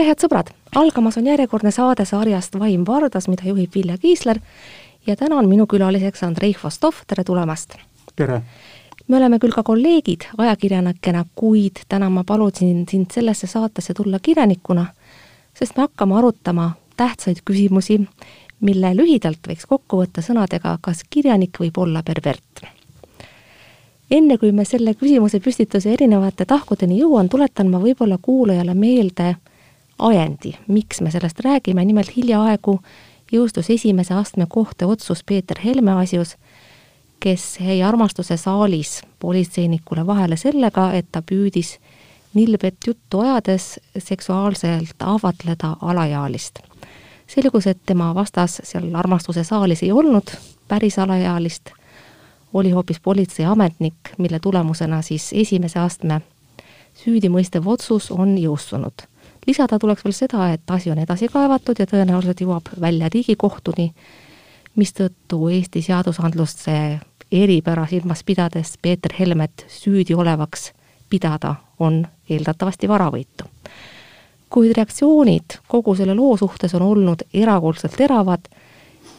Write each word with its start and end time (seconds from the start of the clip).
tere, 0.00 0.08
head 0.08 0.22
sõbrad! 0.22 0.48
algamas 0.80 1.18
on 1.20 1.26
järjekordne 1.28 1.68
saade 1.76 2.06
sarjast 2.08 2.54
Vaim 2.56 2.86
Vardas, 2.88 3.26
mida 3.28 3.44
juhib 3.44 3.74
Vilja 3.74 3.98
Kiisler 4.00 4.38
ja 5.04 5.12
täna 5.16 5.36
on 5.36 5.48
minu 5.48 5.66
külaliseks 5.68 6.22
Andrei 6.24 6.54
Hvostov, 6.56 7.02
tere 7.06 7.20
tulemast! 7.24 7.74
tere! 8.16 8.38
me 9.08 9.18
oleme 9.18 9.36
küll 9.42 9.52
ka 9.52 9.60
kolleegid 9.62 10.24
ajakirjanikena, 10.38 11.26
kuid 11.36 11.82
täna 11.88 12.08
ma 12.08 12.24
palusin 12.24 12.86
sind 12.88 13.12
sellesse 13.12 13.46
saatesse 13.50 13.92
tulla 13.94 14.22
kirjanikuna, 14.22 14.86
sest 15.52 15.76
me 15.76 15.84
hakkame 15.84 16.16
arutama 16.16 16.70
tähtsaid 16.96 17.44
küsimusi, 17.44 17.98
mille 18.64 18.94
lühidalt 18.96 19.52
võiks 19.52 19.68
kokku 19.68 20.00
võtta 20.00 20.24
sõnadega, 20.24 20.78
kas 20.80 21.04
kirjanik 21.10 21.60
võib 21.60 21.76
olla 21.76 22.00
pervert 22.02 22.64
enne 24.10 24.40
kui 24.40 24.50
me 24.52 24.64
selle 24.64 24.96
küsimuse 24.96 25.44
püstituse 25.44 25.92
erinevate 25.92 26.48
tahkudeni 26.48 27.02
jõuan, 27.04 27.28
tuletan 27.28 27.68
ma 27.68 27.84
võib-olla 27.84 28.16
kuulajale 28.16 28.72
meelde 28.74 29.34
ajendi, 30.00 30.54
miks 30.68 31.00
me 31.00 31.10
sellest 31.10 31.40
räägime, 31.40 31.84
nimelt 31.84 32.16
hiljaaegu 32.16 32.80
jõustus 33.32 33.70
esimese 33.70 34.14
astme 34.14 34.46
kohtuotsus 34.48 35.24
Peeter 35.24 35.58
Helme 35.64 35.92
asjus, 35.92 36.36
kes 37.20 37.60
jäi 37.60 37.82
armastuse 37.82 38.36
saalis 38.36 39.02
politseinikule 39.18 40.06
vahele 40.06 40.36
sellega, 40.36 40.92
et 40.92 41.06
ta 41.12 41.22
püüdis 41.22 41.76
nilbet 42.34 42.76
juttu 42.86 43.20
ajades 43.20 43.80
seksuaalselt 43.98 44.96
ahvatleda 45.02 45.76
alaealist. 45.82 46.58
selgus, 47.26 47.66
et 47.66 47.78
tema 47.86 48.14
vastas 48.14 48.60
seal 48.64 48.94
armastuse 48.94 49.44
saalis 49.44 49.82
ei 49.82 49.92
olnud 49.92 50.30
päris 50.68 50.98
alaealist, 50.98 51.70
oli 52.52 52.70
hoopis 52.70 53.00
politseiametnik, 53.00 53.94
mille 54.18 54.40
tulemusena 54.40 55.02
siis 55.02 55.30
esimese 55.32 55.78
astme 55.78 56.20
süüdimõistev 56.94 57.68
otsus 57.68 58.10
on 58.10 58.38
jõustunud. 58.38 59.09
Lisada 59.46 59.78
tuleks 59.78 60.04
veel 60.04 60.16
seda, 60.16 60.50
et 60.52 60.70
asi 60.70 60.90
on 60.90 60.98
edasi 60.98 61.28
kaevatud 61.28 61.78
ja 61.78 61.86
tõenäoliselt 61.86 62.40
jõuab 62.40 62.72
välja 62.80 63.08
Riigikohtuni, 63.14 63.92
mistõttu 64.76 65.48
Eesti 65.48 65.82
seadusandlust 65.82 66.66
see 66.66 66.98
eripära 67.32 67.86
silmas 67.86 68.24
pidades 68.24 68.74
Peeter 68.82 69.12
Helmet 69.18 69.66
süüdi 69.68 70.14
olevaks 70.14 70.72
pidada 71.10 71.54
on 71.78 72.06
eeldatavasti 72.30 72.88
varavõitu. 72.88 73.44
kuid 74.50 74.72
reaktsioonid 74.76 75.60
kogu 75.68 75.94
selle 75.94 76.14
loo 76.14 76.36
suhtes 76.36 76.74
on 76.74 76.82
olnud 76.82 77.22
erakordselt 77.34 77.94
teravad 77.96 78.48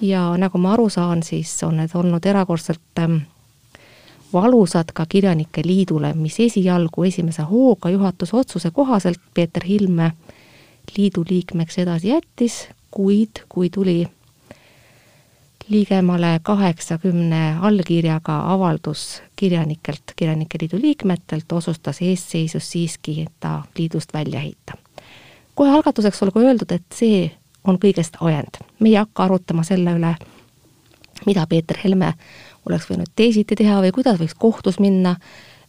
ja 0.01 0.37
nagu 0.37 0.57
ma 0.57 0.73
aru 0.73 0.89
saan, 0.89 1.23
siis 1.23 1.63
on 1.63 1.77
need 1.77 1.93
olnud 1.93 2.25
erakordselt 2.25 2.99
ähm, 2.99 3.15
valusad 4.33 4.91
ka 4.93 5.05
Kirjanike 5.09 5.61
Liidule, 5.65 6.13
mis 6.13 6.39
esialgu 6.39 7.03
esimese 7.03 7.41
hooga 7.41 7.89
juhatuse 7.89 8.35
otsuse 8.37 8.71
kohaselt 8.71 9.19
Peeter 9.33 9.63
Hilme 9.63 10.11
liidu 10.97 11.23
liikmeks 11.29 11.77
edasi 11.77 12.07
jättis, 12.07 12.67
kuid 12.91 13.43
kui 13.49 13.69
tuli 13.69 14.07
ligemale 15.69 16.39
kaheksakümne 16.43 17.57
allkirjaga 17.61 18.53
avaldus 18.53 19.23
kirjanikelt, 19.35 20.03
Kirjanike 20.15 20.57
Liidu 20.61 20.77
liikmetelt, 20.81 21.51
otsustas 21.51 22.01
eesseisus 22.01 22.71
siiski 22.71 23.25
ta 23.39 23.63
liidust 23.77 24.13
välja 24.13 24.39
heita. 24.39 24.73
kohe 25.55 25.71
algatuseks 25.71 26.23
olgu 26.23 26.39
öeldud, 26.39 26.71
et 26.71 26.85
see 26.93 27.31
on 27.63 27.77
kõigest 27.77 28.17
ajend. 28.21 28.59
me 28.79 28.89
ei 28.89 28.95
hakka 28.95 29.23
arutama 29.23 29.63
selle 29.63 29.93
üle, 29.95 30.15
mida 31.25 31.47
Peeter 31.47 31.77
Helme 31.83 32.13
oleks 32.69 32.89
võinud 32.89 33.11
teisiti 33.15 33.55
teha 33.57 33.79
või 33.83 33.93
kuidas 33.95 34.19
võiks 34.19 34.35
kohtus 34.37 34.79
minna 34.79 35.15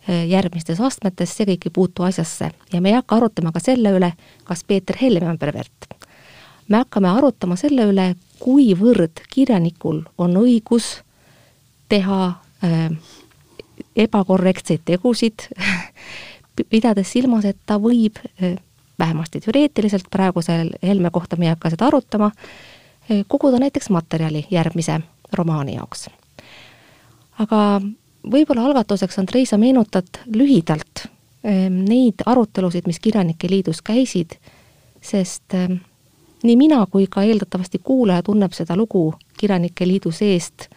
eh, 0.07 0.27
järgmistes 0.31 0.81
astmetes, 0.81 1.35
see 1.37 1.49
kõik 1.49 1.69
ei 1.69 1.75
puutu 1.75 2.07
asjasse. 2.07 2.51
ja 2.73 2.81
me 2.81 2.93
ei 2.93 2.99
hakka 2.99 3.17
arutama 3.17 3.53
ka 3.53 3.61
selle 3.61 3.95
üle, 3.97 4.13
kas 4.45 4.65
Peeter 4.65 4.97
Helme 5.01 5.29
on 5.31 5.39
pervert. 5.39 5.89
me 6.69 6.83
hakkame 6.83 7.09
arutama 7.09 7.57
selle 7.57 7.87
üle, 7.91 8.15
kuivõrd 8.41 9.25
kirjanikul 9.31 10.03
on 10.19 10.37
õigus 10.37 11.01
teha 11.89 12.21
äh, 12.65 12.91
ebakorrektseid 13.97 14.85
tegusid 14.85 15.49
pidades 16.73 17.13
silmas, 17.13 17.45
et 17.45 17.59
ta 17.67 17.79
võib 17.81 18.21
äh, 18.21 18.57
vähemasti 18.99 19.41
teoreetiliselt, 19.41 20.11
praegusel 20.11 20.77
Helme 20.83 21.11
kohta 21.11 21.37
me 21.37 21.49
ei 21.49 21.57
hakka 21.57 21.73
seda 21.73 21.89
arutama, 21.89 22.31
koguda 23.29 23.59
näiteks 23.59 23.91
materjali 23.91 24.45
järgmise 24.51 25.01
romaani 25.33 25.75
jaoks. 25.75 26.07
Aga 27.39 27.81
võib-olla 28.33 28.67
algatuseks, 28.69 29.19
Andrei, 29.19 29.47
sa 29.47 29.59
meenutad 29.59 30.23
lühidalt 30.27 31.07
ehm, 31.45 31.83
neid 31.89 32.25
arutelusid, 32.27 32.87
mis 32.87 33.01
Kirjanike 33.01 33.51
Liidus 33.51 33.83
käisid, 33.83 34.37
sest 35.01 35.55
ehm, 35.55 35.81
nii 36.43 36.57
mina 36.59 36.85
kui 36.91 37.07
ka 37.11 37.25
eeldatavasti 37.25 37.81
kuulaja 37.85 38.23
tunneb 38.23 38.53
seda 38.53 38.77
lugu 38.77 39.13
Kirjanike 39.39 39.87
Liidu 39.89 40.13
seest 40.13 40.69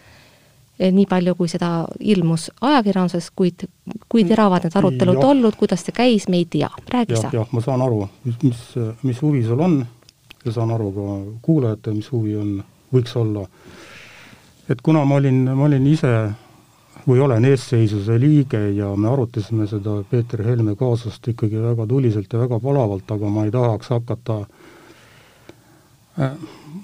Eh, 0.80 0.92
nii 0.92 1.06
palju, 1.08 1.38
kui 1.40 1.48
seda 1.48 1.86
ilmus 2.04 2.50
ajakirjanduses, 2.60 3.30
kuid 3.32 3.64
kui 4.12 4.26
teravad 4.28 4.66
need 4.66 4.74
arutelud 4.76 5.22
ja. 5.22 5.28
olnud, 5.30 5.56
kuidas 5.56 5.86
see 5.88 5.96
käis, 5.96 6.26
me 6.28 6.42
ei 6.42 6.48
tea, 6.52 6.68
räägi 6.92 7.16
sa. 7.16 7.30
jah, 7.32 7.48
ma 7.56 7.62
saan 7.64 7.80
aru, 7.86 8.02
mis, 8.26 8.42
mis, 8.44 8.64
mis 9.08 9.22
huvi 9.24 9.46
sul 9.48 9.62
on 9.64 9.78
ja 10.44 10.52
saan 10.52 10.74
aru 10.76 10.90
ka 10.92 11.06
kuulajatel, 11.46 11.96
mis 11.96 12.10
huvi 12.12 12.36
on, 12.36 12.50
võiks 12.92 13.16
olla. 13.16 13.46
et 14.68 14.84
kuna 14.84 15.06
ma 15.08 15.16
olin, 15.22 15.40
ma 15.56 15.70
olin 15.70 15.88
ise 15.88 16.12
või 17.08 17.20
olen 17.22 17.46
eesseisuse 17.46 18.20
liige 18.20 18.62
ja 18.74 18.90
me 18.96 19.10
arutasime 19.12 19.68
seda 19.70 20.00
Peeter 20.10 20.42
Helme 20.44 20.76
kaasust 20.76 21.28
ikkagi 21.28 21.62
väga 21.62 21.88
tuliselt 21.88 22.34
ja 22.34 22.40
väga 22.40 22.60
palavalt, 22.60 23.12
aga 23.12 23.30
ma 23.30 23.46
ei 23.46 23.52
tahaks 23.54 23.92
hakata 23.94 24.40
äh, 26.20 26.32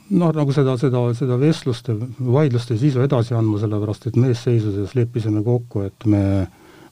noh, 0.10 0.34
nagu 0.36 0.54
seda, 0.56 0.76
seda, 0.80 1.04
seda 1.18 1.38
vestluste, 1.40 1.96
vaidluste 2.20 2.78
sisu 2.80 3.04
edasi 3.06 3.36
andma, 3.38 3.60
sellepärast 3.62 4.10
et 4.10 4.20
meesseisuses 4.20 4.96
leppisime 4.98 5.44
kokku, 5.46 5.86
et 5.88 6.06
me, 6.10 6.22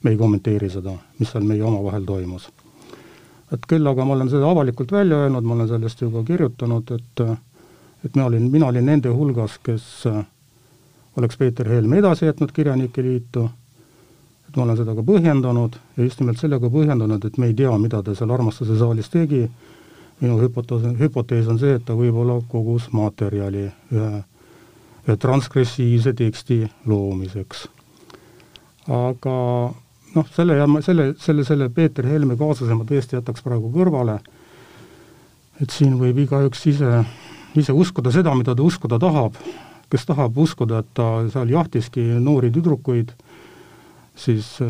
me 0.02 0.14
ei 0.14 0.18
kommenteeri 0.20 0.70
seda, 0.72 0.96
mis 1.20 1.30
seal 1.30 1.46
meie 1.46 1.64
omavahel 1.66 2.06
toimus. 2.08 2.50
et 3.50 3.64
küll 3.66 3.86
aga 3.90 4.04
ma 4.06 4.14
olen 4.14 4.28
seda 4.30 4.46
avalikult 4.46 4.92
välja 4.94 5.24
öelnud, 5.24 5.46
ma 5.46 5.56
olen 5.56 5.68
sellest 5.68 6.02
ju 6.02 6.10
ka 6.10 6.22
kirjutanud, 6.26 6.90
et 6.96 7.24
et 8.04 8.14
mina 8.14 8.26
olin, 8.26 8.50
mina 8.50 8.66
olin 8.66 8.86
nende 8.86 9.10
hulgas, 9.12 9.58
kes 9.62 10.06
oleks 11.18 11.36
Peeter 11.36 11.68
Helme 11.68 11.98
edasi 11.98 12.26
jätnud 12.26 12.52
Kirjanike 12.52 13.02
Liitu, 13.02 13.50
et 14.48 14.56
ma 14.56 14.62
olen 14.62 14.78
seda 14.78 14.94
ka 14.94 15.04
põhjendanud 15.06 15.76
ja 15.96 16.04
just 16.04 16.20
nimelt 16.20 16.40
sellega 16.40 16.70
põhjendanud, 16.70 17.24
et 17.26 17.38
me 17.38 17.50
ei 17.50 17.54
tea, 17.54 17.72
mida 17.78 18.02
ta 18.02 18.14
seal 18.14 18.30
armastuse 18.34 18.78
saalis 18.78 19.10
tegi. 19.10 19.48
minu 20.20 20.36
hüpotees, 20.36 20.82
hüpotees 21.00 21.46
on 21.48 21.58
see, 21.58 21.78
et 21.78 21.84
ta 21.84 21.94
võib-olla 21.96 22.42
kogus 22.48 22.90
materjali 22.92 23.70
ühe, 23.92 24.22
ühe 25.08 25.16
transgressiivse 25.16 26.12
teksti 26.12 26.66
loomiseks. 26.86 27.68
aga 28.88 29.36
noh, 30.14 30.28
selle, 30.34 30.58
selle, 30.82 31.14
selle, 31.18 31.44
selle 31.44 31.70
Peeter 31.70 32.06
Helme 32.06 32.36
kaasuse 32.36 32.74
ma 32.74 32.84
tõesti 32.84 33.16
jätaks 33.16 33.42
praegu 33.42 33.70
kõrvale, 33.72 34.18
et 35.60 35.70
siin 35.70 35.96
võib 36.00 36.18
igaüks 36.24 36.66
ise, 36.66 37.02
ise 37.56 37.72
uskuda 37.72 38.12
seda, 38.12 38.34
mida 38.34 38.54
ta 38.54 38.62
uskuda 38.62 38.98
tahab, 38.98 39.36
kes 39.90 40.06
tahab 40.06 40.38
uskuda, 40.38 40.80
et 40.80 40.90
ta 40.94 41.10
seal 41.32 41.50
jahtiski 41.50 42.04
noori 42.22 42.50
tüdrukuid 42.54 43.14
siis 44.20 44.58
äh, 44.62 44.68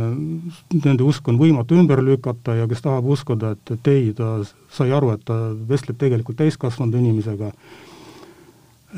nende 0.85 1.05
usk 1.07 1.29
on 1.29 1.39
võimatu 1.41 1.79
ümber 1.79 2.03
lükata 2.05 2.55
ja 2.59 2.69
kes 2.71 2.83
tahab 2.85 3.09
uskuda, 3.11 3.55
et, 3.57 3.73
et 3.77 3.91
ei, 3.93 4.11
ta 4.17 4.39
sai 4.73 4.93
aru, 4.95 5.15
et 5.17 5.25
ta 5.27 5.39
vestleb 5.69 5.99
tegelikult 6.01 6.39
täiskasvanud 6.41 6.99
inimesega, 7.01 7.51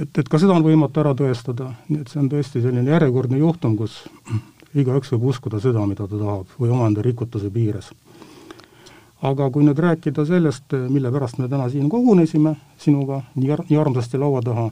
et, 0.03 0.19
et 0.19 0.29
ka 0.29 0.41
seda 0.41 0.57
on 0.57 0.67
võimatu 0.67 1.03
ära 1.03 1.15
tõestada, 1.19 1.73
nii 1.89 2.03
et 2.03 2.13
see 2.13 2.23
on 2.23 2.31
tõesti 2.33 2.65
selline 2.65 2.97
järjekordne 2.97 3.41
juhtum, 3.41 3.77
kus 3.81 4.03
igaüks 4.83 5.13
võib 5.15 5.31
uskuda 5.33 5.61
seda, 5.63 5.85
mida 5.89 6.09
ta 6.09 6.19
tahab 6.19 6.59
või 6.59 6.75
omaenda 6.75 7.05
rikutuse 7.05 7.51
piires. 7.53 7.93
aga 9.23 9.51
kui 9.55 9.63
nüüd 9.63 9.79
rääkida 9.79 10.25
sellest, 10.27 10.75
mille 10.91 11.11
pärast 11.13 11.39
me 11.39 11.49
täna 11.49 11.69
siin 11.71 11.89
kogunesime 11.89 12.57
sinuga 12.79 13.23
nii, 13.35 13.57
nii 13.69 13.79
armsasti 13.79 14.19
laua 14.19 14.43
taha, 14.43 14.71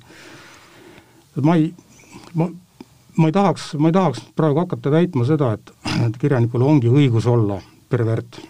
et 1.36 1.44
ma 1.44 1.56
ei, 1.56 1.70
ma 2.34 2.50
ma 3.20 3.26
ei 3.28 3.32
tahaks, 3.32 3.74
ma 3.78 3.88
ei 3.88 3.92
tahaks 3.92 4.22
praegu 4.36 4.62
hakata 4.62 4.90
väitma 4.90 5.26
seda, 5.28 5.52
et, 5.58 5.72
et 6.06 6.16
kirjanikul 6.20 6.64
ongi 6.64 6.90
õigus 6.90 7.26
olla 7.30 7.58
pervert, 7.90 8.40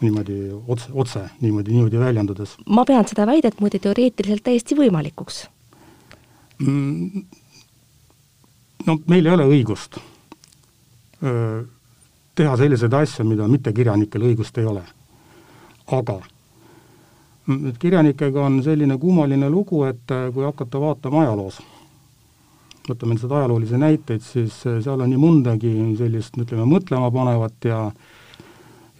niimoodi 0.00 0.38
otse, 0.52 0.90
otse 0.92 1.24
niimoodi, 1.40 1.74
niimoodi 1.74 2.00
väljendudes. 2.00 2.56
ma 2.66 2.84
pean 2.84 3.06
seda 3.08 3.26
väidet 3.26 3.60
muide 3.60 3.78
teoreetiliselt 3.82 4.44
täiesti 4.46 4.76
võimalikuks 4.78 5.44
mm,. 6.58 7.24
no 8.86 8.98
meil 9.10 9.26
ei 9.26 9.36
ole 9.36 9.48
õigust 9.50 9.98
öö, 11.22 11.64
teha 12.34 12.56
selliseid 12.56 12.94
asju, 13.00 13.26
mida 13.26 13.48
mittekirjanikel 13.48 14.28
õigust 14.30 14.58
ei 14.58 14.70
ole. 14.70 14.82
aga 15.86 16.20
nüüd 17.52 17.76
kirjanikega 17.78 18.46
on 18.48 18.62
selline 18.64 18.96
kummaline 18.98 19.50
lugu, 19.50 19.84
et 19.84 20.14
kui 20.32 20.44
hakata 20.46 20.80
vaatama 20.80 21.26
ajaloos 21.26 21.60
võtame 22.88 23.16
nüüd 23.16 23.32
ajaloolisi 23.32 23.80
näiteid, 23.80 24.22
siis 24.22 24.60
eh, 24.66 24.80
seal 24.84 25.00
on 25.00 25.10
nii 25.10 25.20
mõndagi 25.20 25.72
sellist, 25.98 26.36
ütleme, 26.40 26.66
mõtlema 26.68 27.10
panevat 27.14 27.70
ja 27.70 27.88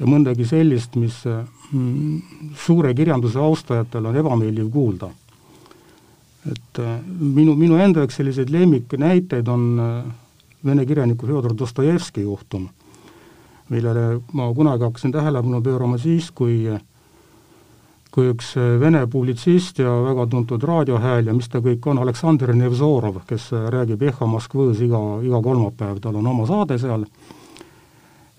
ja 0.01 0.09
mõndagi 0.11 0.47
sellist, 0.49 0.97
mis 0.99 1.21
mm, 1.27 2.55
suure 2.59 2.95
kirjanduse 2.99 3.39
austajatel 3.39 4.11
on 4.11 4.17
ebameeldiv 4.19 4.71
kuulda. 4.73 5.11
et 6.45 6.79
äh, 6.79 6.99
minu, 7.19 7.55
minu 7.57 7.79
enda 7.81 8.03
üks 8.05 8.19
selliseid 8.19 8.51
lemmiknäiteid 8.53 9.49
on 9.49 9.63
äh, 9.81 9.93
vene 10.65 10.85
kirjaniku 10.85 11.27
Fjodor 11.27 11.55
Dostojevski 11.57 12.21
juhtum, 12.21 12.67
millele 13.73 14.21
ma 14.33 14.51
kunagi 14.53 14.85
hakkasin 14.85 15.13
tähelepanu 15.13 15.63
pöörama 15.63 15.97
siis, 15.99 16.29
kui 16.31 16.67
kui 18.15 18.29
üks 18.31 18.53
vene 18.79 19.01
publitsist 19.11 19.81
ja 19.83 19.91
väga 20.05 20.29
tuntud 20.31 20.63
raadiohääl 20.63 21.27
ja 21.27 21.35
mis 21.35 21.49
ta 21.51 21.59
kõik 21.65 21.87
on, 21.91 21.99
Aleksandr 21.99 22.53
Nevzorov, 22.55 23.25
kes 23.27 23.49
räägib 23.75 24.03
Eho 24.07 24.29
Moskvõs 24.31 24.83
iga, 24.87 25.01
iga 25.27 25.41
kolmapäev, 25.43 25.99
tal 26.03 26.21
on 26.21 26.29
oma 26.31 26.47
saade 26.47 26.79
seal. 26.79 27.09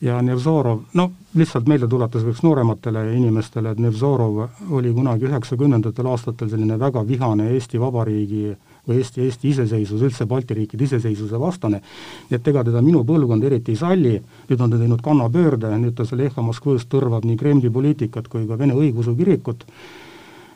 Ja 0.02 0.22
Nevzorov, 0.24 0.86
no 0.94 1.10
lihtsalt 1.36 1.68
meeldetuletuseks 1.72 2.44
noorematele 2.44 3.04
inimestele, 3.16 3.72
et 3.72 3.82
Nevzorov 3.84 4.42
oli 4.72 4.94
kunagi 4.96 5.28
üheksakümnendatel 5.28 6.08
aastatel 6.12 6.52
selline 6.52 6.80
väga 6.80 7.04
vihane 7.08 7.50
Eesti 7.56 7.80
Vabariigi 7.82 8.56
või 8.88 9.00
Eesti, 9.02 9.26
Eesti 9.26 9.50
iseseisvus, 9.54 10.06
üldse 10.06 10.28
Balti 10.30 10.58
riikide 10.58 10.86
iseseisvuse 10.88 11.40
vastane, 11.42 11.82
nii 12.30 12.40
et 12.40 12.48
ega 12.52 12.64
teda 12.68 12.82
minu 12.86 13.04
põlvkond 13.08 13.46
eriti 13.48 13.74
ei 13.74 13.82
salli, 13.82 14.16
nüüd 14.50 14.62
on 14.62 14.74
ta 14.74 14.80
teinud 14.82 15.04
kannapöörde, 15.06 15.74
nüüd 15.82 15.98
ta 15.98 16.08
seal 16.08 16.26
Ehha 16.28 16.46
Moskvõs 16.46 16.88
tõrvab 16.92 17.28
nii 17.28 17.40
Kremli 17.40 17.72
poliitikat 17.74 18.30
kui 18.32 18.48
ka 18.50 18.58
Vene 18.60 18.78
õigeusu 18.78 19.16
kirikut. 19.18 19.66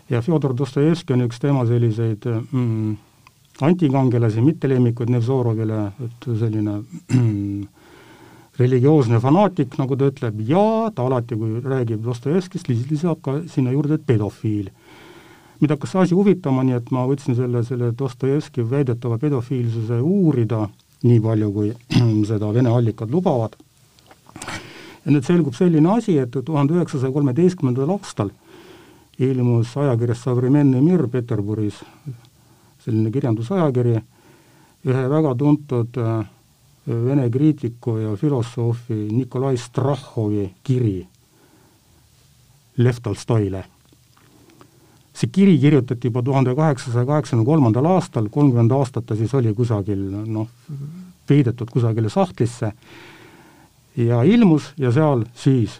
Ja 0.10 0.24
Fjodor 0.26 0.56
Dostojevski 0.58 1.14
on 1.14 1.28
üks 1.28 1.42
tema 1.42 1.66
selliseid 1.70 2.26
mm, 2.26 2.96
antikangelasi, 3.62 4.42
mitte 4.42 4.70
lemmikuid 4.72 5.12
Nevzorovile, 5.14 5.84
et 6.06 6.30
selline 6.40 6.80
mm, 7.14 7.68
religioosne 8.60 9.20
fanaatik, 9.24 9.78
nagu 9.80 9.98
ta 9.98 10.10
ütleb, 10.12 10.42
ja 10.48 10.90
ta 10.96 11.06
alati, 11.08 11.38
kui 11.40 11.62
räägib 11.64 12.04
Dostojevskist, 12.06 12.70
lisab 12.70 13.22
ka 13.24 13.40
sinna 13.52 13.74
juurde, 13.76 14.00
et 14.00 14.08
pedofiil. 14.08 14.72
Mind 15.60 15.74
hakkas 15.76 15.92
see 15.94 16.02
asi 16.02 16.16
huvitama, 16.16 16.64
nii 16.64 16.78
et 16.78 16.92
ma 16.96 17.06
võtsin 17.10 17.36
selle, 17.36 17.64
selle 17.68 17.92
Dostojevski 18.00 18.64
väidetava 18.70 19.18
pedofiilsuse 19.20 20.00
uurida, 20.02 20.68
nii 21.04 21.20
palju, 21.24 21.52
kui 21.56 21.74
seda 22.30 22.54
Vene 22.56 22.72
allikad 22.72 23.12
lubavad. 23.12 23.58
ja 25.06 25.12
nüüd 25.12 25.26
selgub 25.26 25.56
selline 25.56 25.92
asi, 25.98 26.18
et 26.18 26.32
tuhande 26.46 26.76
üheksasaja 26.78 27.12
kolmeteistkümnendal 27.12 27.96
aastal 27.98 28.32
ilmus 29.20 29.78
ajakirjas 29.78 30.24
Savremenny 30.24 30.82
Mir 30.82 31.08
Peterburis, 31.12 31.82
selline 32.84 33.12
kirjandusajakiri, 33.12 33.96
ühe 34.88 35.08
väga 35.12 35.36
tuntud 35.36 35.98
äh, 36.00 36.20
Vene 36.90 37.30
kriitiku 37.30 37.98
ja 37.98 38.16
filosoofi 38.16 38.96
Nikolai 39.12 39.58
Strahhovi 39.58 40.48
kiri 40.64 41.08
Lev 42.78 42.96
Tolstoile. 43.04 43.66
See 45.20 45.32
kiri 45.32 45.58
kirjutati 45.60 46.08
juba 46.08 46.24
tuhande 46.24 46.56
kaheksasaja 46.56 47.06
kaheksakümne 47.06 47.46
kolmandal 47.46 47.86
aastal, 47.92 48.30
kolmkümmend 48.32 48.72
aastat 48.72 49.06
ta 49.10 49.18
siis 49.20 49.34
oli 49.36 49.54
kusagil 49.54 50.00
noh, 50.26 50.48
peidetud 51.28 51.70
kusagile 51.74 52.10
sahtlisse 52.10 52.72
ja 54.00 54.24
ilmus 54.24 54.72
ja 54.80 54.92
seal 54.96 55.26
siis 55.36 55.80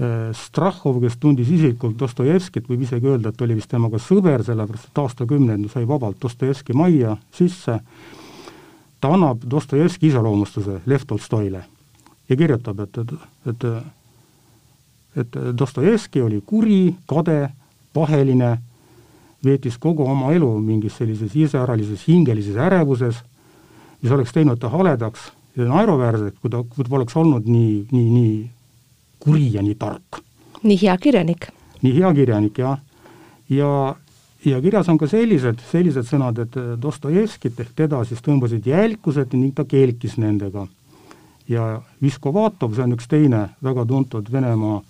äh, 0.00 0.32
Strahhov, 0.34 0.98
kes 1.04 1.18
tundis 1.22 1.50
isiklikult 1.52 1.98
Dostojevskit, 2.00 2.66
võib 2.68 2.82
isegi 2.88 3.06
öelda, 3.12 3.30
et 3.30 3.46
oli 3.46 3.58
vist 3.60 3.70
temaga 3.70 4.00
sõber, 4.02 4.42
sellepärast 4.46 4.90
et 4.90 5.02
aastakümneid 5.04 5.68
sai 5.72 5.86
vabalt 5.88 6.18
Dostojevski 6.22 6.74
majja 6.76 7.16
sisse. 7.34 7.78
Ta 9.00 9.12
annab 9.14 9.44
Dostojevski 9.50 10.10
iseloomustuse 10.10 10.80
Lev 10.90 11.06
Tolstoile 11.06 11.62
ja 12.26 12.36
kirjutab, 12.36 12.82
et, 12.82 12.98
et, 12.98 13.14
et 13.52 13.70
et 15.16 15.36
Dostojevski 15.58 16.20
oli 16.20 16.42
kuri, 16.46 16.94
kade, 17.08 17.48
paheline, 17.96 18.56
veetis 19.44 19.78
kogu 19.80 20.04
oma 20.04 20.32
elu 20.36 20.50
mingis 20.60 20.98
sellises 21.00 21.34
iseäralises 21.36 22.04
hingelises 22.08 22.56
ärevuses, 22.60 23.22
mis 24.02 24.12
oleks 24.12 24.36
teinud 24.36 24.60
ta 24.60 24.68
haledaks 24.72 25.30
ja 25.56 25.68
naeruväärseks, 25.70 26.40
kui 26.40 26.52
ta, 26.52 26.62
kui 26.62 26.84
ta 26.84 26.92
poleks 26.92 27.16
olnud 27.16 27.48
nii, 27.48 27.86
nii, 27.92 28.08
nii 28.12 28.34
kuri 29.24 29.52
ja 29.54 29.64
nii 29.64 29.74
tark. 29.80 30.20
nii 30.62 30.80
hea 30.82 30.96
kirjanik. 30.98 31.48
nii 31.82 31.94
hea 32.00 32.12
kirjanik, 32.14 32.58
jah. 32.58 32.78
ja, 33.48 33.56
ja 33.58 33.96
ja 34.50 34.60
kirjas 34.62 34.88
on 34.88 34.98
ka 34.98 35.08
sellised, 35.10 35.60
sellised 35.70 36.06
sõnad, 36.06 36.38
et 36.44 36.56
Dostojevskit 36.82 37.60
ehk 37.62 37.72
teda 37.76 38.02
siis 38.06 38.22
tõmbasid 38.22 38.66
jälkused 38.68 39.34
ning 39.34 39.54
ta 39.54 39.64
keelkis 39.64 40.16
nendega. 40.22 40.66
ja 41.48 41.80
Viskovatov, 42.02 42.74
see 42.74 42.82
on 42.82 42.92
üks 42.96 43.06
teine 43.06 43.48
väga 43.62 43.84
tuntud 43.86 44.32
Venemaa, 44.32 44.80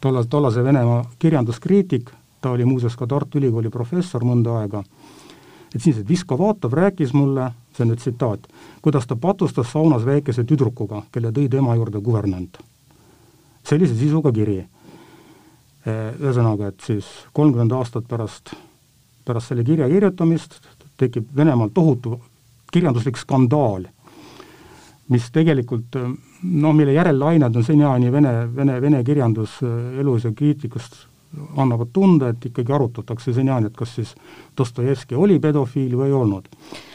tollal, 0.00 0.24
tollase 0.30 0.62
Venemaa 0.64 1.04
kirjanduskriitik, 1.18 2.10
ta 2.40 2.50
oli 2.50 2.64
muuseas 2.64 2.96
ka 2.96 3.06
Tartu 3.06 3.38
Ülikooli 3.38 3.70
professor 3.70 4.24
mõnda 4.24 4.60
aega, 4.60 4.82
et 5.74 5.82
siis, 5.82 5.98
et 5.98 6.08
Viskovatov 6.08 6.72
rääkis 6.72 7.12
mulle, 7.14 7.50
see 7.74 7.84
on 7.84 7.92
nüüd 7.92 8.00
tsitaat, 8.02 8.46
kuidas 8.82 9.06
ta 9.06 9.16
patustas 9.16 9.72
saunas 9.72 10.06
väikese 10.06 10.44
tüdrukuga, 10.44 11.02
kelle 11.12 11.32
tõi 11.32 11.48
tema 11.50 11.76
juurde 11.76 12.00
kuvernant. 12.00 12.58
sellise 13.68 13.94
sisuga 13.94 14.32
kiri. 14.32 14.62
Ühesõnaga, 15.88 16.68
et 16.68 16.80
siis 16.80 17.04
kolmkümmend 17.32 17.72
aastat 17.72 18.08
pärast 18.08 18.54
pärast 19.28 19.52
selle 19.52 19.64
kirja 19.64 19.88
kirjutamist 19.88 20.58
tekib 20.98 21.28
Venemaal 21.36 21.70
tohutu 21.74 22.16
kirjanduslik 22.72 23.16
skandaal, 23.20 23.86
mis 25.12 25.28
tegelikult 25.32 25.96
noh, 25.98 26.74
mille 26.76 26.92
järellained 26.96 27.56
on 27.56 27.64
seniajani 27.64 28.12
Vene, 28.12 28.32
Vene, 28.56 28.80
Vene 28.80 29.04
kirjanduselus 29.04 30.26
ja 30.28 30.32
kriitikust 30.36 30.98
annavad 31.56 31.88
tunda, 31.92 32.28
et 32.28 32.44
ikkagi 32.50 32.72
arutatakse 32.72 33.32
seniajani, 33.32 33.66
et 33.66 33.76
kas 33.76 33.94
siis 33.94 34.14
Dostojevski 34.58 35.14
oli 35.14 35.38
pedofiil 35.38 35.96
või 35.96 36.06
ei 36.08 36.12
olnud. 36.12 36.48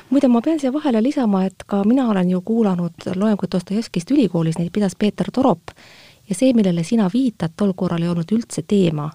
muide, 0.09 0.27
ma 0.27 0.41
pean 0.41 0.59
siia 0.59 0.73
vahele 0.73 1.03
lisama, 1.03 1.45
et 1.45 1.63
ka 1.67 1.83
mina 1.85 2.07
olen 2.09 2.29
ju 2.29 2.41
kuulanud 2.41 3.09
loenguid 3.15 3.51
Dostojevskist 3.51 4.11
ülikoolis, 4.11 4.57
neid 4.57 4.71
pidas 4.73 4.95
Peeter 4.95 5.31
Torop, 5.31 5.75
ja 6.29 6.35
see, 6.35 6.53
millele 6.53 6.83
sina 6.83 7.09
viitad, 7.13 7.53
tol 7.57 7.73
korral 7.73 8.01
ei 8.01 8.09
olnud 8.09 8.31
üldse 8.31 8.65
teema 8.67 9.11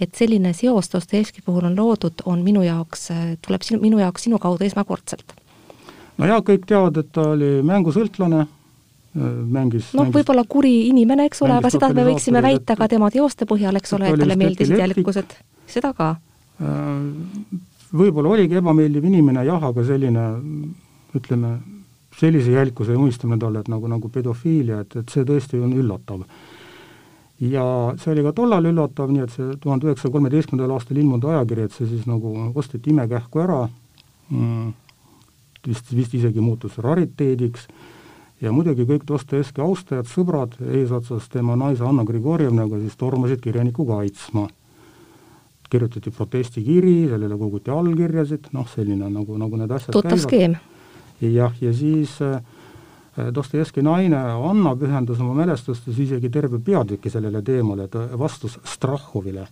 et 0.00 0.14
selline 0.16 0.52
seos 0.56 0.88
Dostojevski 0.92 1.42
puhul 1.44 1.66
on 1.68 1.76
loodud, 1.76 2.24
on 2.24 2.42
minu 2.44 2.62
jaoks, 2.64 3.10
tuleb 3.44 3.62
sinu, 3.62 3.80
minu 3.82 4.00
jaoks 4.00 4.24
sinu 4.28 4.38
kaudu 4.38 4.64
esmakordselt. 4.64 5.34
no 6.16 6.26
jaa, 6.26 6.40
kõik 6.40 6.64
teavad, 6.66 6.96
et 6.96 7.12
ta 7.12 7.30
oli 7.34 7.60
mängusõltlane, 7.66 8.46
mängis 9.14 9.90
noh, 9.98 10.06
võib-olla 10.14 10.44
kuri 10.48 10.86
inimene, 10.88 11.26
eks 11.30 11.42
ole, 11.42 11.56
aga 11.58 11.70
seda 11.72 11.88
me 11.94 12.04
võiksime 12.06 12.42
väita 12.44 12.76
ka 12.78 12.86
tema 12.88 13.10
teoste 13.10 13.48
põhjal, 13.50 13.80
eks 13.80 13.96
ole, 13.96 14.12
et 14.12 14.22
talle 14.22 14.36
meeldisid 14.38 14.78
jälgused, 14.78 15.34
seda 15.70 15.90
ka. 15.96 16.12
Äh, 16.62 17.58
võib-olla 17.90 18.36
oligi 18.36 18.60
ebameeldiv 18.60 19.10
inimene 19.10 19.44
jah, 19.48 19.66
aga 19.70 19.84
selline 19.86 20.28
ütleme, 21.18 21.56
sellise 22.20 22.54
jälguse 22.54 22.94
unistamine 22.96 23.40
talle, 23.42 23.64
et 23.64 23.70
nagu, 23.72 23.90
nagu 23.90 24.10
pedofiilia, 24.12 24.84
et, 24.84 24.96
et 25.02 25.12
see 25.12 25.26
tõesti 25.26 25.58
on 25.58 25.74
üllatav. 25.74 26.22
Ja 27.40 27.64
see 27.98 28.12
oli 28.12 28.22
ka 28.26 28.34
tollal 28.36 28.68
üllatav, 28.68 29.10
nii 29.10 29.24
et 29.24 29.34
see 29.34 29.54
tuhande 29.62 29.88
üheksasaja 29.88 30.12
kolmeteistkümnendal 30.12 30.76
aastal 30.76 30.98
ilmunud 31.00 31.24
ajakiri, 31.32 31.66
et 31.66 31.76
see 31.76 31.88
siis 31.88 32.04
nagu 32.06 32.34
osteti 32.60 32.92
imekähku 32.92 33.40
ära 33.42 33.62
mm,, 34.28 34.74
vist, 35.66 35.94
vist 35.96 36.18
isegi 36.18 36.44
muutus 36.44 36.76
rariteediks, 36.84 37.66
ja 38.40 38.52
muidugi 38.52 38.86
kõik 38.88 39.04
Dostojevski 39.08 39.62
austajad, 39.64 40.08
sõbrad 40.08 40.56
eesotsas 40.64 41.28
tema 41.32 41.56
naise 41.60 41.84
Anna 41.86 42.04
Grigorjevnaga 42.08 42.80
siis 42.80 42.96
tormasid 43.00 43.42
kirjanikku 43.44 43.86
kaitsma. 43.88 44.48
kirjutati 45.70 46.10
protestikiri, 46.10 47.08
sellele 47.08 47.36
koguti 47.38 47.70
allkirjasid, 47.70 48.48
noh, 48.52 48.66
selline 48.68 49.06
nagu, 49.06 49.36
nagu 49.38 49.56
need 49.56 49.70
asjad 49.70 49.94
tuttav 49.94 50.18
skeem. 50.18 50.56
jah, 51.20 51.52
ja 51.60 51.72
siis 51.72 52.16
äh, 52.22 52.40
Dostojevski 53.34 53.82
naine 53.82 54.16
Anna 54.16 54.74
pühendas 54.76 55.20
oma 55.20 55.34
mälestustes 55.34 55.98
isegi 55.98 56.30
terve 56.30 56.58
peatüki 56.58 57.10
sellele 57.10 57.42
teemale, 57.42 57.84
et 57.84 57.94
vastus 58.18 58.58
Strahhovile. 58.64 59.46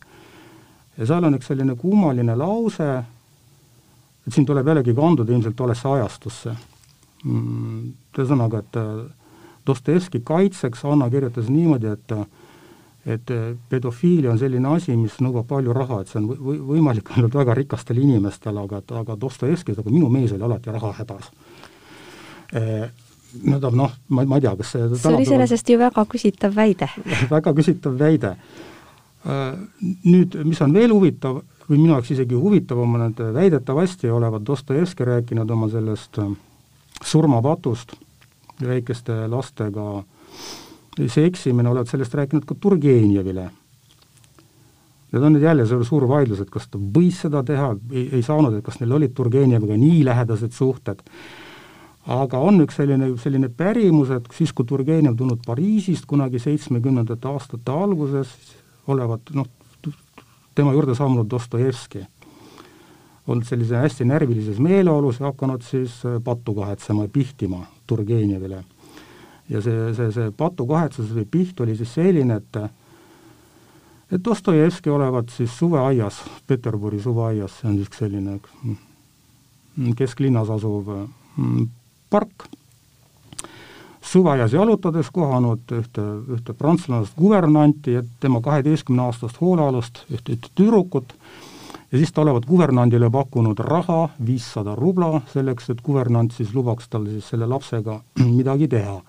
ja 0.98 1.06
seal 1.06 1.24
on 1.24 1.34
üks 1.34 1.46
selline 1.46 1.76
kummaline 1.76 2.36
lause, 2.36 2.88
et 4.26 4.34
siin 4.34 4.46
tuleb 4.46 4.66
jällegi 4.66 4.94
kanduda 4.94 5.32
ilmselt 5.32 5.56
tollesse 5.56 5.88
ajastusse. 5.88 6.56
Mm, 7.24 7.92
ühesõnaga, 8.16 8.62
et 8.64 8.78
Dostojevski 9.68 10.22
kaitseks 10.24 10.84
Anna 10.88 11.10
kirjutas 11.12 11.50
niimoodi, 11.52 11.92
et 11.92 12.14
et 13.08 13.30
pedofiilia 13.70 14.30
on 14.30 14.38
selline 14.38 14.68
asi, 14.68 14.92
mis 14.96 15.14
nõuab 15.24 15.46
palju 15.48 15.72
raha, 15.72 16.00
et 16.02 16.10
see 16.10 16.18
on 16.20 16.26
või, 16.28 16.58
võimalik 16.74 17.08
ainult 17.14 17.36
väga 17.38 17.54
rikastel 17.56 18.00
inimestel, 18.02 18.56
aga, 18.60 18.82
aga 19.00 19.16
Dostojevski, 19.16 19.72
aga 19.72 19.90
minu 19.90 20.10
mees 20.12 20.34
oli 20.36 20.44
alati 20.44 20.74
rahahädas 20.74 21.30
no 23.42 23.60
ta 23.60 23.70
noh, 23.70 23.92
ma, 24.08 24.24
ma 24.24 24.38
ei 24.38 24.44
tea, 24.44 24.54
kas 24.56 24.72
see 24.72 24.88
see 24.94 25.12
on 25.12 25.22
iseenesest 25.22 25.70
ju 25.72 25.78
väga 25.80 26.04
küsitav 26.08 26.56
väide 26.56 26.88
väga 27.36 27.54
küsitav 27.56 27.96
väide. 28.00 28.34
Äh, 29.28 29.54
nüüd, 30.06 30.36
mis 30.46 30.60
on 30.64 30.74
veel 30.74 30.94
huvitav, 30.94 31.42
või 31.68 31.80
minu 31.80 31.96
jaoks 31.96 32.12
isegi 32.14 32.38
huvitavam 32.38 32.94
on, 32.96 33.08
et 33.10 33.22
väidetavasti 33.34 34.10
olevat 34.14 34.46
Dostojevski 34.46 35.04
rääkinud 35.08 35.50
oma 35.50 35.68
sellest 35.72 36.20
äh, 36.22 36.30
surmapatust 37.04 37.94
väikeste 38.64 39.26
lastega. 39.30 40.02
See 40.98 41.26
eksimine, 41.28 41.70
oled 41.70 41.86
sellest 41.86 42.14
rääkinud 42.18 42.46
ka 42.46 42.56
Turgenjevile. 42.58 43.48
Need 45.12 45.24
on 45.24 45.32
nüüd 45.32 45.44
jälle 45.46 45.64
suur, 45.66 45.84
suur 45.86 46.04
vaidlus, 46.10 46.42
et 46.42 46.50
kas 46.52 46.66
ta 46.68 46.78
võis 46.78 47.20
seda 47.22 47.40
teha, 47.46 47.70
ei, 47.94 48.08
ei 48.18 48.24
saanud, 48.26 48.58
et 48.58 48.64
kas 48.66 48.80
neil 48.80 48.92
olid 48.98 49.14
Turgenjeviga 49.16 49.78
nii 49.78 50.02
lähedased 50.04 50.52
suhted, 50.52 51.00
aga 52.12 52.42
on 52.44 52.60
üks 52.66 52.76
selline, 52.76 53.14
selline 53.22 53.48
pärimus, 53.48 54.10
et 54.12 54.26
siis, 54.36 54.52
kui 54.52 54.68
Turgenev 54.68 55.16
tulnud 55.16 55.40
Pariisist 55.46 56.04
kunagi 56.10 56.42
seitsmekümnendate 56.42 57.30
aastate 57.30 57.72
alguses, 57.72 58.34
olevat 58.90 59.32
noh, 59.38 59.48
tema 60.58 60.74
juurde 60.76 60.98
saabunud 60.98 61.30
Dostojevski 61.30 62.04
olnud 63.28 63.44
sellise 63.44 63.76
hästi 63.76 64.06
närvilises 64.08 64.58
meeleolus 64.58 65.20
hakanud 65.20 65.62
siis 65.62 66.00
pattu 66.24 66.54
kahetsema 66.56 67.04
ja 67.06 67.12
pihtima 67.12 67.66
Turgenjevile 67.86 68.64
ja 69.48 69.62
see, 69.64 69.94
see, 69.96 70.10
see 70.12 70.32
patukahetsus 70.36 71.10
või 71.14 71.24
piht 71.30 71.60
oli 71.64 71.76
siis 71.78 71.94
selline, 71.96 72.40
et 72.40 72.60
et 74.08 74.24
Dostojevski 74.24 74.90
olevat 74.90 75.32
siis 75.32 75.52
suveaias, 75.58 76.22
Peterburi 76.46 77.00
suveaias, 77.00 77.58
see 77.60 77.68
on 77.68 77.76
siis 77.76 77.98
selline 77.98 78.38
mm, 78.38 79.92
kesklinnas 79.96 80.48
asuv 80.52 80.88
mm, 80.88 81.66
park, 82.10 82.46
suveaias 84.00 84.54
jalutades 84.56 85.10
kohanud 85.12 85.76
ühte, 85.76 86.04
ühte 86.38 86.56
prantslannast 86.56 87.16
kuvernanti 87.16 87.98
ja 87.98 88.02
tema 88.20 88.40
kaheteistkümneaastast 88.44 89.40
hoolealust, 89.40 90.04
ühte, 90.08 90.38
ühte 90.38 90.52
tüdrukut, 90.54 91.12
ja 91.92 91.98
siis 91.98 92.12
ta 92.12 92.22
olevat 92.22 92.46
kuvernandile 92.46 93.10
pakkunud 93.10 93.58
raha, 93.58 94.08
viissada 94.26 94.74
rubla, 94.74 95.20
selleks 95.32 95.70
et 95.70 95.80
kuvernant 95.82 96.32
siis 96.32 96.54
lubaks 96.54 96.88
tal 96.88 97.06
siis 97.08 97.28
selle 97.28 97.46
lapsega 97.46 98.00
midagi 98.38 98.68
teha 98.68 99.00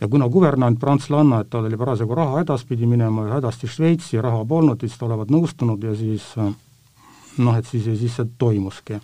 ja 0.00 0.08
kuna 0.08 0.28
kuvernant 0.28 0.78
prantslanna, 0.80 1.40
et 1.40 1.50
tal 1.50 1.66
oli 1.66 1.76
parasjagu 1.76 2.14
raha 2.14 2.38
hädas, 2.42 2.64
pidi 2.64 2.86
minema 2.86 3.26
hädasti 3.32 3.68
Šveitsi, 3.68 4.20
raha 4.22 4.44
polnud, 4.44 4.80
siis 4.80 4.98
ta 4.98 5.06
olevat 5.08 5.30
nõustunud 5.34 5.84
ja 5.84 5.94
siis 5.98 6.26
noh, 6.38 7.56
et 7.56 7.66
siis, 7.66 7.88
siis 7.98 8.16
see 8.16 8.28
toimuski. 8.38 9.00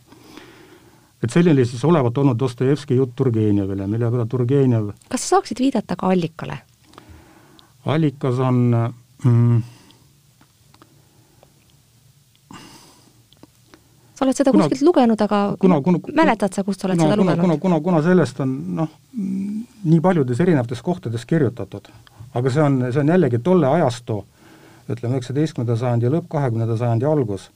et 1.22 1.30
selline 1.30 1.64
siis 1.64 1.84
olevat 1.84 2.18
olnud 2.18 2.38
Dostojevski 2.38 2.96
jutt 2.96 3.16
Turgenevile, 3.16 3.86
mille 3.86 4.10
peale 4.10 4.26
Turgenev 4.26 4.92
kas 5.08 5.24
sa 5.24 5.36
saaksid 5.36 5.60
viidata 5.60 5.96
ka 5.96 6.10
allikale? 6.12 6.58
allikas 7.84 8.38
on 8.38 8.60
mm, 9.24 9.62
oled 14.24 14.36
seda 14.36 14.52
kuna, 14.54 14.68
kuskilt 14.68 14.86
lugenud, 14.88 15.20
aga 15.24 15.40
kuna, 15.60 15.80
kuna, 15.84 16.00
mäletad 16.16 16.54
sa, 16.56 16.64
kust 16.66 16.82
sa 16.82 16.88
oled 16.88 16.98
kuna, 16.98 17.10
seda 17.10 17.20
kuna, 17.20 17.34
lugenud? 17.34 17.44
kuna, 17.44 17.58
kuna, 17.62 17.80
kuna 17.84 18.02
sellest 18.04 18.40
on 18.44 18.54
noh, 18.80 18.94
nii 19.84 20.00
paljudes 20.04 20.40
erinevates 20.44 20.82
kohtades 20.84 21.26
kirjutatud, 21.28 21.90
aga 22.34 22.52
see 22.52 22.64
on, 22.64 22.80
see 22.90 23.02
on 23.02 23.12
jällegi 23.14 23.40
tolle 23.44 23.70
ajastu, 23.78 24.22
ütleme, 24.90 25.18
üheksateistkümnenda 25.18 25.76
sajandi 25.80 26.12
lõpp, 26.12 26.28
kahekümnenda 26.34 26.76
sajandi 26.80 27.08
algus, 27.08 27.48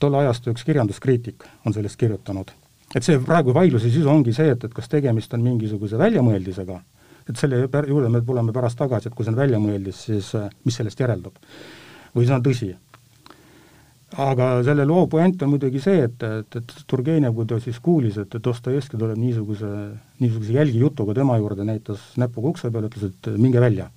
tolle 0.00 0.22
ajastu 0.24 0.54
üks 0.54 0.64
kirjanduskriitik 0.64 1.46
on 1.66 1.76
sellest 1.76 1.98
kirjutanud. 2.00 2.52
et 2.96 3.04
see 3.04 3.18
praegu 3.20 3.52
vaidluse 3.54 3.90
sisu 3.92 4.08
ongi 4.08 4.32
see, 4.32 4.54
et, 4.54 4.62
et 4.64 4.74
kas 4.74 4.88
tegemist 4.88 5.34
on 5.36 5.42
mingisuguse 5.44 5.98
väljamõeldisega, 6.00 6.80
et 7.28 7.36
selle 7.36 7.66
juurde 7.66 8.08
me 8.08 8.22
tuleme 8.24 8.52
pärast 8.52 8.78
tagasi, 8.80 9.08
et 9.08 9.14
kui 9.14 9.26
see 9.26 9.34
on 9.34 9.40
väljamõeldis, 9.42 10.04
siis 10.08 10.30
mis 10.64 10.78
sellest 10.80 11.00
järeldub. 11.00 11.36
või 12.16 12.24
see 12.24 12.34
on 12.34 12.42
tõsi 12.42 12.70
aga 14.16 14.48
selle 14.64 14.86
loo 14.88 15.06
puänt 15.06 15.42
on 15.44 15.52
muidugi 15.52 15.80
see, 15.82 16.00
et, 16.06 16.22
et, 16.24 16.56
et 16.56 16.74
Turgenev, 16.88 17.34
kui 17.36 17.46
ta 17.48 17.58
siis 17.60 17.78
kuulis, 17.84 18.16
et 18.22 18.36
Dostojevski 18.44 18.96
tuleb 18.96 19.18
niisuguse, 19.20 19.68
niisuguse 20.22 20.54
jälgijutuga 20.56 21.14
tema 21.18 21.36
juurde, 21.36 21.66
näitas 21.68 22.14
näpuga 22.20 22.54
ukse 22.54 22.70
peale, 22.72 22.88
ütles, 22.88 23.12
et 23.12 23.30
minge 23.36 23.60
välja. 23.60 23.90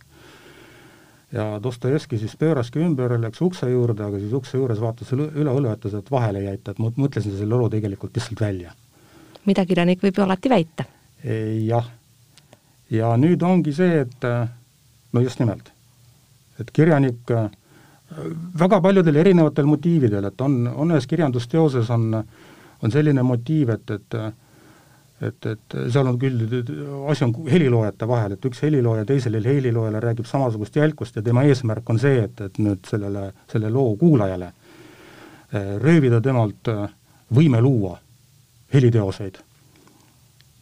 ja 1.32 1.46
Dostojevski 1.64 2.20
siis 2.20 2.36
pööraski 2.36 2.84
ümber, 2.84 3.16
läks 3.22 3.42
ukse 3.42 3.70
juurde, 3.72 4.04
aga 4.04 4.20
siis 4.20 4.34
ukse 4.36 4.58
juures 4.58 4.82
vaatas 4.84 5.14
üle, 5.16 5.30
õlle, 5.32 5.78
ütles, 5.78 5.96
et 5.96 6.12
vahele 6.12 6.44
ei 6.44 6.50
jäita, 6.50 6.72
et 6.72 6.84
mõtlesin 6.98 7.38
selle 7.38 7.56
loo 7.56 7.70
tegelikult 7.70 8.16
lihtsalt 8.16 8.42
välja. 8.42 8.76
mida 9.46 9.66
kirjanik 9.66 10.04
võib 10.04 10.18
ju 10.18 10.24
alati 10.24 10.50
väita. 10.50 10.86
jah. 11.24 11.88
ja 12.90 13.16
nüüd 13.18 13.42
ongi 13.44 13.74
see, 13.74 14.02
et 14.02 14.28
no 15.14 15.24
just 15.24 15.40
nimelt, 15.40 15.72
et 16.60 16.72
kirjanik 16.72 17.32
väga 18.60 18.82
paljudel 18.82 19.16
erinevatel 19.16 19.68
motiividel, 19.70 20.26
et 20.32 20.42
on, 20.42 20.66
on 20.68 20.92
ühes 20.92 21.08
kirjandusteoses 21.08 21.90
on, 21.96 22.24
on 22.84 22.92
selline 22.92 23.24
motiiv, 23.24 23.76
et, 23.78 23.94
et 23.98 24.18
et, 25.22 25.46
et 25.46 25.76
seal 25.94 26.08
on 26.10 26.18
küll, 26.18 26.40
asi 27.12 27.26
on 27.26 27.34
heliloojate 27.46 28.08
vahel, 28.10 28.36
et 28.36 28.46
üks 28.50 28.64
helilooja 28.66 29.06
teisele 29.06 29.42
heliloojale 29.46 30.00
räägib 30.02 30.26
samasugust 30.26 30.76
jälkust 30.76 31.16
ja 31.16 31.22
tema 31.22 31.44
eesmärk 31.46 31.90
on 31.90 32.00
see, 32.02 32.24
et, 32.26 32.42
et 32.42 32.58
nüüd 32.58 32.90
sellele, 32.90 33.28
selle 33.52 33.70
loo 33.70 33.96
kuulajale 34.02 34.50
eh, 34.50 35.76
röövida 35.84 36.22
temalt 36.26 36.72
eh, 36.74 36.88
võime 37.38 37.62
luua 37.62 38.00
heliteoseid. 38.74 39.38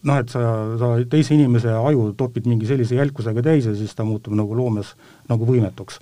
noh, 0.03 0.19
et 0.19 0.29
sa, 0.31 0.43
sa 0.79 0.91
teise 1.11 1.35
inimese 1.35 1.71
aju 1.75 2.11
topid 2.19 2.47
mingi 2.47 2.67
sellise 2.67 2.99
jälkusega 2.99 3.43
täis 3.43 3.65
ja 3.67 3.75
siis 3.75 3.95
ta 3.95 4.03
muutub 4.07 4.35
nagu 4.35 4.55
loomes 4.55 4.93
nagu 5.31 5.47
võimetuks 5.47 5.99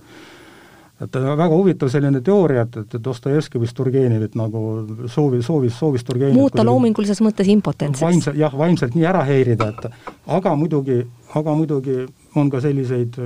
et 1.01 1.17
väga 1.21 1.47
huvitav 1.51 1.91
selline 1.93 2.21
teooria, 2.25 2.63
et, 2.65 2.77
et 2.81 2.95
Dostojevski 3.03 3.61
võis 3.61 3.73
Turgenevit 3.77 4.37
nagu 4.39 4.61
soovi, 5.05 5.43
soovis, 5.45 5.75
soovis 5.77 6.05
Turgenevit 6.07 6.37
muuta 6.37 6.65
loomingulises 6.65 7.21
mõttes 7.21 7.49
impotentseks. 7.53 8.01
vaimselt, 8.01 8.39
jah, 8.39 8.53
vaimselt 8.57 8.97
nii 8.97 9.05
ära 9.05 9.21
häirida, 9.27 9.69
et 9.73 10.15
aga 10.39 10.55
muidugi, 10.57 11.03
aga 11.37 11.57
muidugi 11.57 11.99
on 12.37 12.49
ka 12.53 12.61
selliseid 12.65 13.19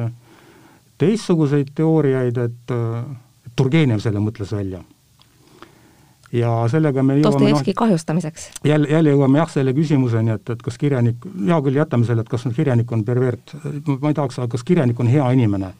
teistsuguseid 1.01 1.71
teooriaid, 1.75 2.41
et 2.43 2.75
Turgenev 3.55 4.03
selle 4.03 4.19
mõtles 4.23 4.51
välja. 4.51 4.83
ja 6.31 6.51
sellega 6.71 7.03
me 7.03 7.17
jõuame 7.19 7.29
Dostojevski 7.29 7.71
no, 7.71 7.79
kahjustamiseks. 7.85 8.49
jälle, 8.67 8.91
jälle 8.91 9.15
jõuame 9.15 9.39
jah, 9.39 9.49
selle 9.51 9.73
küsimuseni, 9.79 10.35
et, 10.35 10.49
et 10.49 10.61
kas 10.61 10.77
kirjanik, 10.77 11.23
hea 11.47 11.63
küll, 11.63 11.79
jätame 11.79 12.07
selle, 12.07 12.27
et 12.27 12.29
kas 12.35 12.47
kirjanik 12.55 12.91
on 12.91 13.07
pervert, 13.07 13.55
ma 13.95 14.11
ei 14.11 14.15
tahaks, 14.19 14.39
aga 14.39 14.51
kas 14.57 14.67
kirjanik 14.67 14.99
on 14.99 15.07
hea 15.11 15.31
inimene 15.39 15.71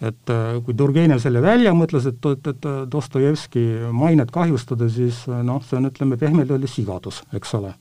et 0.00 0.30
äh, 0.30 0.58
kui 0.62 0.76
Turgenev 0.78 1.18
selle 1.22 1.42
välja 1.42 1.72
mõtles, 1.74 2.06
et, 2.06 2.26
et, 2.30 2.50
et 2.52 2.68
Dostojevski 2.90 3.64
mainet 3.94 4.30
kahjustada, 4.34 4.86
siis 4.92 5.24
äh, 5.26 5.42
noh, 5.46 5.62
see 5.66 5.78
on, 5.80 5.88
ütleme, 5.90 6.18
pehmelt 6.20 6.52
öeldes 6.54 6.76
sigadus, 6.78 7.22
eks 7.34 7.54
ole. 7.58 7.74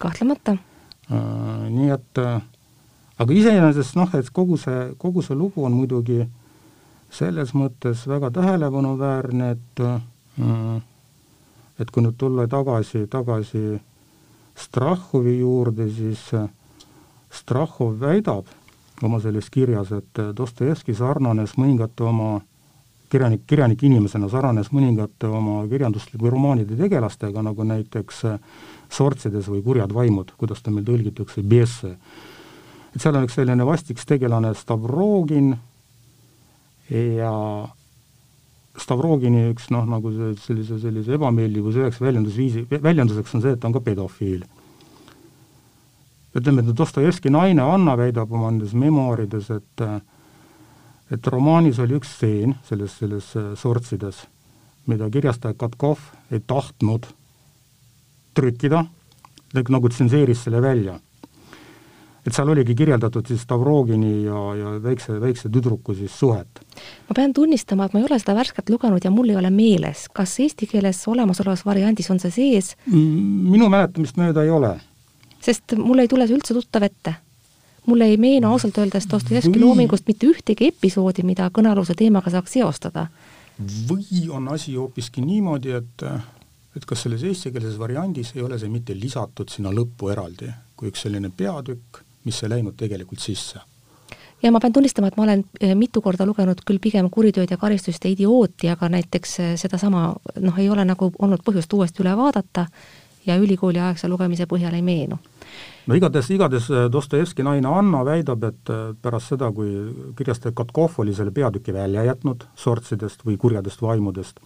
kahtlemata. 0.00 0.56
Äh, 1.10 1.66
nii 1.68 1.90
et 1.92 2.20
aga 3.20 3.36
iseenesest 3.36 3.98
noh, 4.00 4.12
et 4.16 4.30
kogu 4.32 4.56
see, 4.60 4.90
kogu 4.98 5.24
see 5.26 5.36
lugu 5.36 5.66
on 5.68 5.76
muidugi 5.76 6.22
selles 7.12 7.52
mõttes 7.58 8.06
väga 8.08 8.30
tähelepanuväärne, 8.32 9.50
et 9.50 9.82
et 11.80 11.90
kui 11.90 12.04
nüüd 12.04 12.14
tulla 12.16 12.46
tagasi, 12.48 13.02
tagasi 13.10 13.80
Strahhovi 14.56 15.34
juurde, 15.40 15.88
siis 15.92 16.22
Strahhov 17.30 17.98
väidab, 18.00 18.48
oma 19.02 19.20
selles 19.20 19.50
kirjas, 19.50 19.92
et 19.96 20.20
Dostojevski 20.36 20.94
sarnanes 20.94 21.56
mõningate 21.58 22.04
oma 22.04 22.40
kirjanik, 23.10 23.46
kirjanik 23.48 23.82
inimesena 23.86 24.28
sarnanes 24.30 24.70
mõningate 24.74 25.30
oma 25.30 25.62
kirjanduslike 25.70 26.30
romaanide 26.30 26.78
tegelastega, 26.78 27.42
nagu 27.42 27.66
näiteks 27.66 28.22
Sortsides 28.90 29.48
või 29.50 29.64
Kurjad 29.66 29.94
vaimud, 29.94 30.34
kuidas 30.38 30.62
ta 30.62 30.74
meil 30.74 30.86
tõlgitakse, 30.86 31.42
Biesse. 31.42 31.96
et 32.94 33.02
seal 33.02 33.16
on 33.16 33.26
üks 33.26 33.36
selline 33.38 33.66
vastiks 33.66 34.06
tegelane 34.06 34.54
Stavrogin 34.54 35.52
ja 36.90 37.34
Stavrogini 38.80 39.50
üks 39.50 39.70
noh, 39.74 39.86
nagu 39.86 40.12
sellise, 40.46 40.78
sellise 40.78 41.14
ebameeldivuse 41.18 41.84
üheks 41.84 42.00
väljendusviisi, 42.00 42.66
väljenduseks 42.70 43.34
on 43.34 43.42
see, 43.42 43.54
et 43.54 43.60
ta 43.60 43.68
on 43.68 43.74
ka 43.74 43.82
pedofiil 43.84 44.44
ütleme, 46.36 46.62
et 46.62 46.76
Dostojevski 46.78 47.30
naine 47.30 47.62
Anna 47.62 47.96
väidab 47.98 48.32
oma 48.32 48.50
nendes 48.50 48.74
memuaarides, 48.74 49.50
et 49.50 49.86
et 51.10 51.26
romaanis 51.26 51.80
oli 51.82 51.98
üks 51.98 52.14
stseen 52.16 52.54
selles, 52.68 52.96
selles 53.00 53.32
äh, 53.38 53.52
sortsides, 53.58 54.24
mida 54.90 55.10
kirjastaja 55.10 55.56
Katkov 55.58 56.02
ei 56.30 56.42
tahtnud 56.46 57.08
trükkida, 58.34 58.84
nagu 59.58 59.88
tsenseeris 59.90 60.44
selle 60.46 60.62
välja. 60.62 61.00
et 62.20 62.36
seal 62.36 62.50
oligi 62.52 62.74
kirjeldatud 62.76 63.26
siis 63.26 63.40
Stavrogini 63.42 64.26
ja, 64.26 64.40
ja 64.54 64.70
väikse, 64.82 65.14
väikse 65.20 65.48
tüdruku 65.48 65.94
siis 65.94 66.18
suhet. 66.18 66.60
ma 67.08 67.16
pean 67.16 67.32
tunnistama, 67.32 67.84
et 67.84 67.92
ma 67.92 68.00
ei 68.00 68.06
ole 68.06 68.18
seda 68.20 68.36
värskelt 68.36 68.70
lugenud 68.70 69.04
ja 69.04 69.10
mul 69.10 69.32
ei 69.32 69.36
ole 69.40 69.50
meeles, 69.50 70.06
kas 70.14 70.36
eesti 70.44 70.68
keeles 70.70 71.00
olemasolevas 71.08 71.64
variandis 71.66 72.10
on 72.10 72.22
see 72.22 72.30
sees? 72.30 72.76
minu 72.86 73.68
mäletamist 73.72 74.20
mööda 74.20 74.46
ei 74.46 74.54
ole 74.54 74.76
sest 75.50 75.76
mulle 75.78 76.06
ei 76.06 76.10
tule 76.10 76.26
see 76.28 76.38
üldse 76.38 76.56
tuttav 76.56 76.86
ette. 76.86 77.14
mulle 77.86 78.06
ei 78.06 78.16
meenu 78.20 78.50
ausalt 78.52 78.76
öeldes 78.78 79.08
Dostojevski 79.10 79.58
loomingust 79.58 80.06
mitte 80.06 80.28
ühtegi 80.28 80.68
episoodi, 80.68 81.24
mida 81.26 81.48
kõnealuse 81.50 81.96
teemaga 81.98 82.30
saaks 82.30 82.58
seostada. 82.58 83.06
või 83.88 84.28
on 84.30 84.48
asi 84.48 84.74
hoopiski 84.74 85.24
niimoodi, 85.24 85.72
et 85.80 86.06
et 86.76 86.84
kas 86.86 87.02
selles 87.02 87.22
eestikeelses 87.26 87.78
variandis 87.78 88.30
ei 88.36 88.42
ole 88.46 88.58
see 88.58 88.70
mitte 88.70 88.94
lisatud 88.94 89.50
sinna 89.50 89.72
lõppu 89.74 90.12
eraldi, 90.12 90.52
kui 90.76 90.92
üks 90.92 91.02
selline 91.02 91.32
peatükk, 91.36 92.04
mis 92.24 92.42
ei 92.44 92.52
läinud 92.52 92.76
tegelikult 92.78 93.20
sisse 93.20 93.58
ja 94.42 94.52
ma 94.52 94.60
pean 94.60 94.72
tunnistama, 94.72 95.10
et 95.10 95.16
ma 95.18 95.24
olen 95.26 95.44
eh, 95.60 95.74
mitu 95.74 96.00
korda 96.00 96.26
lugenud 96.26 96.62
küll 96.66 96.80
pigem 96.80 97.10
Kuritööd 97.10 97.50
ja 97.50 97.58
karistust 97.60 98.04
ja 98.04 98.10
Idiooti, 98.10 98.70
aga 98.72 98.88
näiteks 98.88 99.38
eh, 99.40 99.52
sedasama 99.60 100.06
noh, 100.40 100.58
ei 100.58 100.70
ole 100.70 100.84
nagu 100.88 101.10
olnud 101.18 101.42
põhjust 101.44 101.72
uuesti 101.76 102.04
üle 102.04 102.14
vaadata 102.16 102.66
ja 103.26 103.36
ülikooliaegse 103.36 104.08
lugemise 104.08 104.46
põhjal 104.50 104.74
ei 104.74 104.82
meenu. 104.82 105.18
no 105.86 105.94
igatahes, 105.94 106.30
igatahes 106.30 106.70
eh, 106.70 106.88
Dostojevski 106.92 107.46
naine 107.46 107.68
Anna 107.68 108.04
väidab, 108.04 108.44
et 108.44 108.74
pärast 109.02 109.34
seda, 109.34 109.52
kui 109.52 110.12
kirjastaja 110.16 110.54
Katkov 110.56 110.98
oli 110.98 111.14
selle 111.14 111.30
peatüki 111.30 111.74
välja 111.74 112.04
jätnud 112.04 112.46
sortsidest 112.56 113.24
või 113.26 113.36
kurjadest 113.36 113.82
vaimudest, 113.82 114.40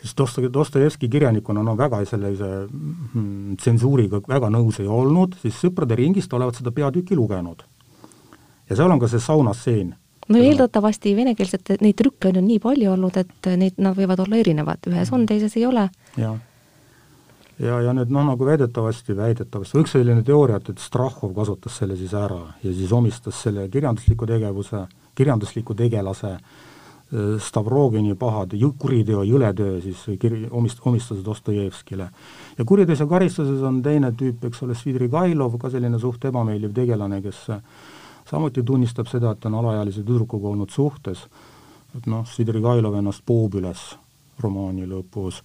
siis 0.00 0.14
Dosto-, 0.16 0.52
Dostojevski 0.52 1.08
kirjanikuna 1.08 1.62
no 1.62 1.76
väga 1.78 2.04
sellise 2.04 2.52
mm, 2.66 3.58
tsensuuriga 3.60 4.22
väga 4.28 4.50
nõus 4.50 4.80
ei 4.80 4.88
olnud, 4.88 5.36
siis 5.42 5.60
sõprade 5.60 5.98
ringist 5.98 6.32
olevat 6.32 6.58
seda 6.60 6.72
peatükki 6.74 7.18
lugenud 7.18 7.66
ja 8.70 8.76
seal 8.78 8.90
on 8.90 9.02
ka 9.02 9.08
see 9.10 9.20
saunastseen. 9.22 9.94
no 10.28 10.38
eeldatavasti 10.38 11.16
venekeelset, 11.16 11.74
neid 11.82 11.98
trükke 11.98 12.30
on 12.30 12.38
ju 12.38 12.44
nii 12.46 12.60
palju 12.62 12.92
olnud, 12.92 13.16
et 13.18 13.50
neid, 13.58 13.80
nad 13.82 13.98
võivad 13.98 14.22
olla 14.24 14.38
erinevad, 14.38 14.86
ühes 14.90 15.10
on, 15.12 15.26
teises 15.26 15.56
ei 15.58 15.66
ole. 15.66 15.88
jah. 16.16 16.38
Ja, 17.60 17.80
ja 17.84 17.92
nüüd 17.96 18.12
noh, 18.12 18.24
nagu 18.32 18.46
väidetavasti, 18.46 19.16
väidetavasti, 19.16 19.78
üks 19.82 19.94
selline 19.96 20.24
teooria, 20.26 20.60
et, 20.60 20.72
et 20.72 20.82
Strahhov 20.82 21.34
kasutas 21.36 21.76
selle 21.82 21.98
siis 21.98 22.14
ära 22.16 22.40
ja 22.64 22.72
siis 22.72 22.92
omistas 22.96 23.42
selle 23.44 23.68
kirjandusliku 23.72 24.28
tegevuse, 24.28 24.86
kirjandusliku 25.18 25.76
tegelase 25.78 26.32
äh, 26.36 26.42
Stavrogini 27.42 28.14
pahad, 28.14 28.54
kuriteo, 28.78 29.24
jõletöö 29.26 29.80
siis 29.82 30.04
kir-, 30.22 30.48
omist-, 30.50 30.82
omistas 30.86 31.24
Dostojevskile. 31.24 32.08
ja 32.58 32.64
kuriteos 32.64 33.00
ja 33.00 33.06
karistuses 33.06 33.62
on 33.62 33.82
teine 33.82 34.12
tüüp, 34.12 34.44
eks 34.46 34.62
ole, 34.62 34.74
Svidrigailov, 34.74 35.58
ka 35.58 35.70
selline 35.70 35.98
suht 35.98 36.24
ebameeldiv 36.24 36.72
tegelane, 36.74 37.20
kes 37.22 37.46
samuti 38.30 38.62
tunnistab 38.62 39.10
seda, 39.10 39.32
et 39.34 39.46
on 39.46 39.58
alaealise 39.58 40.04
tüdrukuga 40.06 40.48
olnud 40.48 40.70
suhtes, 40.70 41.26
et 41.98 42.06
noh, 42.06 42.22
Svidrigailov 42.26 42.94
ennast 43.00 43.26
poob 43.26 43.58
üles 43.58 43.82
romaani 44.40 44.86
lõpus 44.86 45.42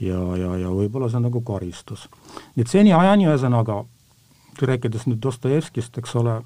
ja, 0.00 0.20
ja, 0.36 0.54
ja 0.64 0.72
võib-olla 0.74 1.10
see 1.10 1.20
on 1.20 1.28
nagu 1.28 1.42
karistus. 1.46 2.08
nii 2.56 2.64
et 2.64 2.72
seniajani 2.72 3.28
ühesõnaga, 3.28 3.82
rääkides 4.60 5.06
nüüd 5.08 5.22
Dostojevskist, 5.24 5.98
eks 5.98 6.16
ole, 6.20 6.40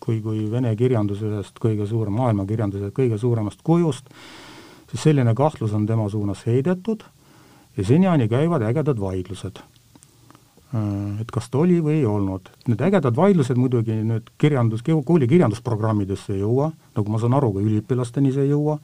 kui, 0.00 0.20
kui 0.24 0.44
vene 0.50 0.74
kirjanduse 0.76 1.28
ühest 1.28 1.62
kõige 1.62 1.86
suurem, 1.88 2.16
maailmakirjanduse 2.18 2.92
kõige 2.96 3.18
suuremast 3.18 3.62
kujust, 3.64 4.10
siis 4.90 5.08
selline 5.08 5.34
kahtlus 5.34 5.72
on 5.76 5.86
tema 5.86 6.08
suunas 6.12 6.44
heidetud 6.46 7.06
ja 7.76 7.84
seniajani 7.84 8.28
käivad 8.28 8.62
ägedad 8.66 9.00
vaidlused 9.00 9.62
Äh, 10.74 11.20
et 11.22 11.30
kas 11.30 11.46
ta 11.50 11.60
oli 11.62 11.78
või 11.82 12.00
ei 12.00 12.06
olnud. 12.10 12.48
Need 12.66 12.82
ägedad 12.82 13.14
vaidlused 13.16 13.58
muidugi 13.60 14.00
nüüd 14.02 14.32
kirjandus, 14.40 14.82
kooli 14.82 15.28
kirjandusprogrammidesse 15.30 16.34
ei 16.34 16.42
jõua, 16.42 16.72
nagu 16.96 17.12
ma 17.12 17.20
saan 17.22 17.36
aru, 17.38 17.52
ka 17.54 17.62
üliõpilasteni 17.62 18.32
see 18.34 18.48
ei 18.48 18.50
jõua, 18.50 18.80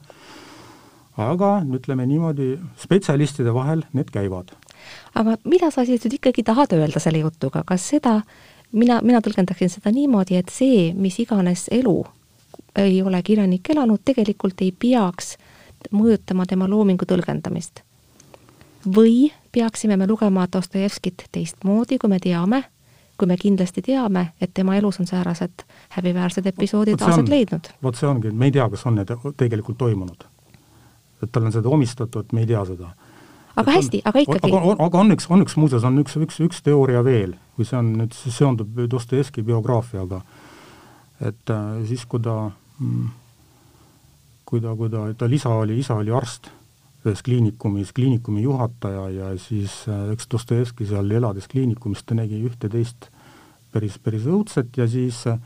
aga 1.17 1.51
ütleme 1.77 2.05
niimoodi, 2.09 2.57
spetsialistide 2.77 3.53
vahel 3.53 3.83
need 3.93 4.09
käivad. 4.13 4.55
aga 5.15 5.37
mida 5.43 5.71
sa 5.71 5.85
siis 5.85 6.03
nüüd 6.05 6.17
ikkagi 6.19 6.43
tahad 6.43 6.73
öelda 6.73 6.99
selle 6.99 7.21
jutuga, 7.23 7.63
kas 7.65 7.85
seda, 7.89 8.21
mina, 8.71 9.01
mina 9.01 9.21
tõlgendaksin 9.21 9.69
seda 9.69 9.91
niimoodi, 9.91 10.35
et 10.35 10.49
see, 10.49 10.91
mis 10.93 11.19
iganes 11.19 11.67
elu 11.71 12.03
ei 12.75 13.01
ole 13.01 13.21
kirjanik 13.23 13.69
elanud, 13.69 14.01
tegelikult 14.05 14.61
ei 14.61 14.71
peaks 14.71 15.37
mõjutama 15.91 16.45
tema 16.49 16.67
loomingu 16.69 17.05
tõlgendamist? 17.05 17.83
või 18.83 19.31
peaksime 19.51 19.97
me 19.97 20.07
lugema 20.07 20.47
Dostojevskit 20.53 21.23
teistmoodi, 21.31 21.97
kui 21.97 22.09
me 22.09 22.19
teame, 22.19 22.63
kui 23.17 23.27
me 23.27 23.37
kindlasti 23.37 23.81
teame, 23.81 24.33
et 24.41 24.51
tema 24.53 24.75
elus 24.75 24.99
on 24.99 25.07
säärased 25.07 25.63
häbiväärsed 25.95 26.45
episoodid 26.45 27.01
aset 27.01 27.29
leidnud. 27.29 27.69
vot 27.83 27.95
see 27.95 28.09
ongi, 28.09 28.31
me 28.31 28.45
ei 28.45 28.51
tea, 28.51 28.69
kas 28.69 28.85
on 28.85 28.95
need 28.99 29.13
tegelikult 29.37 29.77
toimunud. 29.77 30.25
Et 31.23 31.31
talle 31.31 31.49
on 31.49 31.55
seda 31.55 31.71
omistatud, 31.71 32.31
me 32.33 32.43
ei 32.43 32.49
tea 32.49 32.63
seda. 32.69 32.93
aga 33.55 33.71
et 33.71 33.77
hästi, 33.77 34.01
aga 34.05 34.23
ikkagi. 34.25 34.51
aga, 34.51 34.77
aga 34.87 35.01
on 35.01 35.15
üks, 35.15 35.29
on 35.29 35.45
üks 35.45 35.57
muuseas, 35.59 35.87
on 35.87 35.99
üks, 36.03 36.17
üks, 36.19 36.39
üks 36.43 36.63
teooria 36.65 37.03
veel, 37.05 37.35
kui 37.55 37.67
see 37.67 37.79
on 37.79 37.93
nüüd, 38.03 38.15
seondub 38.15 38.83
Dostojevski 38.91 39.45
biograafiaga, 39.45 40.23
et 41.21 41.53
äh, 41.53 41.83
siis, 41.89 42.05
kui 42.09 42.23
ta 42.23 42.37
mm, 42.79 43.11
kui 44.53 44.61
ta, 44.61 44.75
kui 44.77 44.91
ta, 44.93 45.07
tal 45.17 45.33
isa 45.33 45.49
oli, 45.63 45.79
isa 45.81 45.97
oli 45.97 46.13
arst 46.13 46.51
ühes 47.03 47.23
kliinikumis 47.25 47.91
kliinikumi 47.95 48.43
juhataja 48.45 49.07
ja 49.11 49.31
siis 49.41 49.81
äh, 49.91 50.11
eks 50.13 50.29
Dostojevski 50.31 50.85
seal 50.87 51.09
elades 51.11 51.49
kliinikumis 51.51 52.03
ta 52.05 52.15
nägi 52.15 52.39
ühte-teist 52.47 53.09
päris, 53.73 53.97
päris 53.99 54.27
õudset 54.29 54.77
ja 54.77 54.87
siis 54.87 55.25
äh, 55.27 55.41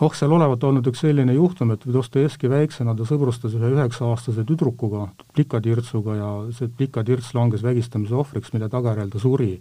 oh, 0.00 0.14
seal 0.14 0.32
olevat 0.32 0.64
olnud 0.64 0.86
üks 0.90 1.00
selline 1.04 1.34
juhtum, 1.36 1.72
et 1.72 1.86
Dostojevski 1.92 2.50
väiksena 2.52 2.94
ta 2.96 3.06
sõbrustas 3.08 3.54
ühe 3.56 3.70
üheksa-aastase 3.76 4.44
tüdrukuga, 4.48 5.08
plikatirtsuga 5.36 6.16
ja 6.18 6.30
see 6.56 6.68
plikatirts 6.68 7.32
langes 7.36 7.64
vägistamise 7.64 8.16
ohvriks, 8.18 8.52
mille 8.54 8.68
tagajärjel 8.72 9.10
ta 9.12 9.22
suri. 9.22 9.54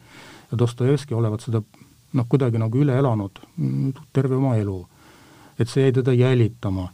ja 0.52 0.60
Dostojevski 0.60 1.16
olevat 1.16 1.46
seda 1.48 1.62
noh, 2.14 2.28
kuidagi 2.28 2.60
nagu 2.62 2.82
üle 2.82 2.98
elanud 3.00 3.42
terve 4.14 4.36
oma 4.36 4.56
elu. 4.58 4.86
et 5.60 5.70
see 5.70 5.88
jäi 5.88 5.96
teda 6.02 6.14
jälitama. 6.14 6.90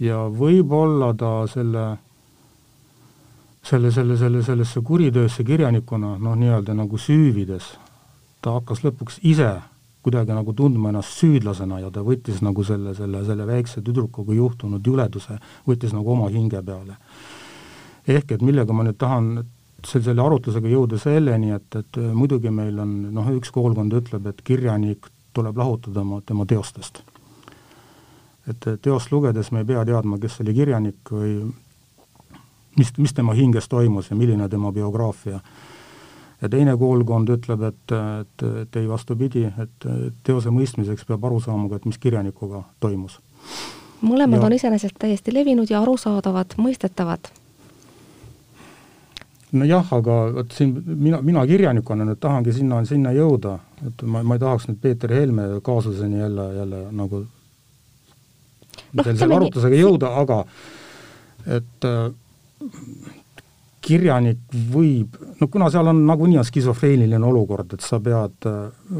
ja 0.00 0.26
võib-olla 0.28 1.14
ta 1.16 1.46
selle 1.48 1.98
selle, 3.62 3.90
selle, 3.92 4.16
selle, 4.16 4.42
sellesse 4.42 4.80
kuritöösse 4.80 5.44
kirjanikuna 5.44 6.16
noh, 6.18 6.36
nii-öelda 6.36 6.74
nagu 6.74 6.98
süüvides, 6.98 7.76
ta 8.40 8.56
hakkas 8.56 8.84
lõpuks 8.84 9.20
ise 9.22 9.60
kuidagi 10.10 10.34
nagu 10.34 10.52
tundma 10.58 10.90
ennast 10.90 11.14
süüdlasena 11.20 11.78
ja 11.84 11.92
ta 11.94 12.02
võttis 12.02 12.42
nagu 12.42 12.64
selle, 12.66 12.96
selle, 12.98 13.22
selle 13.26 13.46
väikse 13.46 13.82
tüdrukuga 13.86 14.34
juhtunud 14.34 14.86
juleduse, 14.86 15.38
võttis 15.68 15.94
nagu 15.94 16.16
oma 16.16 16.28
hinge 16.34 16.62
peale. 16.66 16.98
ehk 18.08 18.32
et 18.32 18.42
millega 18.42 18.74
ma 18.74 18.82
nüüd 18.82 18.98
tahan 18.98 19.44
selle, 19.86 20.04
selle 20.04 20.22
arutlusega 20.24 20.68
jõuda 20.68 20.98
selleni, 20.98 21.52
et, 21.54 21.76
et 21.76 22.00
muidugi 22.14 22.50
meil 22.50 22.78
on 22.82 23.12
noh, 23.14 23.30
üks 23.36 23.52
koolkond 23.54 23.94
ütleb, 23.94 24.26
et 24.26 24.42
kirjanik 24.42 25.06
tuleb 25.32 25.56
lahutada 25.56 26.02
oma, 26.02 26.20
tema 26.26 26.46
teostest. 26.46 27.02
et 28.50 28.66
teost 28.82 29.12
lugedes 29.12 29.52
me 29.52 29.62
ei 29.62 29.68
pea 29.68 29.84
teadma, 29.86 30.18
kes 30.18 30.40
oli 30.42 30.54
kirjanik 30.56 31.12
või 31.12 31.36
mis, 32.76 32.92
mis 32.98 33.14
tema 33.14 33.34
hinges 33.36 33.68
toimus 33.68 34.10
ja 34.10 34.16
milline 34.16 34.48
tema 34.48 34.72
biograafia. 34.72 35.40
Ja 36.40 36.48
teine 36.48 36.76
koolkond 36.80 37.28
ütleb, 37.36 37.66
et, 37.68 37.96
et, 37.96 38.46
et 38.62 38.80
ei, 38.80 38.88
vastupidi, 38.88 39.44
et 39.48 39.90
teose 40.24 40.52
mõistmiseks 40.54 41.04
peab 41.08 41.24
aru 41.28 41.40
saama 41.44 41.68
ka, 41.68 41.80
et 41.80 41.90
mis 41.90 42.00
kirjanikuga 42.00 42.64
toimus. 42.80 43.20
mõlemad 44.00 44.40
ja. 44.40 44.46
on 44.46 44.56
iseenesest 44.56 44.96
täiesti 44.98 45.34
levinud 45.34 45.70
ja 45.70 45.82
arusaadavad, 45.82 46.56
mõistetavad 46.56 47.32
nojah, 49.52 49.92
aga 49.92 50.16
vot 50.34 50.54
siin 50.54 50.74
mina, 50.86 51.20
mina 51.26 51.42
kirjanikuna 51.46 52.06
nüüd 52.06 52.20
tahangi 52.22 52.54
sinna, 52.54 52.80
sinna 52.88 53.12
jõuda, 53.14 53.56
et 53.86 54.02
ma, 54.06 54.22
ma 54.22 54.36
ei 54.36 54.42
tahaks 54.42 54.68
nüüd 54.70 54.80
Peeter 54.82 55.12
Helme 55.14 55.46
kaasuseni 55.66 56.20
jälle, 56.20 56.46
jälle 56.54 56.82
nagu 56.96 57.22
no, 58.92 59.06
selle 59.06 59.36
arutlusega 59.36 59.80
jõuda, 59.80 60.12
aga 60.22 60.44
et 61.58 61.88
äh, 61.88 62.12
kirjanik 63.80 64.40
võib, 64.72 65.16
no 65.40 65.48
kuna 65.48 65.70
seal 65.72 65.88
on 65.90 66.02
nagunii 66.08 66.38
on 66.40 66.46
skisofreeniline 66.46 67.26
olukord, 67.26 67.72
et 67.76 67.84
sa 67.84 68.00
pead 68.02 68.48
äh, 68.48 68.58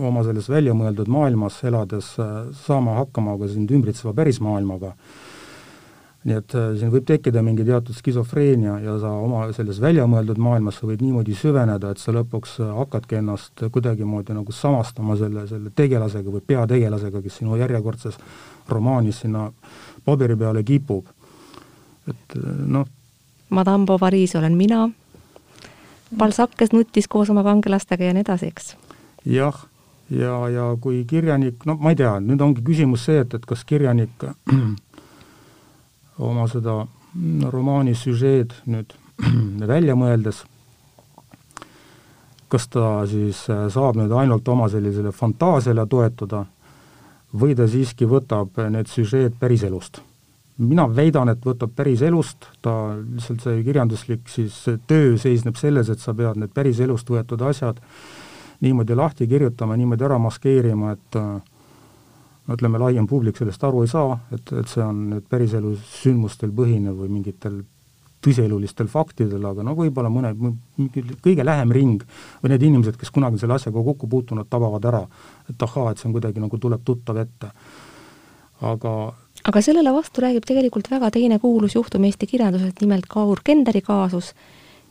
oma 0.09 0.25
selles 0.27 0.49
väljamõeldud 0.51 1.11
maailmas 1.12 1.59
elades 1.69 2.14
äh, 2.21 2.38
saama 2.64 2.97
hakkama 3.03 3.37
ka 3.40 3.51
sind 3.51 3.71
ümbritseva 3.77 4.14
pärismaailmaga, 4.16 4.95
nii 6.25 6.38
et 6.40 6.57
äh, 6.57 6.71
siin 6.81 6.93
võib 6.95 7.05
tekkida 7.09 7.43
mingi 7.45 7.66
teatud 7.69 7.97
skisofreenia 7.97 8.79
ja 8.87 8.97
sa 9.03 9.12
oma 9.21 9.47
selles 9.57 9.83
väljamõeldud 9.85 10.40
maailmas 10.40 10.81
sa 10.81 10.88
võid 10.88 11.05
niimoodi 11.05 11.37
süveneda, 11.37 11.93
et 11.93 12.01
sa 12.01 12.14
lõpuks 12.16 12.57
hakkadki 12.81 13.21
ennast 13.21 13.66
kuidagimoodi 13.73 14.37
nagu 14.37 14.55
samastama 14.57 15.19
selle, 15.21 15.45
selle 15.51 15.75
tegelasega 15.77 16.33
või 16.38 16.47
peategelasega, 16.55 17.21
kes 17.27 17.43
sinu 17.43 17.61
järjekordses 17.61 18.16
romaanis 18.73 19.21
sinna 19.27 19.51
paberi 20.09 20.38
peale 20.40 20.64
kipub. 20.64 21.05
et 22.09 22.40
noh, 22.66 22.88
Madame 23.51 23.87
Bovary's 23.87 24.37
olen 24.37 24.57
mina, 24.57 24.89
Balzac, 26.17 26.55
kes 26.57 26.73
nuttis 26.73 27.09
koos 27.09 27.31
oma 27.31 27.43
kangelastega 27.47 28.05
ja 28.05 28.15
nii 28.15 28.25
edasi, 28.25 28.47
eks. 28.51 28.77
jah, 29.27 29.59
ja, 30.11 30.37
ja, 30.49 30.67
kui 30.81 31.05
kirjanik, 31.05 31.67
no 31.67 31.77
ma 31.79 31.93
ei 31.95 31.99
tea, 31.99 32.17
nüüd 32.23 32.43
ongi 32.43 32.63
küsimus 32.67 33.07
see, 33.07 33.21
et, 33.25 33.35
et 33.35 33.47
kas 33.47 33.65
kirjanik 33.67 34.27
oma 36.31 36.47
seda 36.51 36.81
romaani 37.51 37.95
süžeed 37.95 38.55
nüüd 38.71 38.95
välja 39.73 39.97
mõeldes, 39.99 40.45
kas 42.51 42.67
ta 42.71 43.01
siis 43.11 43.45
saab 43.47 43.99
nüüd 43.99 44.15
ainult 44.15 44.49
oma 44.49 44.69
sellisele 44.71 45.15
fantaasiale 45.15 45.87
toetuda 45.91 46.45
või 47.41 47.55
ta 47.55 47.67
siiski 47.71 48.07
võtab 48.11 48.59
need 48.71 48.91
süžeed 48.91 49.39
päriselust 49.39 50.03
mina 50.61 50.87
väidan, 50.92 51.33
et 51.33 51.44
võtab 51.44 51.73
päris 51.77 52.03
elust, 52.05 52.46
ta 52.62 52.94
lihtsalt 53.01 53.44
see 53.46 53.62
kirjanduslik 53.64 54.29
siis 54.29 54.57
töö 54.87 55.14
seisneb 55.20 55.57
selles, 55.57 55.88
et 55.88 56.03
sa 56.03 56.14
pead 56.14 56.40
need 56.40 56.53
päris 56.55 56.81
elust 56.85 57.09
võetud 57.11 57.42
asjad 57.49 57.81
niimoodi 58.61 58.96
lahti 58.96 59.27
kirjutama, 59.29 59.77
niimoodi 59.81 60.05
ära 60.05 60.18
maskeerima, 60.20 60.92
et 60.92 61.18
ütleme, 62.51 62.81
laiem 62.83 63.07
publik 63.09 63.38
sellest 63.38 63.64
aru 63.64 63.85
ei 63.85 63.90
saa, 63.90 64.16
et, 64.35 64.53
et 64.61 64.68
see 64.68 64.83
on 64.85 65.05
nüüd 65.14 65.29
päriselu 65.31 65.75
sündmustel 65.94 66.53
põhinev 66.57 66.99
või 67.01 67.12
mingitel 67.12 67.61
tõsielulistel 68.20 68.88
faktidel, 68.92 69.44
aga 69.49 69.64
no 69.64 69.73
võib-olla 69.79 70.11
mõne, 70.12 70.35
kõige 71.25 71.44
lähem 71.46 71.73
ring 71.73 72.03
või 72.42 72.53
need 72.53 72.66
inimesed, 72.68 72.99
kes 73.01 73.12
kunagi 73.14 73.40
selle 73.40 73.57
asjaga 73.57 73.81
kokku 73.87 74.11
puutunud, 74.12 74.49
tabavad 74.51 74.85
ära, 74.90 75.01
et 75.49 75.62
ahaa, 75.64 75.90
et 75.90 76.03
see 76.03 76.11
on 76.11 76.16
kuidagi 76.18 76.42
nagu 76.42 76.61
tuleb 76.61 76.85
tuttav 76.85 77.23
ette. 77.23 77.53
aga 78.61 78.90
aga 79.44 79.62
sellele 79.62 79.92
vastu 79.92 80.20
räägib 80.20 80.46
tegelikult 80.46 80.90
väga 80.90 81.11
teine 81.11 81.38
kuulus 81.38 81.74
juhtum 81.74 82.05
Eesti 82.05 82.26
kirjanduses, 82.26 82.74
nimelt 82.81 83.07
Kaur 83.09 83.40
Kenderi 83.44 83.81
kaasus, 83.81 84.35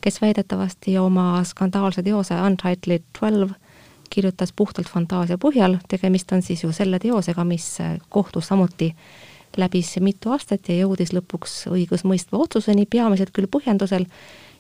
kes 0.02 0.22
väidetavasti 0.22 0.98
oma 0.98 1.44
skandaalse 1.44 2.04
teose 2.04 2.36
Untitled 2.36 3.04
Twelve 3.20 3.54
kirjutas 4.10 4.54
puhtalt 4.56 4.90
fantaasia 4.90 5.38
põhjal, 5.38 5.78
tegemist 5.88 6.32
on 6.32 6.42
siis 6.42 6.64
ju 6.64 6.72
selle 6.74 7.00
teosega, 7.00 7.44
mis 7.46 7.78
kohtus 8.10 8.50
samuti 8.50 8.94
läbis 9.58 9.96
mitu 10.02 10.34
aastat 10.34 10.70
ja 10.70 10.84
jõudis 10.84 11.14
lõpuks 11.14 11.66
õigusmõistva 11.70 12.40
otsuseni, 12.42 12.86
peamiselt 12.86 13.34
küll 13.34 13.50
põhjendusel, 13.52 14.06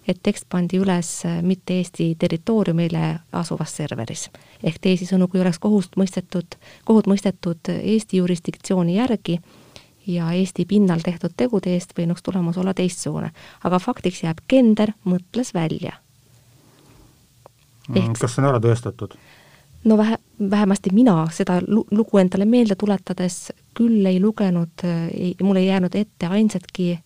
et 0.08 0.21
tekst 0.23 0.47
pandi 0.49 0.80
üles 0.82 1.10
mitte 1.45 1.78
Eesti 1.82 2.12
territooriumile 2.19 3.19
asuvas 3.32 3.75
serveris. 3.78 4.30
ehk 4.63 4.80
teisisõnu, 4.82 5.28
kui 5.28 5.41
oleks 5.41 5.60
kohust 5.60 5.97
mõistetud, 5.97 6.58
kohut 6.86 7.08
mõistetud 7.08 7.69
Eesti 7.69 8.17
jurisdiktsiooni 8.17 8.95
järgi 8.95 9.39
ja 10.10 10.32
Eesti 10.34 10.65
pinnal 10.65 11.04
tehtud 11.06 11.36
tegude 11.38 11.74
eest 11.74 11.93
võinuks 11.98 12.24
tulemus 12.26 12.58
olla 12.58 12.74
teistsugune. 12.74 13.32
aga 13.63 13.80
faktiks 13.80 14.24
jääb, 14.24 14.41
Kender 14.48 14.93
mõtles 15.06 15.54
välja. 15.54 16.00
Mm, 17.89 17.98
Ehk... 17.98 18.17
kas 18.19 18.36
see 18.36 18.43
on 18.43 18.50
ära 18.50 18.62
tõestatud? 18.63 19.17
no 19.84 19.98
vähe, 19.98 20.17
vähemasti 20.50 20.89
mina 20.93 21.28
seda 21.32 21.62
lugu 21.67 22.17
endale 22.17 22.45
meelde 22.45 22.76
tuletades 22.76 23.52
küll 23.78 24.06
ei 24.06 24.19
lugenud, 24.19 24.84
ei, 25.13 25.36
mul 25.41 25.56
ei 25.56 25.67
jäänud 25.67 25.95
ette 25.95 26.28
ainsatki 26.28 27.00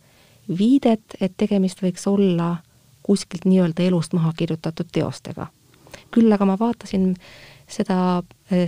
viidet, 0.57 1.17
et 1.21 1.33
tegemist 1.37 1.83
võiks 1.83 2.07
olla 2.09 2.55
kuskilt 3.03 3.45
nii-öelda 3.45 3.83
elust 3.83 4.13
maha 4.13 4.33
kirjutatud 4.37 4.87
teostega. 4.91 5.47
küll 6.11 6.31
aga 6.31 6.45
ma 6.45 6.57
vaatasin 6.59 7.15
seda, 7.73 7.97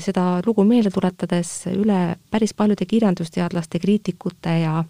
seda 0.02 0.26
lugu 0.46 0.66
meelde 0.68 0.92
tuletades 0.94 1.52
üle 1.72 2.16
päris 2.32 2.54
paljude 2.54 2.88
kirjandusteadlaste, 2.90 3.80
kriitikute 3.80 4.60
ja 4.64 4.84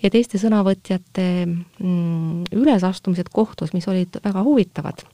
ja 0.00 0.08
teiste 0.08 0.38
sõnavõtjate 0.40 1.26
mm, 1.44 2.52
ülesastumised 2.56 3.28
kohtus, 3.32 3.74
mis 3.76 3.88
olid 3.88 4.16
väga 4.24 4.42
huvitavad 4.46 5.04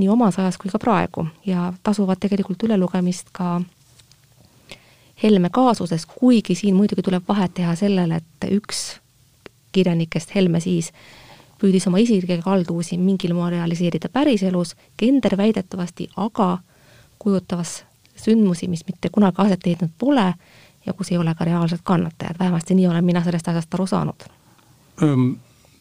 nii 0.00 0.08
omas 0.08 0.38
ajas 0.38 0.58
kui 0.60 0.70
ka 0.72 0.80
praegu 0.80 1.26
ja 1.46 1.72
tasuvad 1.82 2.20
tegelikult 2.20 2.68
ülelugemist 2.68 3.32
ka 3.32 3.60
Helme 5.20 5.50
kaasuses, 5.52 6.06
kuigi 6.08 6.54
siin 6.56 6.72
muidugi 6.72 7.02
tuleb 7.04 7.26
vahet 7.28 7.52
teha 7.58 7.74
sellele, 7.76 8.22
et 8.22 8.46
üks 8.56 8.78
kirjanikest, 9.76 10.30
Helme 10.32 10.62
siis, 10.64 10.88
püüdis 11.60 11.84
oma 11.90 12.00
isiklikke 12.00 12.38
kalduvusi 12.40 12.96
mingil 12.96 13.34
moel 13.36 13.52
realiseerida 13.58 14.08
päriselus, 14.08 14.72
Kender 14.96 15.36
väidetavasti 15.36 16.08
aga 16.16 16.46
kujutavas 17.20 17.84
sündmusi, 18.16 18.68
mis 18.68 18.82
mitte 18.88 19.12
kunagi 19.12 19.44
aset 19.44 19.66
leidnud 19.66 19.92
pole 19.98 20.26
ja 20.86 20.92
kus 20.96 21.12
ei 21.12 21.18
ole 21.18 21.34
ka 21.36 21.44
reaalsed 21.44 21.84
kannatajad, 21.84 22.40
vähemasti 22.40 22.74
nii 22.74 22.88
olen 22.88 23.04
mina 23.04 23.24
sellest 23.24 23.48
asjast 23.48 23.74
aru 23.74 23.86
saanud. 23.86 24.26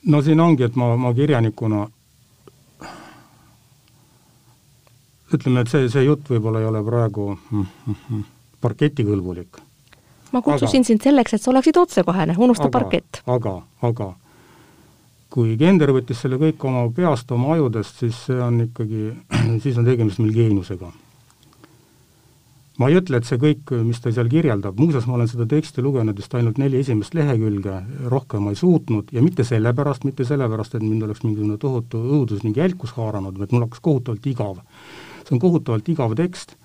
No 0.05 0.21
siin 0.23 0.39
ongi, 0.39 0.63
et 0.63 0.75
ma, 0.79 0.93
ma 0.97 1.13
kirjanikuna 1.13 1.87
ütleme, 5.33 5.63
et 5.63 5.71
see, 5.71 5.89
see 5.91 6.05
jutt 6.05 6.29
võib-olla 6.31 6.61
ei 6.63 6.69
ole 6.69 6.83
praegu 6.85 7.33
parketikõlbulik. 8.61 9.59
ma 10.31 10.41
kutsusin 10.45 10.85
sind 10.85 11.03
selleks, 11.03 11.33
et 11.33 11.41
sa 11.41 11.51
oleksid 11.51 11.77
otsekohene, 11.77 12.35
unusta 12.37 12.67
aga, 12.69 12.73
parkett. 12.79 13.21
aga, 13.27 13.61
aga 13.81 14.13
kui 15.33 15.55
Gender 15.57 15.91
võttis 15.93 16.21
selle 16.23 16.39
kõik 16.41 16.63
oma 16.65 16.87
peast, 16.95 17.31
oma 17.31 17.53
ajudest, 17.55 18.01
siis 18.01 18.17
see 18.27 18.39
on 18.41 18.63
ikkagi, 18.65 19.11
siis 19.63 19.77
on 19.77 19.87
tegemist 19.87 20.21
meil 20.23 20.33
geeniusega. 20.35 20.91
Ma 22.79 22.87
ei 22.87 22.95
ütle, 22.99 23.19
et 23.19 23.27
see 23.27 23.39
kõik, 23.41 23.73
mis 23.83 23.99
ta 23.99 24.11
seal 24.15 24.29
kirjeldab, 24.31 24.77
muuseas 24.79 25.07
ma 25.09 25.17
olen 25.17 25.27
seda 25.27 25.47
teksti 25.49 25.83
lugenud 25.83 26.17
vist 26.19 26.33
ainult 26.37 26.61
neli 26.61 26.79
esimest 26.79 27.15
lehekülge, 27.17 27.75
rohkem 28.11 28.47
ma 28.47 28.53
ei 28.55 28.59
suutnud. 28.59 29.11
Ja 29.15 29.23
mitte 29.25 29.43
sellepärast, 29.47 30.07
mitte 30.07 30.27
sellepärast, 30.27 30.77
et 30.77 30.85
mind 30.85 31.03
oleks 31.07 31.25
mingisugune 31.25 31.59
tohutu 31.59 31.99
õudus 31.99 32.45
ning 32.45 32.57
jälkus 32.57 32.95
haaranud, 32.95 33.35
vaid 33.39 33.51
mul 33.55 33.67
hakkas 33.67 33.83
kohutavalt 33.83 34.31
igav. 34.31 34.63
See 35.25 35.35
on 35.35 35.43
kohutavalt 35.43 35.91
igav 35.91 36.15
tekst, 36.17 36.55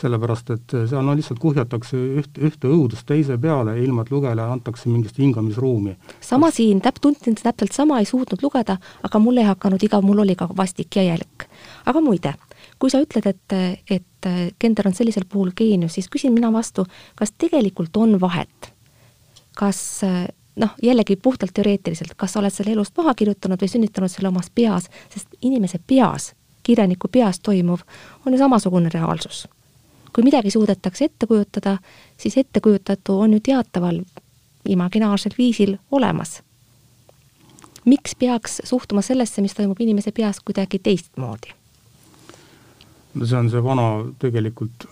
sellepärast 0.00 0.50
et 0.50 0.74
seal 0.90 1.04
no 1.06 1.14
lihtsalt 1.14 1.38
kuhjatakse 1.42 1.98
üht, 2.20 2.38
ühte 2.42 2.70
õudust 2.70 3.06
teise 3.06 3.36
peale, 3.40 3.76
ilma 3.82 4.02
et 4.02 4.10
lugejale 4.10 4.42
antakse 4.56 4.90
mingit 4.90 5.18
hingamisruumi. 5.18 5.94
sama 6.20 6.50
siin, 6.50 6.80
täp-, 6.82 6.98
tundsin 7.00 7.38
täpselt 7.38 7.72
sama, 7.72 8.00
ei 8.02 8.08
suutnud 8.10 8.42
lugeda, 8.42 8.76
aga 9.06 9.22
mul 9.22 9.38
ei 9.38 9.46
hakanud 9.46 9.86
igav, 9.86 10.02
mul 10.02 10.24
oli 10.26 10.34
ka 10.34 10.48
vastik 10.56 10.96
ja 10.96 11.06
jälk. 11.12 11.46
aga 11.86 12.00
muide, 12.00 12.34
kui 12.78 12.90
sa 12.90 13.00
ütled, 13.00 13.26
et, 13.26 13.56
et 13.90 14.28
Gender 14.60 14.88
on 14.88 14.94
sellisel 14.94 15.24
puhul 15.28 15.52
geenius, 15.56 15.94
siis 15.94 16.08
küsin 16.12 16.32
mina 16.34 16.52
vastu, 16.52 16.86
kas 17.16 17.32
tegelikult 17.38 17.96
on 17.96 18.18
vahet? 18.20 18.72
kas 19.54 19.78
noh, 20.58 20.70
jällegi 20.82 21.14
puhtalt 21.16 21.54
teoreetiliselt, 21.54 22.16
kas 22.18 22.32
sa 22.34 22.40
oled 22.40 22.50
selle 22.50 22.72
elust 22.74 22.96
maha 22.98 23.14
kirjutanud 23.14 23.60
või 23.62 23.70
sünnitanud 23.70 24.10
selle 24.10 24.32
omas 24.32 24.50
peas, 24.50 24.88
sest 25.14 25.36
inimese 25.46 25.78
peas 25.86 26.32
kirjaniku 26.64 27.08
peas 27.08 27.40
toimuv 27.40 27.80
on 28.26 28.32
ju 28.32 28.38
samasugune 28.38 28.88
reaalsus. 28.94 29.48
kui 30.12 30.22
midagi 30.24 30.50
suudetakse 30.50 31.04
ette 31.04 31.26
kujutada, 31.26 31.78
siis 32.16 32.36
ettekujutatu 32.38 33.20
on 33.20 33.32
ju 33.32 33.40
teataval 33.40 34.00
imaginaarsel 34.68 35.32
viisil 35.38 35.76
olemas. 35.90 36.42
miks 37.84 38.14
peaks 38.18 38.62
suhtuma 38.64 39.02
sellesse, 39.02 39.42
mis 39.42 39.54
toimub 39.54 39.80
inimese 39.80 40.12
peas 40.12 40.40
kuidagi 40.40 40.78
teistmoodi? 40.78 41.54
No 43.14 43.26
see 43.26 43.38
on 43.38 43.50
see 43.50 43.62
vana 43.62 43.86
tegelikult 44.18 44.88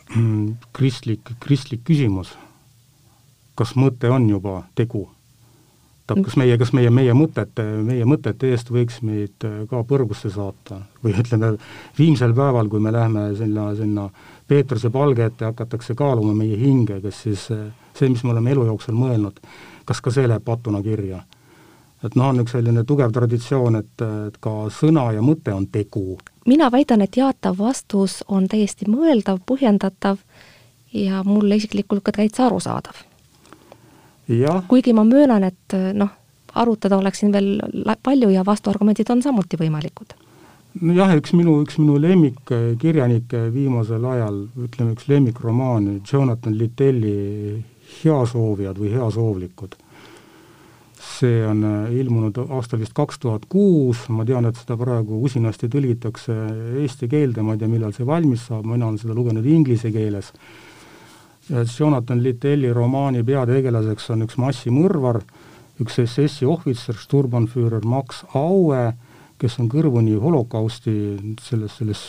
kristlik, 0.76 1.34
kristlik 1.40 1.84
küsimus. 1.88 2.36
kas 3.54 3.74
mõte 3.76 4.08
on 4.10 4.28
juba 4.30 4.62
tegu 4.74 5.08
vaatab, 6.12 6.24
kas 6.26 6.36
meie, 6.36 6.58
kas 6.58 6.72
meie, 6.72 6.90
meie 6.90 7.14
mõtete, 7.16 7.64
meie 7.84 8.04
mõtete 8.08 8.50
eest 8.52 8.70
võiks 8.70 9.00
meid 9.02 9.44
äh, 9.44 9.64
ka 9.70 9.82
põrgusse 9.88 10.30
saata 10.30 10.82
või 11.02 11.14
ütleme, 11.18 11.56
viimsel 11.98 12.34
päeval, 12.34 12.68
kui 12.68 12.80
me 12.80 12.92
läheme 12.92 13.34
sinna, 13.36 13.74
sinna 13.76 14.10
Peetruse 14.48 14.90
palge 14.90 15.24
ette, 15.24 15.46
hakatakse 15.46 15.94
kaaluma 15.94 16.34
meie 16.34 16.56
hinge, 16.58 17.00
kas 17.02 17.22
siis 17.24 17.48
äh, 17.50 17.70
see, 17.94 18.08
mis 18.08 18.24
me 18.24 18.32
oleme 18.34 18.52
elu 18.52 18.66
jooksul 18.66 18.96
mõelnud, 18.98 19.40
kas 19.84 20.00
ka 20.00 20.12
see 20.12 20.28
läheb 20.28 20.44
patuna 20.44 20.82
kirja? 20.82 21.22
Et 22.02 22.16
noh, 22.16 22.28
on 22.28 22.42
üks 22.42 22.56
selline 22.56 22.84
tugev 22.84 23.12
traditsioon, 23.12 23.78
et, 23.78 24.06
et 24.28 24.40
ka 24.42 24.56
sõna 24.74 25.10
ja 25.14 25.22
mõte 25.22 25.54
on 25.54 25.66
tegu. 25.66 26.18
mina 26.46 26.70
väidan, 26.70 27.02
et 27.02 27.16
jaatav 27.16 27.58
vastus 27.58 28.22
on 28.28 28.48
täiesti 28.48 28.90
mõeldav, 28.90 29.38
põhjendatav 29.46 30.18
ja 30.92 31.22
mulle 31.24 31.56
isiklikult 31.56 32.02
ka 32.02 32.12
täitsa 32.12 32.46
arusaadav 32.46 33.06
kuigi 34.68 34.92
ma 34.92 35.04
möönan, 35.04 35.44
et 35.44 35.76
noh, 35.94 36.10
arutada 36.54 36.96
oleks 36.96 37.22
siin 37.22 37.32
veel 37.32 37.60
palju 38.02 38.30
ja 38.30 38.44
vastuargumendid 38.46 39.10
on 39.10 39.22
samuti 39.22 39.56
võimalikud. 39.56 40.14
nojah, 40.80 41.16
üks 41.16 41.32
minu, 41.36 41.58
üks 41.62 41.78
minu 41.78 41.98
lemmikkirjanikke 42.00 43.52
viimasel 43.52 44.04
ajal, 44.04 44.46
ütleme 44.56 44.94
üks 44.96 45.08
lemmikromaan, 45.08 46.00
Jonathan 46.12 46.58
Littelli 46.58 47.64
Heasoovijad 48.02 48.78
või 48.78 48.92
Heasoovlikud. 48.94 49.76
See 51.02 51.42
on 51.46 51.64
äh, 51.64 51.94
ilmunud 51.98 52.36
aastal 52.44 52.80
vist 52.82 52.94
kaks 52.94 53.18
tuhat 53.22 53.46
kuus, 53.50 54.04
ma 54.14 54.24
tean, 54.26 54.46
et 54.46 54.58
seda 54.58 54.76
praegu 54.78 55.18
usinasti 55.26 55.68
tõlgitakse 55.72 56.36
eesti 56.82 57.08
keelde, 57.10 57.42
ma 57.42 57.56
ei 57.56 57.62
tea, 57.62 57.70
millal 57.70 57.94
see 57.96 58.06
valmis 58.06 58.46
saab, 58.48 58.68
mina 58.68 58.86
olen 58.86 59.00
seda 59.02 59.16
lugenud 59.16 59.46
inglise 59.46 59.90
keeles. 59.94 60.32
Jonathan 61.50 62.20
Littelli 62.22 62.70
romaani 62.72 63.24
peategelaseks 63.26 64.12
on 64.14 64.22
üks 64.28 64.38
massimõrvar, 64.38 65.18
üks 65.82 65.98
SS-i 66.04 66.46
ohvitser, 66.46 66.94
Sturmbannführer 66.94 67.82
Max 67.82 68.22
Aue, 68.38 68.92
kes 69.42 69.58
on 69.58 69.66
kõrvuni 69.68 70.14
holokausti 70.22 70.94
selles, 71.42 71.74
selles 71.80 72.04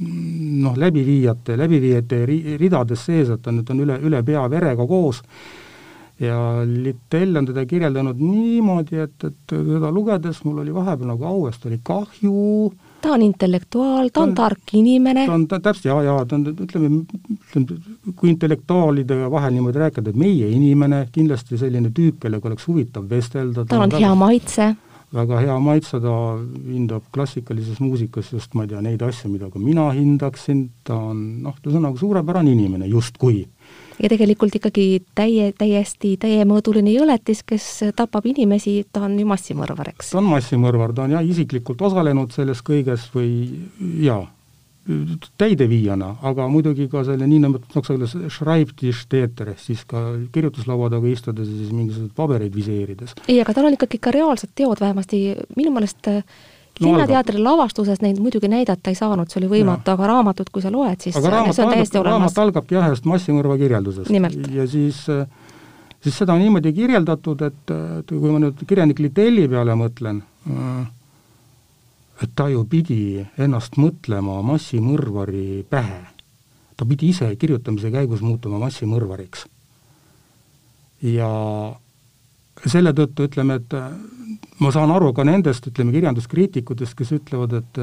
noh, 0.00 0.76
läbiviijate, 0.80 1.58
läbiviijate 1.60 2.24
ridades 2.56 3.04
sees, 3.04 3.34
et 3.34 3.44
ta 3.44 3.52
nüüd 3.52 3.68
on 3.74 3.84
üle, 3.84 3.98
üle 4.08 4.24
pea 4.24 4.48
verega 4.48 4.88
koos 4.88 5.20
ja 6.20 6.38
Littell 6.66 7.36
on 7.38 7.46
teda 7.46 7.64
kirjeldanud 7.66 8.18
niimoodi, 8.18 8.98
et, 9.04 9.24
et 9.24 9.38
teda 9.46 9.90
lugedes 9.94 10.42
mul 10.44 10.64
oli 10.64 10.74
vahepeal 10.74 11.12
nagu 11.12 11.26
Auest 11.30 11.66
oli 11.66 11.78
kahju, 11.84 12.72
ta 13.00 13.12
on 13.14 13.22
intellektuaal, 13.22 14.10
ta 14.12 14.22
on 14.22 14.34
tark 14.34 14.74
inimene. 14.74 15.26
ta 15.26 15.34
on 15.34 15.46
ta, 15.48 15.60
täpselt, 15.62 15.88
jaa, 15.90 16.02
jaa, 16.06 16.24
ta 16.26 16.36
on, 16.38 16.46
ütleme, 16.66 16.90
ütleme, 17.36 17.78
kui 18.16 18.32
intellektuaalide 18.32 19.20
vahel 19.30 19.54
niimoodi 19.54 19.82
rääkida, 19.84 20.12
et 20.12 20.18
meie 20.18 20.50
inimene, 20.54 21.04
kindlasti 21.14 21.60
selline 21.60 21.92
tüüp, 21.94 22.18
kellega 22.24 22.50
oleks 22.50 22.66
huvitav 22.68 23.08
vestelda. 23.10 23.64
tal 23.68 23.84
on, 23.84 23.92
on 23.92 24.02
hea 24.02 24.14
maitse. 24.18 24.68
väga 25.14 25.40
hea 25.40 25.58
maitse, 25.64 26.00
ta 26.04 26.16
hindab 26.68 27.06
klassikalises 27.14 27.78
muusikas 27.80 28.32
just, 28.34 28.54
ma 28.54 28.66
ei 28.66 28.74
tea, 28.74 28.82
neid 28.84 29.04
asju, 29.06 29.30
mida 29.32 29.50
ka 29.52 29.62
mina 29.62 29.88
hindaksin, 29.96 30.66
ta 30.84 30.98
on 31.12 31.22
noh, 31.46 31.56
ühesõnaga 31.62 32.02
suurepärane 32.02 32.52
inimene 32.52 32.90
justkui. 32.90 33.46
Ja 34.02 34.10
tegelikult 34.10 34.54
ikkagi 34.58 34.86
täie, 35.18 35.50
täiesti 35.58 36.14
täiemõõduline 36.20 36.92
jõletis, 36.94 37.42
kes 37.46 37.68
tapab 37.98 38.26
inimesi, 38.30 38.80
ta 38.92 39.04
on 39.08 39.18
ju 39.18 39.26
massimõrvar, 39.28 39.92
eks? 39.94 40.12
ta 40.14 40.22
on 40.22 40.32
massimõrvar, 40.32 40.94
ta 40.94 41.06
on 41.06 41.16
jah, 41.18 41.24
isiklikult 41.24 41.82
osalenud 41.90 42.34
selles 42.34 42.62
kõiges 42.66 43.08
või 43.14 43.30
jaa, 44.04 44.24
täideviijana, 45.40 46.14
aga 46.24 46.46
muidugi 46.48 46.88
ka 46.88 47.02
selle 47.04 47.26
niinimetatud, 47.28 48.00
noh, 48.00 48.28
Schreibtischtäter 48.32 49.52
siis 49.60 49.82
ka 49.88 50.00
kirjutuslaua 50.32 50.88
taga 50.92 51.10
istudes 51.10 51.50
ja 51.50 51.56
siis 51.58 51.74
mingisuguseid 51.74 52.14
pabereid 52.16 52.54
viseerides. 52.56 53.12
ei, 53.26 53.40
aga 53.42 53.54
tal 53.54 53.68
on 53.68 53.76
ikkagi 53.76 54.00
ka 54.00 54.14
reaalsed 54.14 54.54
teod, 54.56 54.80
vähemasti 54.80 55.20
minu 55.58 55.74
meelest 55.74 56.08
äh, 56.08 56.22
Linnateatri 56.80 57.40
lavastuses 57.42 58.00
neid 58.04 58.20
muidugi 58.22 58.48
näidata 58.50 58.92
ei 58.92 58.98
saanud, 58.98 59.30
see 59.30 59.40
oli 59.40 59.50
võimatu, 59.56 59.90
aga 59.94 60.10
raamatut, 60.12 60.50
kui 60.54 60.62
sa 60.62 60.70
loed, 60.72 61.00
siis 61.02 61.16
aga 61.18 61.32
raamat, 61.34 61.56
see 61.56 61.64
on 61.64 61.72
täiesti 61.74 61.98
olemas. 61.98 62.14
raamat 62.14 62.38
algabki 62.44 62.76
jah, 62.76 62.86
ühest 62.92 63.08
massimõrva 63.08 63.56
kirjeldusest. 63.58 64.12
ja 64.54 64.66
siis, 64.70 65.00
siis 66.04 66.20
seda 66.22 66.36
on 66.36 66.44
niimoodi 66.44 66.72
kirjeldatud, 66.76 67.42
et, 67.48 67.74
et 68.02 68.14
kui 68.14 68.30
ma 68.30 68.42
nüüd 68.44 68.62
kirjanik 68.68 69.02
Litelli 69.02 69.48
peale 69.50 69.74
mõtlen, 69.78 70.22
et 72.22 72.30
ta 72.34 72.48
ju 72.52 72.62
pidi 72.70 73.26
ennast 73.38 73.78
mõtlema 73.78 74.38
massimõrvari 74.46 75.64
pähe. 75.70 76.00
ta 76.78 76.86
pidi 76.86 77.08
ise 77.10 77.26
kirjutamise 77.36 77.90
käigus 77.90 78.22
muutuma 78.22 78.58
massimõrvariks. 78.62 79.46
ja 81.02 81.30
selle 82.66 82.92
tõttu 82.92 83.26
ütleme, 83.26 83.58
et 83.58 83.74
ma 84.60 84.70
saan 84.74 84.92
aru 84.94 85.12
ka 85.16 85.24
nendest, 85.26 85.70
ütleme, 85.70 85.92
kirjanduskriitikutest, 85.96 86.96
kes 86.98 87.12
ütlevad, 87.18 87.58
et 87.62 87.82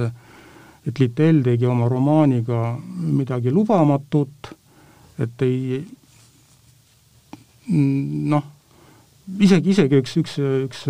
et 0.86 1.00
Littell 1.02 1.42
tegi 1.42 1.66
oma 1.66 1.88
romaaniga 1.90 2.76
midagi 2.78 3.50
lubamatut, 3.50 4.52
et 5.18 5.42
ei 5.42 5.80
noh, 8.34 8.44
isegi, 9.42 9.74
isegi 9.74 9.98
üks, 9.98 10.14
üks, 10.22 10.36
üks, 10.68 10.84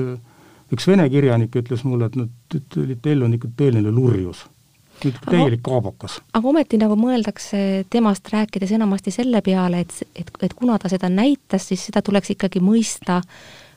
üks 0.76 0.90
vene 0.90 1.08
kirjanik 1.12 1.56
ütles 1.62 1.86
mulle, 1.88 2.10
et 2.12 2.20
noh, 2.20 2.28
et 2.56 2.78
Littell 2.82 3.24
on 3.24 3.38
ikka 3.38 3.54
tõeline 3.56 3.94
lurjus 3.96 4.44
täielik 5.04 5.60
kaabakas. 5.64 6.20
aga 6.34 6.48
ometi 6.48 6.78
nagu 6.80 6.96
mõeldakse 7.00 7.86
temast 7.92 8.30
rääkides 8.32 8.72
enamasti 8.78 9.12
selle 9.12 9.42
peale, 9.44 9.84
et, 9.84 9.96
et, 10.16 10.32
et 10.42 10.54
kuna 10.56 10.78
ta 10.80 10.90
seda 10.92 11.10
näitas, 11.12 11.68
siis 11.70 11.88
seda 11.90 12.02
tuleks 12.06 12.32
ikkagi 12.36 12.62
mõista 12.64 13.22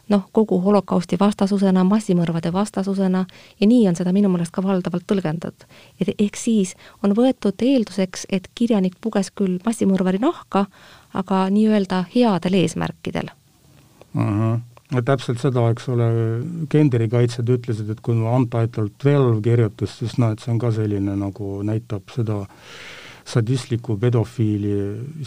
noh, 0.09 0.25
kogu 0.33 0.59
holokausti 0.65 1.19
vastasusena, 1.21 1.85
massimõrvade 1.85 2.53
vastasusena 2.53 3.25
ja 3.61 3.67
nii 3.67 3.89
on 3.89 3.99
seda 3.99 4.13
minu 4.17 4.31
meelest 4.33 4.55
ka 4.55 4.63
valdavalt 4.65 5.07
tõlgendatud. 5.11 5.67
et 6.01 6.15
ehk 6.19 6.37
siis 6.37 6.75
on 7.03 7.15
võetud 7.17 7.63
eelduseks, 7.63 8.27
et 8.31 8.49
kirjanik 8.55 8.97
puges 9.01 9.31
küll 9.31 9.59
massimõrvari 9.67 10.19
nahka, 10.23 10.67
aga 11.15 11.49
nii-öelda 11.51 12.05
headel 12.15 12.61
eesmärkidel 12.63 13.31
uh. 14.15 14.23
-huh 14.23 14.59
no 14.93 15.03
täpselt 15.05 15.41
seda, 15.41 15.67
eks 15.73 15.89
ole, 15.93 16.07
Kenderi 16.73 17.09
kaitsjad 17.13 17.51
ütlesid, 17.53 17.91
et 17.93 18.01
kui 18.01 18.15
Untitled 18.15 18.95
Twelve 18.99 19.43
kirjutas, 19.45 19.99
siis 19.99 20.17
noh, 20.19 20.33
et 20.33 20.41
see 20.41 20.53
on 20.55 20.59
ka 20.63 20.71
selline 20.73 21.17
nagu 21.17 21.59
näitab 21.63 22.09
seda 22.15 22.47
sadistlikku 23.29 23.99
pedofiili 24.01 24.73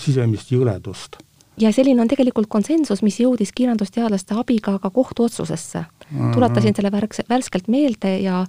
sisemist 0.01 0.49
jõledust 0.51 1.19
ja 1.59 1.71
selline 1.71 2.01
on 2.01 2.07
tegelikult 2.11 2.47
konsensus, 2.49 3.01
mis 3.03 3.19
jõudis 3.19 3.51
kirjandusteadlaste 3.55 4.37
abiga 4.37 4.77
ka 4.79 4.89
kohtuotsusesse 4.89 5.79
mm. 5.79 6.19
-hmm. 6.19 6.33
tuletasin 6.33 6.75
selle 6.75 6.91
värks, 6.91 7.21
värskelt 7.29 7.67
meelde 7.67 8.17
ja 8.19 8.45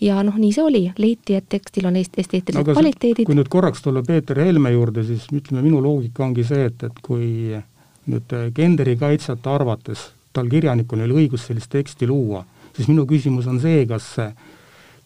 ja 0.00 0.22
noh, 0.22 0.36
nii 0.38 0.52
see 0.54 0.62
oli, 0.62 0.82
leiti, 0.98 1.34
et 1.34 1.48
tekstil 1.48 1.86
on 1.86 1.96
esteetilised 1.96 2.54
no, 2.54 2.74
kvaliteedid. 2.74 3.26
kui 3.26 3.34
nüüd 3.34 3.48
korraks 3.50 3.82
tulla 3.82 4.02
Peeter 4.06 4.38
Helme 4.38 4.70
juurde, 4.70 5.02
siis 5.04 5.26
ütleme, 5.32 5.62
minu 5.62 5.82
loogika 5.82 6.24
ongi 6.24 6.44
see, 6.46 6.68
et, 6.70 6.82
et 6.82 7.00
kui 7.02 7.58
nüüd 8.06 8.36
Kenderi 8.54 8.96
kaitsjate 8.96 9.50
arvates 9.50 10.12
tal 10.32 10.48
kirjanikul 10.48 11.02
oli 11.02 11.24
õigus 11.24 11.48
sellist 11.48 11.70
teksti 11.72 12.06
luua, 12.06 12.44
siis 12.76 12.88
minu 12.88 13.06
küsimus 13.10 13.48
on 13.50 13.58
see, 13.60 13.86
kas 13.90 14.06
see 14.14 14.30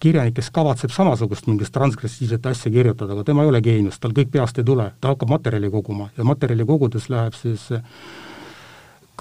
kirjanik, 0.03 0.35
kes 0.39 0.51
kavatseb 0.55 0.93
samasugust 0.95 1.47
mingit 1.47 1.71
transgressiivset 1.73 2.47
asja 2.51 2.73
kirjutada, 2.75 3.15
aga 3.15 3.25
tema 3.29 3.47
ei 3.47 3.53
ole 3.53 3.63
geenius, 3.65 4.01
tal 4.03 4.15
kõik 4.17 4.33
peast 4.35 4.59
ei 4.59 4.67
tule, 4.67 4.91
ta 5.01 5.15
hakkab 5.15 5.31
materjali 5.31 5.71
koguma 5.71 6.11
ja 6.17 6.27
materjali 6.27 6.67
kogudes 6.67 7.09
läheb 7.13 7.37
siis 7.39 7.69
eh, 7.77 7.85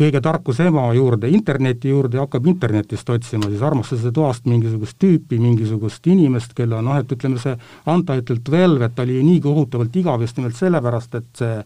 kõige 0.01 0.21
tarkuse 0.23 0.65
ema 0.71 0.87
juurde, 0.97 1.29
interneti 1.29 1.91
juurde 1.93 2.17
ja 2.17 2.25
hakkab 2.25 2.47
internetist 2.49 3.09
otsima 3.13 3.49
siis 3.51 3.61
armastuse 3.65 4.13
toast 4.15 4.47
mingisugust 4.49 4.97
tüüpi, 5.01 5.39
mingisugust 5.41 6.07
inimest, 6.09 6.55
kelle 6.57 6.81
noh, 6.81 6.97
et 6.97 7.13
ütleme, 7.13 7.41
see 7.41 7.53
Untitled 7.91 8.51
Velvet 8.51 9.03
oli 9.05 9.19
nii 9.27 9.41
kohutavalt 9.43 10.01
igav 10.01 10.25
just 10.25 10.41
nimelt 10.41 10.57
sellepärast, 10.57 11.19
et 11.21 11.43
see 11.43 11.59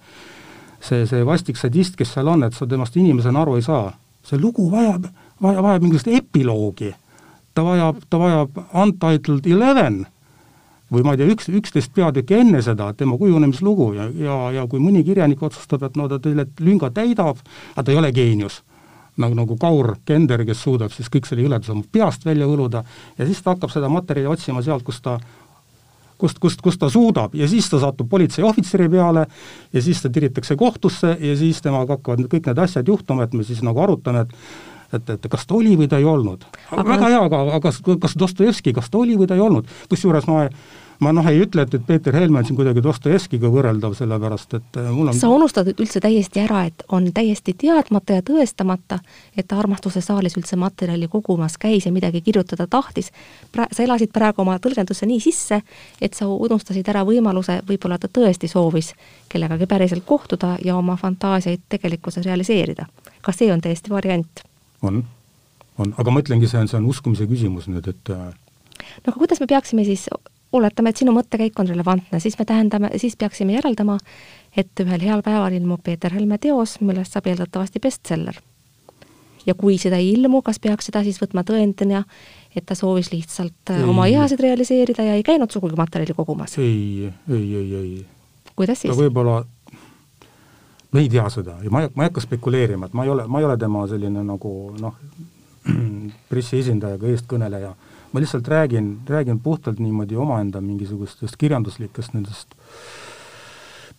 see, 0.86 1.06
see 1.10 1.24
vastik 1.26 1.58
sadist, 1.58 1.96
kes 1.98 2.12
seal 2.18 2.28
on, 2.30 2.44
et 2.46 2.54
sa 2.54 2.68
temast 2.70 2.98
inimesena 3.00 3.42
aru 3.42 3.56
ei 3.58 3.64
saa. 3.66 3.94
see 4.26 4.40
lugu 4.42 4.68
vajab, 4.72 5.04
vaja, 5.42 5.62
vajab 5.62 5.84
mingisugust 5.84 6.14
epiloogi 6.20 6.92
ta 7.56 7.64
vajab, 7.64 8.04
ta 8.10 8.20
vajab 8.20 8.60
Untitled 8.74 9.48
Eleven 9.48 10.04
või 10.92 11.06
ma 11.06 11.16
ei 11.16 11.22
tea, 11.22 11.32
üks, 11.34 11.50
üksteist 11.50 11.94
peatükki 11.96 12.38
enne 12.44 12.62
seda, 12.64 12.92
tema 12.98 13.18
kujunemislugu 13.18 13.90
ja, 13.96 14.10
ja, 14.22 14.36
ja 14.60 14.66
kui 14.70 14.82
mõni 14.84 15.02
kirjanik 15.08 15.42
otsustab, 15.44 15.88
et 15.88 15.98
no 15.98 16.08
ta 16.12 16.20
selle 16.22 16.48
lünga 16.62 16.92
täidab, 16.94 17.42
aga 17.74 17.86
ta 17.86 17.94
ei 17.94 17.98
ole 18.00 18.12
geenius, 18.16 18.60
nagu, 19.18 19.38
nagu 19.38 19.58
Kaur 19.62 19.96
Kender, 20.06 20.46
kes 20.46 20.62
suudab 20.68 20.94
siis 20.94 21.10
kõik 21.12 21.30
selle 21.30 21.48
jõleduse 21.48 21.74
oma 21.74 21.88
peast 21.92 22.28
välja 22.28 22.48
võluda 22.50 22.84
ja 23.18 23.26
siis 23.26 23.42
ta 23.42 23.56
hakkab 23.56 23.74
seda 23.74 23.90
materjali 23.90 24.30
otsima 24.36 24.62
sealt, 24.66 24.86
kus 24.86 25.02
ta 25.02 25.18
kust, 26.22 26.40
kust, 26.40 26.62
kust 26.64 26.80
ta 26.80 26.92
suudab 26.92 27.34
ja 27.36 27.48
siis 27.50 27.68
ta 27.72 27.80
satub 27.82 28.10
politseiohvitseri 28.12 28.88
peale 28.92 29.26
ja 29.74 29.82
siis 29.82 30.04
ta 30.04 30.12
tiritakse 30.14 30.56
kohtusse 30.60 31.18
ja 31.20 31.36
siis 31.40 31.62
temaga 31.66 31.98
hakkavad 31.98 32.30
kõik 32.32 32.52
need 32.52 32.64
asjad 32.68 32.88
juhtuma, 32.88 33.26
et 33.26 33.34
me 33.34 33.44
siis 33.48 33.64
nagu 33.66 33.82
arutame, 33.84 34.26
et 34.28 34.74
et, 35.00 35.14
et 35.18 35.30
kas 35.32 35.46
ta 35.48 35.58
oli 35.58 35.76
või 35.80 35.90
ta 35.92 36.00
ei 36.02 36.08
olnud. 36.10 36.48
väga 36.72 37.12
hea, 37.12 37.22
aga, 37.22 37.44
aga 37.50 37.62
kas, 37.70 37.82
kas 38.02 38.18
Dostojevski, 38.20 38.74
kas 38.74 38.90
ta 38.90 39.02
oli 39.02 39.20
või 39.20 39.30
ta 39.30 39.38
ei 39.38 39.46
olnud, 39.46 39.70
kusjuures 39.92 40.28
ma 40.32 40.48
ma 41.00 41.12
noh, 41.16 41.26
ei 41.28 41.42
ütle, 41.44 41.66
et, 41.66 41.74
et 41.76 41.86
Peeter 41.86 42.16
Helme 42.16 42.40
on 42.40 42.48
siin 42.48 42.58
kuidagi 42.58 42.84
Dostojevskiga 42.84 43.50
võrreldav, 43.52 43.96
sellepärast 43.98 44.56
et 44.58 44.80
äh, 44.80 44.90
mul 44.94 45.12
on 45.12 45.18
sa 45.18 45.30
unustad 45.34 45.70
üldse 45.74 46.02
täiesti 46.04 46.42
ära, 46.44 46.64
et 46.70 46.86
on 46.96 47.10
täiesti 47.16 47.56
teadmata 47.66 48.20
ja 48.20 48.26
tõestamata, 48.26 49.00
et 49.36 49.48
ta 49.50 49.60
Armastuse 49.60 50.04
saalis 50.06 50.38
üldse 50.40 50.60
materjali 50.60 51.10
kogumas 51.12 51.58
käis 51.62 51.88
ja 51.88 51.94
midagi 51.96 52.22
kirjutada 52.26 52.68
tahtis. 52.72 53.12
pra-, 53.52 53.68
sa 53.72 53.84
elasid 53.84 54.14
praegu 54.16 54.44
oma 54.46 54.58
tõlgendusse 54.64 55.08
nii 55.10 55.22
sisse, 55.24 55.62
et 56.02 56.14
sa 56.14 56.30
unustasid 56.32 56.88
ära 56.92 57.04
võimaluse, 57.08 57.62
võib-olla 57.68 58.00
ta 58.00 58.08
tõesti 58.08 58.48
soovis 58.52 58.94
kellegagi 59.30 59.68
päriselt 59.68 60.06
kohtuda 60.06 60.56
ja 60.64 60.78
oma 60.78 60.96
fantaasiaid 60.96 61.68
tegelikkuses 61.70 62.26
realiseerida. 62.26 62.86
ka 63.22 63.32
see 63.32 63.52
on 63.52 63.62
täiesti 63.62 63.90
variant 63.90 64.46
on, 64.82 65.04
on, 65.78 65.94
aga 65.98 66.12
ma 66.12 66.24
ütlengi, 66.24 66.50
see 66.52 66.62
on, 66.62 66.72
see 66.72 66.80
on 66.80 66.90
uskumise 66.90 67.28
küsimus 67.30 67.70
nüüd, 67.72 67.88
et 67.92 68.14
äh, 68.14 68.32
no 69.04 69.12
aga 69.12 69.20
kuidas 69.20 69.42
me 69.44 69.48
peaksime 69.50 69.86
siis, 69.88 70.08
oletame, 70.56 70.92
et 70.92 71.02
sinu 71.02 71.14
mõttekäik 71.16 71.60
on 71.60 71.70
relevantne, 71.70 72.20
siis 72.24 72.38
me 72.40 72.48
tähendame, 72.48 72.92
siis 73.02 73.18
peaksime 73.20 73.58
järeldama, 73.58 73.98
et 74.56 74.84
ühel 74.84 75.04
heal 75.04 75.24
päeval 75.26 75.56
ilmub 75.58 75.84
Peeter 75.84 76.14
Helme 76.16 76.40
teos, 76.42 76.80
millest 76.82 77.16
saab 77.16 77.32
eeldatavasti 77.32 77.82
bestseller. 77.84 78.42
ja 79.46 79.54
kui 79.54 79.76
seda 79.78 80.00
ei 80.02 80.08
ilmu, 80.16 80.40
kas 80.42 80.58
peaks 80.58 80.88
seda 80.90 81.04
siis 81.06 81.20
võtma 81.22 81.44
tõendina, 81.46 82.02
et 82.56 82.66
ta 82.66 82.74
soovis 82.76 83.12
lihtsalt 83.12 83.70
äh, 83.70 83.78
ei. 83.78 83.90
oma 83.90 84.08
ihasid 84.10 84.42
realiseerida 84.42 85.04
ja 85.06 85.14
ei 85.14 85.24
käinud 85.24 85.52
sugugi 85.52 85.78
materjali 85.78 86.16
kogumas? 86.18 86.58
ei, 86.58 87.12
ei, 87.30 87.56
ei, 87.56 87.76
ei. 87.76 88.06
kuidas 88.56 88.82
siis? 88.82 88.96
võib-olla 88.98 89.44
me 90.96 91.02
ei 91.04 91.10
tea 91.12 91.28
seda 91.30 91.58
ja 91.64 91.72
ma 91.72 91.84
ei, 91.84 91.90
ma 91.94 92.06
ei 92.06 92.10
hakka 92.10 92.24
spekuleerima, 92.24 92.88
et 92.88 92.94
ma 92.96 93.04
ei 93.04 93.12
ole, 93.12 93.26
ma 93.28 93.42
ei 93.42 93.46
ole 93.50 93.58
tema 93.60 93.84
selline 93.92 94.24
nagu 94.24 94.52
noh, 94.80 95.00
pressiesindaja 96.32 97.00
ega 97.00 97.10
eestkõneleja, 97.12 97.72
ma 98.14 98.24
lihtsalt 98.24 98.48
räägin, 98.48 98.94
räägin 99.10 99.42
puhtalt 99.44 99.82
niimoodi 99.84 100.16
omaenda 100.16 100.62
mingisugustest 100.64 101.36
kirjanduslikest 101.42 102.16
nendest 102.16 102.56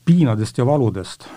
piinadest 0.06 0.58
ja 0.58 0.66
valudest. 0.66 1.28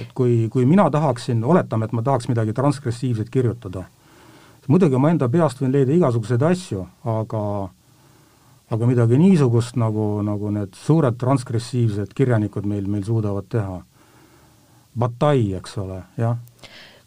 et 0.00 0.10
kui, 0.14 0.48
kui 0.50 0.66
mina 0.66 0.88
tahaksin, 0.90 1.44
oletame, 1.44 1.84
et 1.84 1.92
ma 1.92 2.02
tahaks 2.02 2.26
midagi 2.28 2.52
transgressiivset 2.52 3.30
kirjutada, 3.30 3.84
muidugi 4.66 4.98
ma 4.98 5.12
enda 5.14 5.28
peast 5.30 5.62
võin 5.62 5.70
leida 5.70 5.94
igasuguseid 5.94 6.42
asju, 6.42 6.86
aga 7.04 7.44
aga 8.74 8.86
midagi 8.88 9.18
niisugust, 9.20 9.76
nagu, 9.78 10.22
nagu 10.26 10.50
need 10.50 10.74
suured 10.74 11.14
transgressiivsed 11.20 12.14
kirjanikud 12.16 12.66
meil, 12.66 12.88
meil 12.90 13.04
suudavad 13.06 13.46
teha 13.52 13.82
Bataille, 14.98 15.56
eks 15.58 15.78
ole, 15.78 16.02
jah 16.18 16.36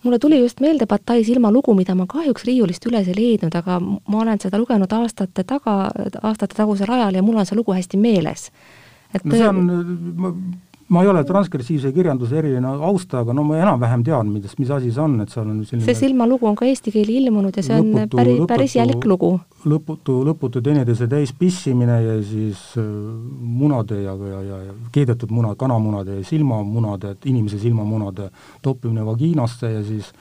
mulle 0.04 0.19
tuli 0.19 0.39
just 0.39 0.60
meelde 0.60 0.86
Bataille 0.88 1.23
silmalugu, 1.26 1.73
mida 1.73 1.95
ma 1.95 2.06
kahjuks 2.08 2.45
riiulist 2.47 2.86
üles 2.88 3.08
ei 3.10 3.15
leidnud, 3.17 3.56
aga 3.56 3.80
ma 3.82 4.21
olen 4.21 4.39
seda 4.39 4.60
lugenud 4.62 4.93
aastate 4.93 5.43
taga, 5.43 5.89
aastate 6.21 6.56
tagusel 6.56 6.91
ajal 6.93 7.17
ja 7.17 7.23
mul 7.26 7.39
on 7.41 7.50
see 7.50 7.58
lugu 7.58 7.76
hästi 7.76 7.97
meeles. 7.97 8.52
et 9.15 9.26
no 9.26 9.36
see 9.36 9.47
on, 9.47 9.60
ma 10.89 11.02
ei 11.04 11.10
ole 11.12 11.23
transgressiivse 11.28 11.91
kirjanduse 11.91 12.38
eriline 12.39 12.69
austaja, 12.88 13.26
aga 13.26 13.34
no 13.36 13.43
ma 13.47 13.58
enam-vähem 13.60 14.04
tean, 14.08 14.30
millest, 14.32 14.60
mis 14.62 14.69
asi 14.71 14.91
see 14.93 15.04
on, 15.04 15.17
et 15.23 15.34
seal 15.34 15.47
on 15.47 15.60
selline 15.67 15.88
see 15.88 15.97
silmalugu 16.00 16.47
on 16.47 16.56
ka 16.56 16.67
eesti 16.69 16.93
keeli 16.95 17.17
ilmunud 17.21 17.58
ja 17.60 17.63
see 17.65 17.80
lõputu, 17.82 18.15
on 18.15 18.21
päris, 18.21 18.39
päris 18.54 18.78
jälk 18.78 19.08
lugu. 19.10 19.34
lõputu, 19.67 20.15
lõputu 20.30 20.63
teineteise 20.63 21.10
täis 21.12 21.34
pissimine 21.36 22.00
ja 22.06 22.15
siis 22.23 22.63
äh, 22.80 22.88
munade 23.60 24.00
ja, 24.06 24.15
ja, 24.32 24.39
ja, 24.52 24.62
ja 24.69 24.78
keedetud 24.95 25.34
muna, 25.36 25.56
kanamunade 25.60 26.21
ja 26.21 26.23
silmamunade, 26.28 27.17
et 27.17 27.30
inimese 27.34 27.60
silmamunade 27.60 28.32
toppimine 28.63 29.06
vagiinasse 29.06 29.73
ja 29.76 29.84
siis 29.84 30.13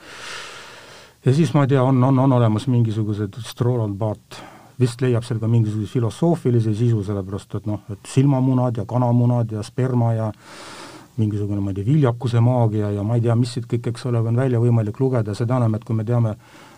ja 1.25 1.33
siis 1.33 1.55
ma 1.55 1.63
ei 1.63 1.71
tea, 1.71 1.83
on, 1.83 2.03
on, 2.03 2.19
on 2.19 2.37
olemas 2.41 2.67
mingisugused 2.71 3.39
Stroland 3.47 3.95
Bart 3.99 4.41
vist 4.79 5.01
leiab 5.01 5.25
seal 5.25 5.39
ka 5.41 5.49
mingisuguse 5.49 5.91
filosoofilise 5.91 6.73
sisu, 6.77 7.01
sellepärast 7.03 7.57
et 7.59 7.69
noh, 7.69 7.81
et 7.93 8.11
silmamunad 8.11 8.77
ja 8.77 8.85
kanamunad 8.85 9.51
ja 9.51 9.63
sperma 9.65 10.13
ja 10.13 10.31
mingisugune, 11.17 11.61
ma 11.61 11.73
ei 11.73 11.79
tea, 11.79 11.87
viljakuse 11.87 12.41
maagia 12.45 12.91
ja 12.93 13.03
ma 13.03 13.17
ei 13.17 13.25
tea, 13.25 13.35
mis 13.35 13.55
siit 13.57 13.65
kõik, 13.69 13.89
eks 13.89 14.05
ole, 14.05 14.21
on 14.21 14.37
välja 14.37 14.61
võimalik 14.61 14.99
lugeda, 15.01 15.33
seda 15.37 15.57
enam, 15.57 15.73
et 15.75 15.85
kui 15.85 15.97
me 15.97 16.05
teame, 16.05 16.35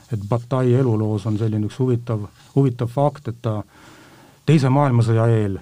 et 0.09 0.21
Bataille 0.29 0.79
eluloos 0.79 1.25
on 1.27 1.37
selline 1.37 1.67
üks 1.67 1.79
huvitav, 1.81 2.23
huvitav 2.55 2.87
fakt, 2.93 3.27
et 3.33 3.41
ta 3.43 3.59
teise 4.47 4.71
maailmasõja 4.71 5.27
eel 5.35 5.59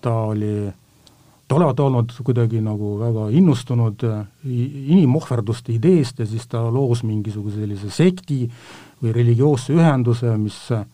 ta 0.00 0.14
oli, 0.30 0.72
ta 1.48 1.54
olevat 1.54 1.80
olnud 1.80 2.12
kuidagi 2.24 2.60
nagu 2.64 2.94
väga 3.00 3.28
innustunud 3.36 4.04
inimohverduste 4.44 5.74
ideest 5.74 6.18
ja 6.18 6.26
siis 6.26 6.46
ta 6.48 6.62
loos 6.72 7.04
mingisuguse 7.04 7.60
sellise 7.60 7.90
sekti 7.90 8.44
või 9.02 9.14
religioosse 9.16 9.74
ühenduse, 9.76 10.36
mis 10.40 10.58
äh, 10.76 10.84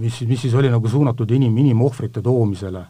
mis, 0.00 0.20
mis 0.26 0.42
siis 0.46 0.54
oli 0.54 0.70
nagu 0.70 0.88
suunatud 0.88 1.30
inim, 1.30 1.56
inimohvrite 1.58 2.22
toomisele. 2.22 2.84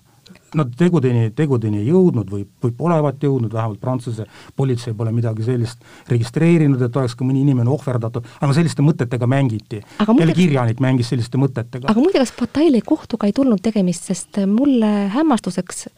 Nad 0.57 0.71
tegudeni, 0.79 1.31
tegudeni 1.37 1.81
ei 1.83 1.89
jõudnud 1.91 2.29
või, 2.31 2.45
või 2.63 2.73
polevat 2.77 3.23
jõudnud, 3.23 3.53
vähemalt 3.53 3.81
Prantsuse 3.81 4.25
politsei 4.57 4.95
pole 4.97 5.11
midagi 5.13 5.45
sellist 5.45 5.83
registreerinud, 6.09 6.81
et 6.83 6.97
oleks 6.97 7.17
ka 7.19 7.27
mõni 7.27 7.43
inimene 7.43 7.71
ohverdatud, 7.73 8.25
aga 8.41 8.57
selliste 8.57 8.85
mõtetega 8.85 9.27
mängiti. 9.29 9.83
jälle 10.07 10.37
kirjanik 10.37 10.81
mängis 10.81 11.11
selliste 11.13 11.39
mõtetega. 11.41 11.91
aga 11.91 12.01
muide, 12.01 12.23
kas 12.23 12.33
Bataille 12.39 12.81
kohtuga 12.87 13.27
ei 13.27 13.35
tulnud 13.37 13.61
tegemist, 13.63 14.07
sest 14.07 14.41
mulle 14.47 14.93
hämmastuseks, 15.13 15.89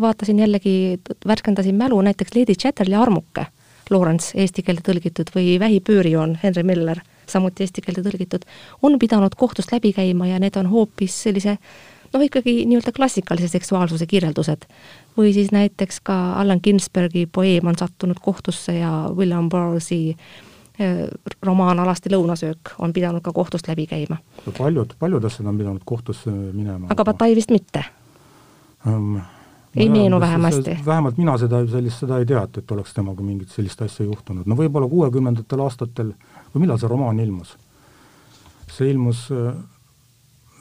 vaatasin 0.00 0.38
jällegi, 0.38 1.00
värskendasin 1.26 1.74
mälu, 1.74 2.00
näiteks 2.00 2.36
Lady 2.36 2.54
Chatterley 2.54 3.00
armuke, 3.02 3.46
Lawrence 3.90 4.38
eesti 4.38 4.62
keelde 4.62 4.82
tõlgitud, 4.86 5.30
või 5.34 5.58
Vähipöörijoon, 5.60 6.38
Henry 6.42 6.62
Miller 6.66 7.02
samuti 7.26 7.64
eesti 7.64 7.82
keelde 7.82 8.04
tõlgitud, 8.06 8.46
on 8.82 8.98
pidanud 8.98 9.34
kohtust 9.38 9.72
läbi 9.72 9.92
käima 9.92 10.30
ja 10.30 10.40
need 10.42 10.56
on 10.56 10.70
hoopis 10.70 11.22
sellise 11.26 11.56
noh, 12.12 12.22
ikkagi 12.22 12.64
nii-öelda 12.66 12.92
klassikalise 12.96 13.48
seksuaalsuse 13.48 14.06
kirjeldused. 14.06 14.66
või 15.16 15.32
siis 15.32 15.52
näiteks 15.52 16.00
ka 16.00 16.32
Allan 16.40 16.60
Ginsbergi 16.64 17.26
poeem 17.26 17.66
on 17.66 17.78
sattunud 17.78 18.16
kohtusse 18.22 18.72
ja 18.78 19.10
William 19.16 19.48
Burroughsi 19.48 20.16
eh, 20.78 21.06
romaan 21.42 21.80
Alasti 21.80 22.10
lõunasöök 22.10 22.74
on 22.78 22.92
pidanud 22.92 23.22
ka 23.22 23.32
kohtust 23.32 23.68
läbi 23.68 23.86
käima. 23.86 24.16
paljud, 24.58 24.94
paljud 24.98 25.24
asjad 25.24 25.46
on 25.46 25.58
pidanud 25.58 25.82
kohtusse 25.84 26.30
minema. 26.30 26.86
aga 26.90 27.04
Bataille 27.04 27.36
vist 27.36 27.50
mitte 27.50 27.84
um,? 28.86 29.20
Ei 29.76 29.88
meenu 29.92 30.20
vähemasti? 30.20 30.78
vähemalt 30.86 31.18
mina 31.18 31.36
seda, 31.38 31.60
sellist, 31.70 32.00
seda 32.04 32.18
ei 32.18 32.26
tea, 32.26 32.42
et, 32.42 32.58
et 32.58 32.72
oleks 32.76 32.94
temaga 32.94 33.22
mingit 33.22 33.52
sellist 33.54 33.82
asja 33.82 34.06
juhtunud, 34.06 34.46
no 34.46 34.58
võib-olla 34.58 34.88
kuuekümnendatel 34.88 35.62
aastatel 35.66 36.12
või 36.54 36.64
millal 36.64 36.80
see 36.80 36.90
romaan 36.90 37.20
ilmus? 37.20 37.56
see 38.72 38.90
ilmus 38.90 39.26
äh, 39.32 39.52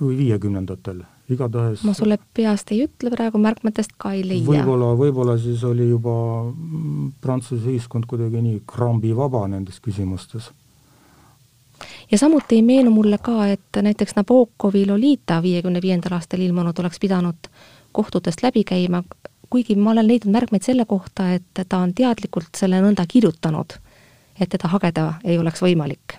või 0.02 0.18
viiekümnendatel, 0.18 1.04
igatahes 1.32 1.84
ma 1.88 1.96
sulle 1.98 2.18
peast 2.38 2.72
ei 2.76 2.84
ütle 2.86 3.12
praegu, 3.14 3.40
märkmetest 3.42 3.96
ka 3.98 4.14
ei 4.16 4.26
leia. 4.28 4.46
võib-olla, 4.48 4.92
võib-olla 5.00 5.38
siis 5.42 5.64
oli 5.68 5.90
juba 5.90 6.16
mm, 6.52 7.16
Prantsuse 7.22 7.72
ühiskond 7.72 8.08
kuidagi 8.10 8.44
nii 8.44 8.62
krambivaba 8.68 9.46
nendes 9.52 9.80
küsimustes. 9.84 10.52
ja 12.12 12.18
samuti 12.18 12.60
ei 12.60 12.66
meenu 12.66 12.92
mulle 12.92 13.20
ka, 13.22 13.48
et 13.48 13.82
näiteks 13.82 14.20
Nabokovi 14.20 14.86
Lolita 14.88 15.42
viiekümne 15.44 15.82
viiendal 15.82 16.20
aastal 16.20 16.44
ilmunud 16.44 16.80
oleks 16.84 17.00
pidanud 17.00 17.50
kohtutest 17.96 18.44
läbi 18.44 18.64
käima, 18.68 19.04
kuigi 19.50 19.76
ma 19.80 19.96
olen 19.96 20.08
leidnud 20.08 20.36
märkmeid 20.36 20.68
selle 20.68 20.86
kohta, 20.86 21.32
et 21.38 21.64
ta 21.70 21.80
on 21.80 21.94
teadlikult 21.96 22.60
selle 22.60 22.82
nõnda 22.84 23.08
kirjutanud 23.08 23.80
et 24.40 24.50
teda 24.50 24.70
hageda 24.72 25.06
ei 25.24 25.38
oleks 25.40 25.64
võimalik. 25.64 26.18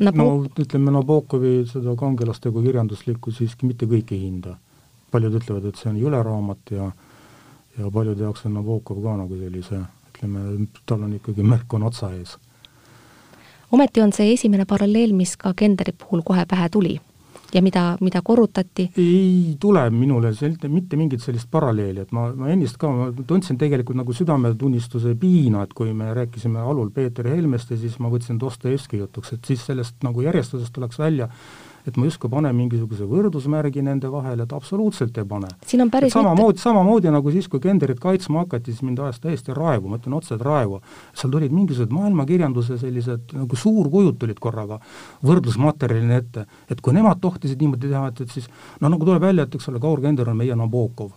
Nabo... 0.00 0.24
no 0.24 0.62
ütleme, 0.62 0.92
Nabokovi 0.94 1.54
seda 1.68 1.94
kangelastegu 1.98 2.62
kirjanduslikku 2.64 3.32
siiski 3.34 3.68
mitte 3.68 3.86
kõik 3.90 4.14
ei 4.14 4.22
hinda. 4.24 4.56
paljud 5.12 5.34
ütlevad, 5.36 5.66
et 5.68 5.76
see 5.76 5.90
on 5.90 5.98
jõle 6.00 6.22
raamat 6.24 6.70
ja 6.72 6.92
ja 7.78 7.90
paljude 7.92 8.24
jaoks 8.24 8.46
on 8.46 8.54
Nabokov 8.54 9.02
ka 9.02 9.16
nagu 9.16 9.36
sellise, 9.36 9.82
ütleme, 10.12 10.66
tal 10.86 11.04
on 11.04 11.12
ikkagi 11.16 11.44
märk 11.44 11.74
on 11.74 11.82
otsa 11.88 12.12
ees. 12.16 12.38
ometi 13.72 14.00
on 14.00 14.12
see 14.12 14.32
esimene 14.32 14.64
paralleel, 14.64 15.12
mis 15.12 15.36
ka 15.36 15.52
Kenderi 15.54 15.92
puhul 15.92 16.22
kohe 16.24 16.46
pähe 16.46 16.68
tuli 16.68 17.00
ja 17.54 17.62
mida, 17.62 17.84
mida 18.00 18.22
korrutati? 18.24 18.88
ei 18.96 19.56
tule 19.60 19.84
minule 19.90 20.32
selline, 20.34 20.70
mitte 20.72 20.96
mingit 21.00 21.24
sellist 21.24 21.50
paralleeli, 21.50 22.06
et 22.06 22.12
ma, 22.16 22.28
ma 22.36 22.50
ennist 22.52 22.78
ka, 22.80 22.90
ma 22.90 23.10
tundsin 23.26 23.58
tegelikult 23.60 23.98
nagu 23.98 24.14
südametunnistuse 24.16 25.14
piina, 25.20 25.66
et 25.66 25.74
kui 25.76 25.92
me 25.96 26.12
rääkisime 26.16 26.62
alul 26.62 26.90
Peeter 26.94 27.28
Helmest 27.28 27.74
ja 27.74 27.80
siis 27.80 27.98
ma 28.02 28.10
võtsin 28.12 28.40
Dostojevski 28.40 29.02
jutuks, 29.02 29.34
et 29.36 29.52
siis 29.52 29.66
sellest 29.68 30.00
nagu 30.06 30.24
järjestusest 30.24 30.72
tuleks 30.74 30.98
välja 31.02 31.28
et 31.86 31.96
ma 31.96 32.06
justkui 32.06 32.30
panen 32.30 32.54
mingisuguse 32.56 33.06
võrdusmärgi 33.08 33.82
nende 33.84 34.10
vahele, 34.12 34.46
et 34.46 34.52
absoluutselt 34.54 35.18
ei 35.18 35.26
pane. 35.28 35.50
samamoodi, 36.14 36.62
samamoodi 36.62 37.12
nagu 37.14 37.32
siis, 37.34 37.48
kui 37.50 37.62
Genderit 37.62 38.00
kaitsma 38.02 38.44
hakati, 38.44 38.72
siis 38.72 38.86
mind 38.86 39.02
ajas 39.02 39.20
täiesti 39.22 39.56
raevu, 39.56 39.90
ma 39.90 39.98
ütlen 40.00 40.16
otse, 40.18 40.36
et 40.36 40.44
raevu. 40.46 40.80
seal 41.14 41.32
tulid 41.32 41.54
mingisugused 41.54 41.94
maailmakirjanduse 41.94 42.78
sellised 42.82 43.34
nagu 43.38 43.56
suurkujud 43.56 44.18
tulid 44.18 44.38
korraga 44.42 44.78
võrdlusmaterjalina 45.26 46.20
ette, 46.22 46.46
et 46.70 46.80
kui 46.80 46.94
nemad 46.94 47.20
tohtisid 47.22 47.60
niimoodi 47.60 47.90
teha, 47.90 48.06
et, 48.12 48.24
et 48.26 48.38
siis 48.38 48.48
no 48.80 48.92
nagu 48.92 49.08
tuleb 49.08 49.22
välja, 49.22 49.48
et 49.48 49.58
eks 49.58 49.68
ole, 49.72 49.82
Kaur 49.82 50.00
Kender 50.00 50.30
on 50.30 50.38
meie 50.38 50.56
Nabokov 50.56 51.12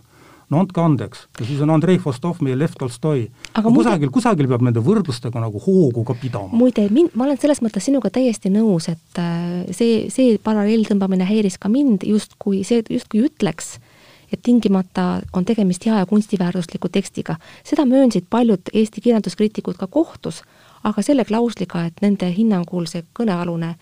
no 0.50 0.60
andke 0.62 0.80
andeks, 0.82 1.24
ja 1.40 1.46
siis 1.46 1.60
on 1.64 1.72
Andrei 1.74 1.98
Vostov, 2.02 2.38
meie 2.44 2.58
Lev 2.58 2.76
Tolstoi. 2.78 3.26
aga 3.52 3.70
muide, 3.70 3.88
kusagil, 3.88 4.12
kusagil 4.14 4.48
peab 4.50 4.62
nende 4.66 4.82
võrdlustega 4.84 5.42
nagu 5.42 5.62
hoogu 5.64 6.04
ka 6.06 6.14
pidama. 6.20 6.52
muide, 6.54 6.86
mind, 6.90 7.16
ma 7.18 7.26
olen 7.26 7.40
selles 7.42 7.62
mõttes 7.64 7.88
sinuga 7.88 8.10
täiesti 8.14 8.52
nõus, 8.54 8.88
et 8.92 9.20
äh, 9.22 9.66
see, 9.74 10.06
see 10.12 10.38
paralleeltõmbamine 10.42 11.26
häiris 11.26 11.58
ka 11.62 11.70
mind 11.72 12.06
justkui, 12.06 12.62
see 12.68 12.84
justkui 12.90 13.26
ütleks, 13.26 13.76
et 14.32 14.42
tingimata 14.42 15.20
on 15.34 15.46
tegemist 15.46 15.86
hea 15.86 15.98
ja 16.02 16.06
kunstiväärtusliku 16.06 16.90
tekstiga. 16.94 17.36
seda 17.64 17.86
möönsid 17.86 18.30
paljud 18.30 18.70
Eesti 18.72 19.00
kirjanduskriitikud 19.00 19.78
ka 19.78 19.86
kohtus, 19.86 20.42
aga 20.84 21.02
selle 21.02 21.24
klausliga, 21.24 21.86
et 21.86 22.02
nende 22.02 22.30
hinnangul 22.30 22.86
see 22.86 23.04
kõnealune 23.18 23.74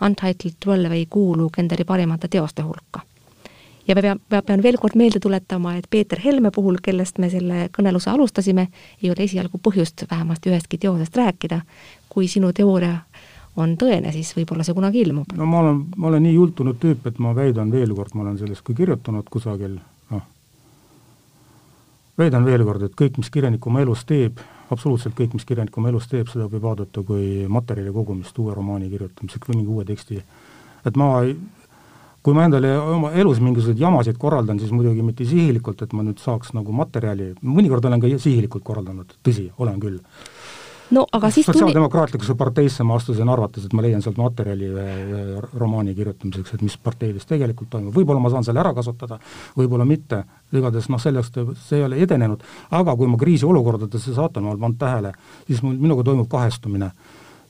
Untitled 0.00 0.56
Twelve 0.60 0.96
ei 0.96 1.06
kuulu 1.06 1.50
Kenderi 1.52 1.84
parimate 1.84 2.28
teoste 2.28 2.64
hulka 2.64 3.04
ja 3.88 3.94
ma 3.94 4.02
pean, 4.02 4.20
pean 4.46 4.62
veel 4.62 4.78
kord 4.78 4.96
meelde 4.98 5.20
tuletama, 5.20 5.74
et 5.76 5.86
Peeter 5.90 6.20
Helme 6.24 6.50
puhul, 6.54 6.78
kellest 6.82 7.18
me 7.18 7.30
selle 7.30 7.68
kõneluse 7.76 8.10
alustasime, 8.10 8.68
ei 9.02 9.10
ole 9.10 9.26
esialgu 9.26 9.60
põhjust 9.62 10.04
vähemasti 10.10 10.50
ühestki 10.50 10.78
teosest 10.78 11.16
rääkida. 11.16 11.60
kui 12.10 12.26
sinu 12.28 12.52
teooria 12.52 12.98
on 13.56 13.76
tõene, 13.78 14.10
siis 14.12 14.32
võib-olla 14.36 14.64
see 14.66 14.74
kunagi 14.74 15.00
ilmub. 15.04 15.32
no 15.36 15.46
ma 15.46 15.60
olen, 15.60 15.84
ma 15.96 16.08
olen 16.08 16.22
nii 16.22 16.34
jultunud 16.34 16.78
tüüp, 16.82 17.06
et 17.06 17.18
ma 17.18 17.34
väidan 17.34 17.70
veel 17.72 17.94
kord, 17.94 18.14
ma 18.14 18.22
olen 18.22 18.38
sellest 18.38 18.62
ka 18.66 18.74
kirjutanud 18.74 19.28
kusagil, 19.30 19.78
noh, 20.10 20.24
väidan 22.18 22.44
veel 22.44 22.64
kord, 22.64 22.82
et 22.82 22.96
kõik, 22.98 23.18
mis 23.18 23.30
kirjanik 23.30 23.66
oma 23.66 23.82
elus 23.84 24.04
teeb, 24.08 24.40
absoluutselt 24.70 25.16
kõik, 25.18 25.34
mis 25.34 25.46
kirjanik 25.46 25.76
oma 25.78 25.90
elus 25.90 26.08
teeb, 26.10 26.28
seda 26.30 26.46
võib 26.50 26.66
vaadata 26.66 27.02
kui 27.06 27.46
materjali 27.48 27.92
kogumist 27.94 28.38
uue 28.38 28.54
romaani 28.54 28.90
kirjutamiseks 28.90 29.50
või 29.50 29.62
mingi 29.62 29.74
uue 29.74 29.84
teksti. 29.84 30.22
et 30.86 30.96
ma 30.96 31.12
kui 32.22 32.36
ma 32.36 32.44
endale 32.44 32.72
oma 32.78 33.12
elus 33.16 33.40
mingisuguseid 33.40 33.80
jamasid 33.80 34.18
korraldan, 34.20 34.60
siis 34.60 34.72
muidugi 34.76 35.04
mitte 35.04 35.24
sihilikult, 35.28 35.82
et 35.84 35.92
ma 35.96 36.04
nüüd 36.04 36.20
saaks 36.20 36.52
nagu 36.56 36.72
materjali, 36.76 37.32
mõnikord 37.40 37.86
olen 37.88 38.02
ka 38.02 38.10
sihilikult 38.20 38.64
korraldanud, 38.66 39.14
tõsi, 39.24 39.48
olen 39.58 39.78
küll. 39.80 40.00
no 40.90 41.06
aga 41.16 41.30
siis 41.30 41.46
sotsiaaldemokraatlikusse 41.46 42.34
parteisse 42.36 42.84
ma 42.84 42.98
astusin 43.00 43.28
arvates, 43.30 43.64
et 43.64 43.72
ma 43.72 43.84
leian 43.84 44.02
sealt 44.04 44.18
materjali 44.20 44.68
romaani 45.54 45.94
kirjutamiseks, 45.94 46.58
et 46.58 46.64
mis 46.66 46.76
parteides 46.76 47.24
tegelikult 47.30 47.70
toimub, 47.72 47.94
võib-olla 47.96 48.20
ma 48.20 48.32
saan 48.34 48.44
selle 48.44 48.60
ära 48.60 48.74
kasutada, 48.76 49.16
võib-olla 49.56 49.86
mitte, 49.88 50.24
igatahes 50.52 50.90
noh, 50.92 51.00
sellest 51.00 51.40
see 51.62 51.80
ei 51.80 51.86
ole 51.86 52.02
edenenud, 52.04 52.44
aga 52.82 52.96
kui 53.00 53.08
ma 53.08 53.16
kriisiolukordadesse 53.22 54.12
ma 54.18 54.28
olen 54.28 54.60
pannud 54.60 54.78
tähele, 54.78 55.14
siis 55.46 55.64
mul, 55.64 55.80
minuga 55.80 56.04
toimub 56.04 56.28
kahestumine. 56.28 56.92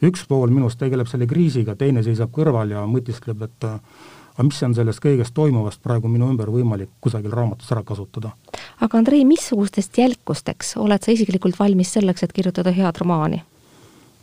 üks 0.00 0.22
pool 0.28 0.48
minust 0.48 0.78
tegeleb 0.78 1.08
selle 1.08 1.26
kriisiga, 1.26 1.74
teine 1.76 2.02
seisab 2.02 2.30
kõrval 2.32 2.70
ja 2.70 2.86
mõtiskleb, 2.86 3.42
et 3.42 3.66
aga 4.40 4.48
mis 4.48 4.62
on 4.64 4.74
sellest 4.74 5.02
kõigest 5.04 5.34
toimuvast 5.36 5.82
praegu 5.84 6.08
minu 6.08 6.30
ümber 6.32 6.48
võimalik 6.48 6.88
kusagil 7.04 7.32
raamatus 7.34 7.68
ära 7.74 7.82
kasutada. 7.84 8.32
aga 8.80 8.98
Andrei, 8.98 9.24
missugustest 9.28 9.98
jälkusteks 9.98 10.76
oled 10.80 11.04
sa 11.04 11.12
isiklikult 11.12 11.58
valmis 11.58 11.92
selleks, 11.92 12.24
et 12.24 12.32
kirjutada 12.32 12.72
head 12.72 12.96
romaani? 13.02 13.42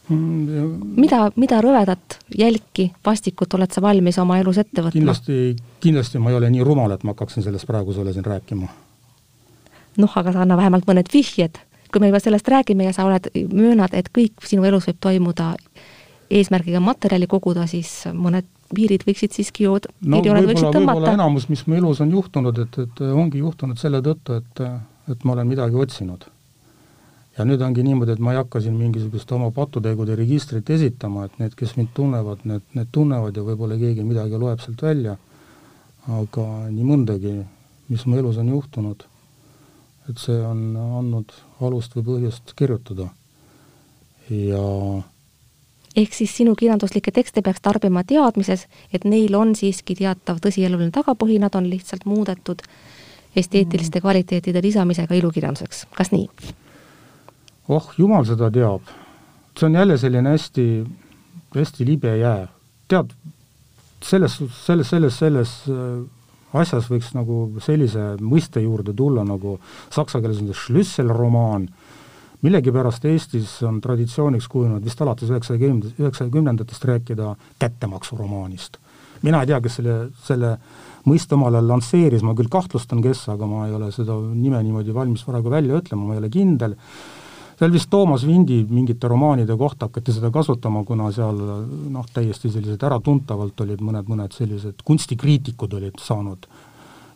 mm,. 0.09 0.97
mida, 0.97 1.19
mida 1.35 1.61
rõvedat, 1.61 2.17
jälki, 2.37 2.91
vastikut 3.05 3.53
oled 3.53 3.71
sa 3.71 3.83
valmis 3.85 4.17
oma 4.17 4.39
elus 4.41 4.57
ette 4.57 4.81
võtma? 4.81 4.97
kindlasti, 4.97 5.55
kindlasti 5.83 6.21
ma 6.23 6.33
ei 6.33 6.39
ole 6.39 6.49
nii 6.49 6.65
rumal, 6.65 6.95
et 6.95 7.05
ma 7.05 7.13
hakkaksin 7.13 7.45
sellest 7.45 7.69
praegu 7.69 7.93
sulle 7.93 8.15
siin 8.15 8.25
rääkima. 8.25 8.71
noh, 10.01 10.17
aga 10.17 10.33
sa 10.33 10.41
anna 10.47 10.57
vähemalt 10.57 10.89
mõned 10.89 11.13
vihjed, 11.13 11.61
kui 11.91 12.01
me 12.01 12.09
juba 12.09 12.23
sellest 12.23 12.49
räägime 12.49 12.89
ja 12.89 12.95
sa 12.97 13.05
oled, 13.05 13.29
möönad, 13.53 13.93
et 13.93 14.09
kõik 14.17 14.49
sinu 14.49 14.65
elus 14.65 14.89
võib 14.89 14.97
toimuda 14.99 15.53
eesmärgiga 16.29 16.79
materjali 16.83 17.27
koguda, 17.29 17.65
siis 17.69 17.89
mõned 18.13 18.47
piirid 18.75 19.05
võiksid 19.07 19.35
siiski 19.35 19.67
ju 19.67 19.77
no 19.79 20.19
võib-olla, 20.19 20.41
võib-olla 20.43 21.13
enamus, 21.15 21.47
mis 21.51 21.63
mu 21.67 21.77
elus 21.79 22.01
on 22.03 22.11
juhtunud, 22.11 22.57
et, 22.65 22.79
et 22.83 23.03
ongi 23.07 23.39
juhtunud 23.39 23.79
selle 23.79 24.01
tõttu, 24.03 24.41
et, 24.41 24.63
et 25.13 25.23
ma 25.23 25.37
olen 25.37 25.47
midagi 25.47 25.79
otsinud. 25.79 26.27
ja 27.37 27.45
nüüd 27.45 27.61
ongi 27.61 27.83
niimoodi, 27.85 28.15
et 28.15 28.19
ma 28.23 28.33
ei 28.33 28.39
hakka 28.41 28.59
siin 28.65 28.75
mingisugust 28.75 29.31
oma 29.31 29.51
patutegude 29.53 30.15
registrit 30.17 30.69
esitama, 30.73 31.27
et 31.27 31.39
need, 31.39 31.53
kes 31.55 31.75
mind 31.77 31.93
tunnevad, 31.93 32.43
need, 32.49 32.63
need 32.73 32.89
tunnevad 32.91 33.37
ja 33.37 33.43
võib-olla 33.45 33.77
keegi 33.77 34.03
midagi 34.03 34.39
loeb 34.41 34.63
sealt 34.63 34.81
välja, 34.81 35.17
aga 36.07 36.47
nii 36.71 36.87
mõndagi, 36.87 37.35
mis 37.93 38.07
mu 38.07 38.17
elus 38.17 38.39
on 38.41 38.49
juhtunud, 38.51 39.05
et 40.09 40.17
see 40.19 40.39
on 40.43 40.73
andnud 40.75 41.31
alust 41.61 41.95
või 41.95 42.07
põhjust 42.09 42.55
kirjutada. 42.57 43.11
ja 44.27 44.63
ehk 45.97 46.13
siis 46.13 46.35
sinu 46.37 46.53
kirjanduslikke 46.55 47.11
tekste 47.11 47.41
peaks 47.41 47.63
tarbima 47.63 48.03
teadmises, 48.07 48.67
et 48.93 49.05
neil 49.05 49.33
on 49.35 49.55
siiski 49.57 49.95
teatav 49.97 50.41
tõsieluline 50.43 50.93
tagapõhi, 50.93 51.39
nad 51.41 51.55
on 51.57 51.69
lihtsalt 51.69 52.05
muudetud 52.05 52.61
esteetiliste 53.37 54.01
kvaliteetide 54.01 54.61
lisamisega 54.63 55.17
ilukirjanduseks, 55.17 55.85
kas 55.97 56.13
nii? 56.13 56.27
oh, 57.69 57.89
jumal 57.97 58.25
seda 58.25 58.51
teab. 58.53 58.81
see 59.57 59.65
on 59.65 59.75
jälle 59.75 59.97
selline 59.97 60.29
hästi, 60.29 60.67
hästi 61.55 61.85
libe 61.85 62.17
jää. 62.17 62.47
tead, 62.87 63.11
selles, 64.01 64.37
selles, 64.65 64.89
selles, 64.89 65.19
selles 65.19 65.53
äh, 65.69 66.05
asjas 66.53 66.89
võiks 66.91 67.11
nagu 67.17 67.57
sellise 67.59 68.15
mõiste 68.21 68.61
juurde 68.63 68.93
tulla, 68.93 69.25
nagu 69.27 69.59
saksa 69.89 70.21
keeles 70.21 70.41
on 70.41 70.51
see 70.51 70.61
Schlüsselromaan 70.61 71.67
millegipärast 72.45 73.05
Eestis 73.09 73.55
on 73.65 73.79
traditsiooniks 73.81 74.47
kujunenud 74.51 74.85
vist 74.85 75.01
alates 75.01 75.29
üheksakümne, 75.31 75.93
üheksakümnendatest 75.99 76.85
rääkida 76.85 77.35
kättemaksuromaanist. 77.59 78.77
mina 79.21 79.41
ei 79.41 79.47
tea, 79.49 79.61
kes 79.61 79.79
selle, 79.79 79.95
selle 80.23 80.57
mõiste 81.09 81.33
omal 81.33 81.55
ajal 81.55 81.71
lansseeris, 81.71 82.21
ma 82.21 82.35
küll 82.37 82.51
kahtlustan, 82.53 83.01
kes, 83.01 83.23
aga 83.33 83.47
ma 83.49 83.65
ei 83.67 83.73
ole 83.73 83.89
seda 83.95 84.13
nime 84.19 84.59
niimoodi 84.63 84.93
valmis 84.93 85.23
praegu 85.25 85.49
välja 85.49 85.79
ütlema, 85.79 86.05
ma 86.05 86.13
ei 86.13 86.21
ole 86.21 86.29
kindel, 86.29 86.75
seal 87.57 87.73
vist 87.73 87.89
Toomas 87.89 88.27
Vindi 88.27 88.59
mingite 88.69 89.09
romaanide 89.09 89.57
kohta 89.57 89.89
hakati 89.89 90.13
seda 90.13 90.29
kasutama, 90.31 90.83
kuna 90.85 91.09
seal 91.15 91.41
noh, 91.89 92.05
täiesti 92.13 92.53
sellised 92.53 92.83
äratuntavalt 92.85 93.65
olid 93.65 93.81
mõned, 93.81 94.05
mõned 94.11 94.37
sellised 94.37 94.85
kunstikriitikud 94.85 95.73
olid 95.79 95.97
saanud 96.03 96.45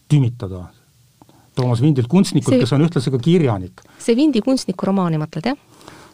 tümitada 0.09 0.65
Toomas 1.55 1.81
Vindilt 1.83 2.07
kunstnikult, 2.11 2.61
kes 2.61 2.71
on 2.75 2.85
ühtlasi 2.85 3.11
ka 3.11 3.19
kirjanik. 3.21 3.83
see 3.99 4.15
Vindi 4.15 4.41
kunstniku 4.45 4.87
romaani 4.87 5.19
mõtled, 5.21 5.51
jah? 5.51 5.59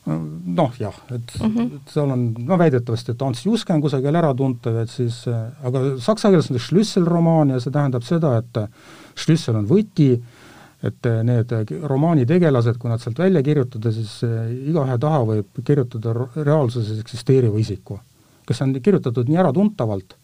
noh 0.07 0.71
jah, 0.79 0.95
et 1.11 1.33
mm 1.41 1.55
-hmm. 1.55 1.79
seal 1.91 2.11
on, 2.11 2.33
no 2.39 2.57
väidetavasti, 2.57 3.11
et 3.11 3.21
Ants 3.21 3.45
Juske 3.45 3.73
on 3.73 3.81
kusagil 3.81 4.15
äratuntav, 4.15 4.75
et 4.81 4.89
siis, 4.89 5.25
aga 5.63 5.81
saksa 5.99 6.29
keeles 6.29 6.51
on 6.51 6.57
see 6.57 6.65
Schlüssel 6.67 7.05
romaan 7.05 7.49
ja 7.49 7.59
see 7.59 7.71
tähendab 7.71 8.03
seda, 8.03 8.37
et 8.37 8.69
Schlüssel 9.15 9.55
on 9.55 9.67
võti, 9.67 10.21
et 10.83 11.09
need 11.23 11.51
romaani 11.83 12.25
tegelased, 12.25 12.77
kui 12.77 12.89
nad 12.89 13.01
sealt 13.01 13.19
välja 13.19 13.43
kirjutada, 13.43 13.91
siis 13.91 14.21
igaühe 14.69 14.97
taha 14.97 15.23
võib 15.25 15.63
kirjutada 15.63 16.13
reaalsuses 16.35 16.99
eksisteeriva 16.99 17.59
isiku, 17.59 17.99
kes 18.47 18.61
on 18.61 18.73
kirjutatud 18.81 19.27
nii 19.27 19.37
äratuntavalt 19.43 20.15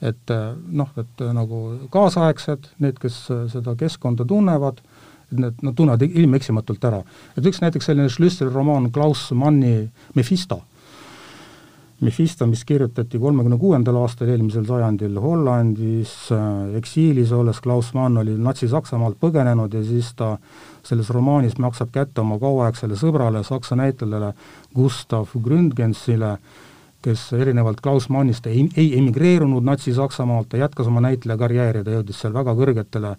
et 0.00 0.30
äh, 0.30 0.54
noh, 0.70 0.88
et 0.96 1.20
äh, 1.22 1.34
nagu 1.34 1.60
kaasaegsed, 1.92 2.70
need, 2.82 2.98
kes 3.02 3.24
äh, 3.34 3.44
seda 3.50 3.74
keskkonda 3.78 4.26
tunnevad, 4.28 4.80
et 5.28 5.38
need, 5.42 5.60
nad 5.66 5.76
tunnevad 5.76 6.06
ilmeksimatult 6.06 6.84
ära. 6.90 7.02
et 7.36 7.46
üks 7.46 7.60
näiteks 7.64 7.90
selline 7.90 8.10
Schlüsseli 8.12 8.52
romaan 8.54 8.90
Klaus 8.94 9.30
Manni 9.32 9.88
Mephisto. 10.14 10.62
Mephisto, 11.98 12.46
mis 12.46 12.62
kirjutati 12.62 13.18
kolmekümne 13.18 13.56
kuuendal 13.58 13.96
aastal 13.98 14.28
eelmisel 14.30 14.62
sajandil 14.68 15.16
Hollandis 15.18 16.12
eksiilis 16.78 17.32
olles, 17.34 17.58
Klaus 17.58 17.90
Mann 17.94 18.20
oli 18.22 18.36
Natsi-Saksamaalt 18.38 19.18
põgenenud 19.18 19.74
ja 19.74 19.82
siis 19.82 20.12
ta 20.14 20.36
selles 20.86 21.10
romaanis 21.10 21.58
maksab 21.58 21.90
kätte 21.90 22.22
oma 22.22 22.38
kauaaegsele 22.38 22.94
sõbrale, 22.94 23.42
saksa 23.42 23.74
näitlejale 23.82 24.30
Gustav 24.78 25.34
Gründgensile 25.42 26.36
äh, 26.36 26.67
kes 27.02 27.28
erinevalt 27.32 27.80
Klaus 27.80 28.08
Mannist 28.08 28.46
ei, 28.50 28.66
ei 28.76 28.90
emigreerunud 28.98 29.64
Natsi-Saksamaalt, 29.64 30.48
ta 30.50 30.60
jätkas 30.60 30.90
oma 30.90 31.02
näitlejakarjääri, 31.04 31.84
ta 31.84 31.94
jõudis 31.94 32.20
seal 32.22 32.34
väga 32.34 32.54
kõrgetele 32.58 33.14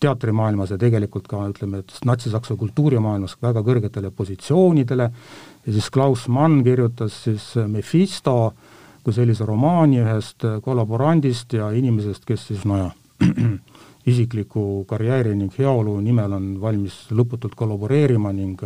teatrimaailmas 0.00 0.70
ja 0.70 0.78
tegelikult 0.78 1.26
ka 1.30 1.40
ütleme, 1.50 1.80
et 1.82 1.94
natsi-saksa 2.06 2.54
kultuurimaailmas 2.58 3.34
väga 3.42 3.62
kõrgetele 3.66 4.12
positsioonidele. 4.14 5.08
Ja 5.66 5.72
siis 5.72 5.90
Klaus 5.90 6.28
Mann 6.28 6.62
kirjutas 6.64 7.16
siis 7.24 7.48
Mephisto 7.66 8.52
kui 9.02 9.14
sellise 9.14 9.46
romaani 9.46 9.98
ühest 10.04 10.46
kollaborandist 10.62 11.56
ja 11.58 11.72
inimesest, 11.74 12.22
kes 12.26 12.44
siis 12.52 12.62
nojah, 12.68 12.92
isikliku 14.12 14.84
karjääri 14.90 15.34
ning 15.34 15.50
heaolu 15.58 15.96
nimel 16.00 16.38
on 16.38 16.46
valmis 16.62 17.08
lõputult 17.10 17.56
kollaboreerima 17.58 18.30
ning 18.34 18.62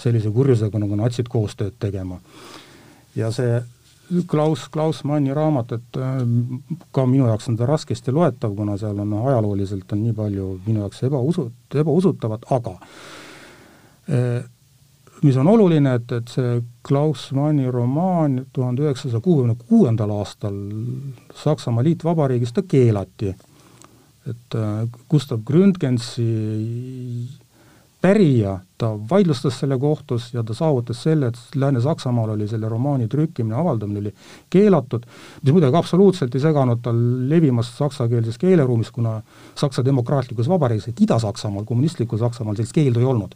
sellise 0.00 0.32
kurjusega 0.32 0.80
nagu 0.80 0.96
natsid 0.96 1.28
koostööd 1.28 1.76
tegema 1.80 2.16
ja 3.18 3.32
see 3.34 3.58
Klaus, 4.26 4.68
Klaus 4.72 5.02
Manni 5.04 5.34
raamat, 5.34 5.72
et 5.76 5.96
äh, 6.00 6.20
ka 6.96 7.04
minu 7.06 7.26
jaoks 7.28 7.50
on 7.50 7.58
ta 7.58 7.66
raskesti 7.68 8.12
loetav, 8.14 8.54
kuna 8.56 8.78
seal 8.80 8.98
on 9.04 9.12
ajalooliselt 9.18 9.92
on 9.92 10.04
nii 10.06 10.14
palju 10.16 10.52
minu 10.66 10.80
jaoks 10.86 11.02
ebausu, 11.10 11.50
ebausutavat, 11.82 12.46
aga 12.56 12.76
äh, 14.08 14.46
mis 15.22 15.36
on 15.36 15.50
oluline, 15.52 15.92
et, 15.98 16.12
et 16.12 16.32
see 16.32 16.62
Klaus 16.88 17.28
Manni 17.36 17.68
romaan 17.72 18.46
tuhande 18.52 18.86
üheksasaja 18.86 19.20
kuuekümne 19.24 19.58
kuuendal 19.68 20.14
aastal 20.16 20.56
Saksamaa 21.42 21.84
Liitvabariigis 21.84 22.54
ta 22.56 22.64
keelati. 22.64 23.34
et 24.28 24.54
äh, 24.54 24.88
Gustav 25.10 25.40
Gründgensi 25.44 26.24
pärija, 28.00 28.58
ta 28.78 28.92
vaidlustas 29.10 29.58
selle 29.58 29.78
kohtus 29.78 30.34
ja 30.34 30.42
ta 30.46 30.54
saavutas 30.54 31.02
selle, 31.02 31.32
et 31.32 31.38
Lääne-Saksamaal 31.54 32.30
oli 32.30 32.48
selle 32.48 32.68
romaani 32.68 33.08
trükkimine, 33.08 33.56
avaldamine 33.58 33.98
oli 34.00 34.12
keelatud, 34.50 35.06
mis 35.42 35.52
muidugi 35.52 35.76
absoluutselt 35.76 36.34
ei 36.34 36.44
seganud 36.44 36.82
tal 36.82 37.00
levimast 37.30 37.74
saksakeelses 37.78 38.38
keeleruumis, 38.38 38.90
kuna 38.94 39.18
Saksa 39.58 39.84
Demokraatlikus 39.84 40.48
Vabariigis, 40.48 40.88
et 40.92 41.00
Ida-Saksamaal, 41.00 41.66
kommunistlikul 41.66 42.22
Saksamaal 42.22 42.56
sellist 42.56 42.76
keeldu 42.76 43.02
ei 43.02 43.10
olnud. 43.10 43.34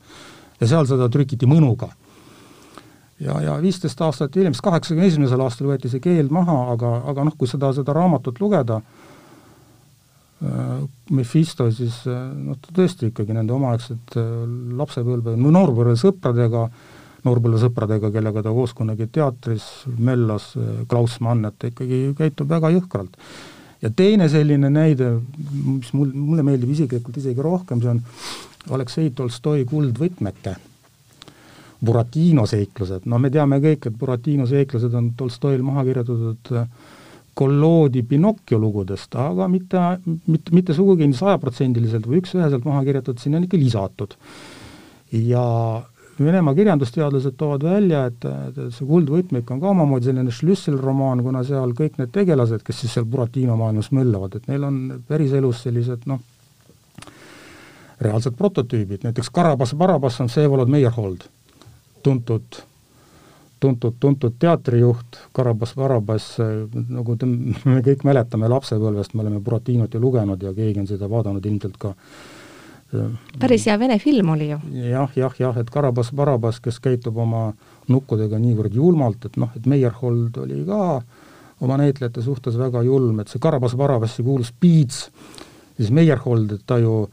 ja 0.61 0.67
seal 0.71 0.87
seda 0.87 1.09
trükiti 1.09 1.47
mõnuga. 1.47 1.89
ja, 3.21 3.41
ja 3.41 3.59
viisteist 3.63 4.01
aastat 4.01 4.37
hiljem, 4.37 4.55
siis 4.55 4.63
kaheksakümne 4.63 5.07
esimesel 5.07 5.41
aastal 5.41 5.67
võeti 5.75 5.91
see 5.91 6.01
keeld 6.01 6.31
maha, 6.31 6.73
aga, 6.73 7.03
aga 7.11 7.25
noh, 7.25 7.35
kui 7.39 7.49
seda, 7.49 7.73
seda 7.73 7.93
raamatut 7.93 8.39
lugeda, 8.41 8.81
Mephisto 11.13 11.69
siis 11.71 12.01
äh, 12.11 12.19
noh, 12.35 12.57
ta 12.59 12.73
tõesti 12.75 13.13
ikkagi 13.13 13.35
nende 13.37 13.55
omaaegsed 13.55 14.17
äh, 14.19 14.31
lapsepõlve, 14.79 15.37
no 15.39 15.53
noorpõlvesõpradega, 15.55 16.63
noorpõlvesõpradega, 17.29 18.11
kellega 18.15 18.43
ta 18.43 18.55
koos 18.55 18.73
kunagi 18.75 19.07
teatris 19.13 19.69
möllas, 20.03 20.49
Klaus 20.91 21.21
Mann, 21.23 21.47
et 21.47 21.59
ta 21.61 21.71
ikkagi 21.71 22.01
käitub 22.19 22.51
väga 22.51 22.73
jõhkralt. 22.75 23.15
ja 23.83 23.91
teine 23.91 24.29
selline 24.31 24.71
näide, 24.71 25.13
mis 25.53 25.93
mul, 25.95 26.11
mulle 26.15 26.43
meeldib 26.47 26.71
isiklikult 26.75 27.17
isegi 27.23 27.43
rohkem, 27.43 27.83
see 27.83 27.93
on 27.95 28.03
Aleksei 28.75 29.11
Tolstoi 29.11 29.65
Kuldvõtmeke, 29.67 30.57
Buratino 31.83 32.47
seiklused, 32.47 33.07
no 33.11 33.19
me 33.19 33.31
teame 33.31 33.59
kõik, 33.63 33.87
et 33.87 33.95
Buratino 33.99 34.47
seiklused 34.47 34.95
on 34.95 35.13
Tolstoil 35.19 35.63
maha 35.67 35.87
kirjutatud 35.87 36.53
äh, 36.57 36.67
kolloodi 37.35 38.03
Pinocchio 38.03 38.59
lugudest, 38.61 39.15
aga 39.17 39.47
mitte, 39.49 39.81
mitte, 40.27 40.53
mitte 40.53 40.75
sugugi 40.77 41.09
sajaprotsendiliselt 41.17 42.09
või 42.09 42.21
üks-üheselt 42.21 42.67
maha 42.69 42.83
kirjutatud, 42.85 43.23
sinna 43.23 43.41
on 43.41 43.49
ikka 43.49 43.61
lisatud. 43.61 44.19
ja 45.13 45.47
Venemaa 46.21 46.55
kirjandusteadlased 46.55 47.35
toovad 47.41 47.63
välja, 47.65 48.03
et, 48.11 48.25
et 48.25 48.59
see 48.77 48.87
Kuldvõtmik 48.87 49.49
on 49.51 49.61
ka 49.63 49.71
omamoodi 49.71 50.11
selline 50.11 50.35
Schlüsselromaan, 50.35 51.23
kuna 51.25 51.41
seal 51.49 51.73
kõik 51.79 51.97
need 51.99 52.13
tegelased, 52.13 52.61
kes 52.67 52.83
siis 52.85 52.93
seal 52.99 53.07
Buratino 53.09 53.57
maailmas 53.57 53.89
möllavad, 53.97 54.37
et 54.37 54.51
neil 54.53 54.67
on 54.69 54.77
päriselus 55.09 55.65
sellised 55.65 56.05
noh, 56.11 56.21
reaalsed 58.05 58.37
prototüübid, 58.37 59.07
näiteks 59.07 59.33
Karabas 59.33 59.73
Barabas 59.79 60.21
on 60.21 60.29
Vsevolod 60.29 60.71
Meyerhold, 60.71 61.25
tuntud 62.05 62.61
tuntud, 63.63 63.97
tuntud 64.03 64.37
teatrijuht 64.43 65.19
Karabas 65.37 65.75
Barabas, 65.79 66.29
nagu 66.73 67.17
te, 67.17 67.29
me 67.73 67.81
kõik 67.87 68.05
mäletame 68.09 68.51
lapsepõlvest, 68.51 69.15
me 69.15 69.27
oleme 69.27 69.43
Buratinot 69.45 69.95
ju 69.95 70.03
lugenud 70.03 70.43
ja 70.43 70.55
keegi 70.57 70.83
on 70.83 70.91
seda 70.91 71.11
vaadanud 71.11 71.47
ilmselt 71.47 71.79
ka 71.81 71.95
päris 73.41 73.65
hea 73.69 73.79
vene 73.81 73.97
film 73.99 74.35
oli 74.35 74.51
ju 74.51 74.59
ja,. 74.73 74.89
jah, 74.91 75.13
jah, 75.17 75.37
jah, 75.39 75.61
et 75.63 75.71
Karabas 75.73 76.13
Barabas, 76.13 76.61
kes 76.61 76.81
käitub 76.85 77.17
oma 77.17 77.47
nukkudega 77.89 78.39
niivõrd 78.41 78.75
julmalt, 78.77 79.25
et 79.29 79.39
noh, 79.41 79.53
et 79.57 79.67
Meyerhold 79.67 80.37
oli 80.45 80.61
ka 80.69 80.83
oma 81.63 81.79
näitlejate 81.81 82.23
suhtes 82.23 82.59
väga 82.59 82.83
julm, 82.87 83.23
et 83.23 83.33
see 83.33 83.41
Karabas 83.43 83.75
Barabasi 83.79 84.25
kuulus 84.27 84.53
Piits, 84.53 85.07
siis 85.79 85.91
Meyerhold, 85.95 86.59
et 86.59 86.67
ta 86.67 86.79
ju 86.83 87.07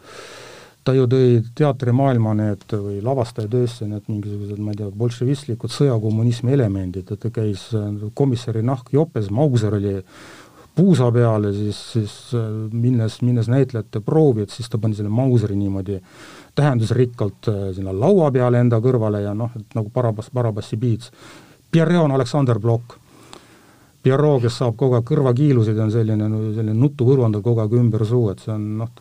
ta 0.90 0.98
ju 0.98 1.06
tõi 1.12 1.40
teatrimaailma 1.56 2.36
need 2.40 2.66
või 2.74 3.00
lavastajatöösse 3.06 3.88
need 3.88 4.10
mingisugused, 4.10 4.60
ma 4.60 4.74
ei 4.74 4.82
tea, 4.82 4.92
bolševistlikud 5.04 5.74
sõjakommunismi 5.74 6.58
elemendid, 6.58 7.14
et 7.14 7.22
ta 7.22 7.32
käis 7.34 7.70
komissari 8.18 8.66
nahk 8.66 8.94
jopes, 8.94 9.30
Mauser 9.30 9.78
oli 9.78 9.98
puusa 10.80 11.12
peal 11.12 11.50
ja 11.50 11.54
siis, 11.54 11.80
siis 11.94 12.14
äh, 12.38 12.48
minnes, 12.72 13.20
minnes 13.22 13.50
näitlejate 13.52 14.00
proovi, 14.06 14.46
et 14.46 14.54
siis 14.54 14.70
ta 14.70 14.80
pani 14.82 14.96
selle 14.96 15.12
Mauseri 15.12 15.58
niimoodi 15.60 16.00
tähendusrikkalt 16.56 17.50
äh, 17.52 17.60
sinna 17.76 17.94
laua 17.96 18.32
peale 18.32 18.62
enda 18.64 18.80
kõrvale 18.84 19.24
ja 19.26 19.36
noh, 19.36 19.52
et 19.60 19.76
nagu 19.76 19.92
Barabas, 19.94 20.32
Barabassi 20.34 20.80
piits. 20.80 21.12
Pierre 21.72 22.00
on 22.00 22.16
Aleksander 22.16 22.60
Blok. 22.60 22.98
Pierrot, 24.04 24.40
kes 24.46 24.62
saab 24.62 24.78
kogu 24.80 24.96
aeg 24.96 25.08
kõrvakiilusid, 25.10 25.80
on 25.84 25.92
selline, 25.92 26.30
selline 26.56 26.78
nutuvõrvandab 26.80 27.44
kogu 27.44 27.60
aeg 27.66 27.76
ümber 27.82 28.06
suu, 28.08 28.30
et 28.32 28.40
see 28.40 28.54
on 28.54 28.64
noh, 28.80 28.94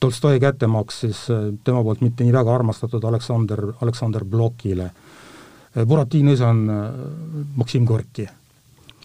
Tolstoi 0.00 0.40
kättemaks 0.40 1.00
siis 1.00 1.24
äh, 1.30 1.48
tema 1.64 1.82
poolt 1.82 2.00
mitte 2.04 2.24
nii 2.24 2.32
väga 2.32 2.54
armastatud 2.54 3.04
Aleksander, 3.04 3.64
Aleksander 3.82 4.24
Blokile. 4.24 4.90
Buratino 5.86 6.32
isa 6.32 6.48
on 6.48 6.62
Maksim 7.56 7.84
Gorki. 7.86 8.24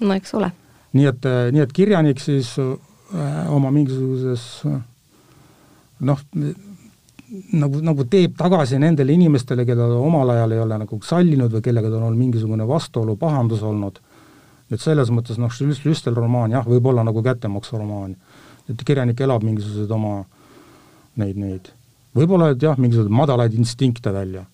no 0.01 0.13
eks 0.13 0.33
ole 0.33 0.51
nii 0.93 1.05
et, 1.09 1.25
nii 1.53 1.61
et 1.61 1.73
kirjanik 1.73 2.21
siis 2.21 2.53
äh, 2.59 3.53
oma 3.53 3.71
mingisuguses 3.73 4.45
noh, 6.03 6.21
nagu, 7.53 7.81
nagu 7.85 8.05
teeb 8.09 8.35
tagasi 8.37 8.79
nendele 8.81 9.15
inimestele, 9.15 9.65
keda 9.65 9.87
ta 9.89 9.99
omal 9.99 10.33
ajal 10.35 10.55
ei 10.55 10.61
ole 10.63 10.79
nagu 10.83 10.99
sallinud 11.05 11.53
või 11.53 11.65
kellega 11.65 11.91
tal 11.91 12.07
on 12.09 12.17
mingisugune 12.19 12.67
vastuolu, 12.69 13.15
pahandus 13.19 13.63
olnud, 13.65 13.99
et 14.71 14.81
selles 14.81 15.11
mõttes 15.13 15.39
noh, 15.41 15.53
Lüstel 15.85 16.17
romaan 16.17 16.53
jah, 16.53 16.67
võib 16.67 16.85
olla 16.91 17.05
nagu 17.05 17.23
kättemaksuromaan. 17.25 18.15
et 18.69 18.83
kirjanik 18.85 19.19
elab 19.21 19.43
mingisuguseid 19.43 19.91
oma 19.91 20.23
neid, 21.21 21.37
neid, 21.37 21.69
võib-olla 22.17 22.51
et 22.53 22.63
jah, 22.63 22.77
mingisuguseid 22.79 23.13
madalaid 23.13 23.53
instinkte 23.57 24.13
välja 24.13 24.45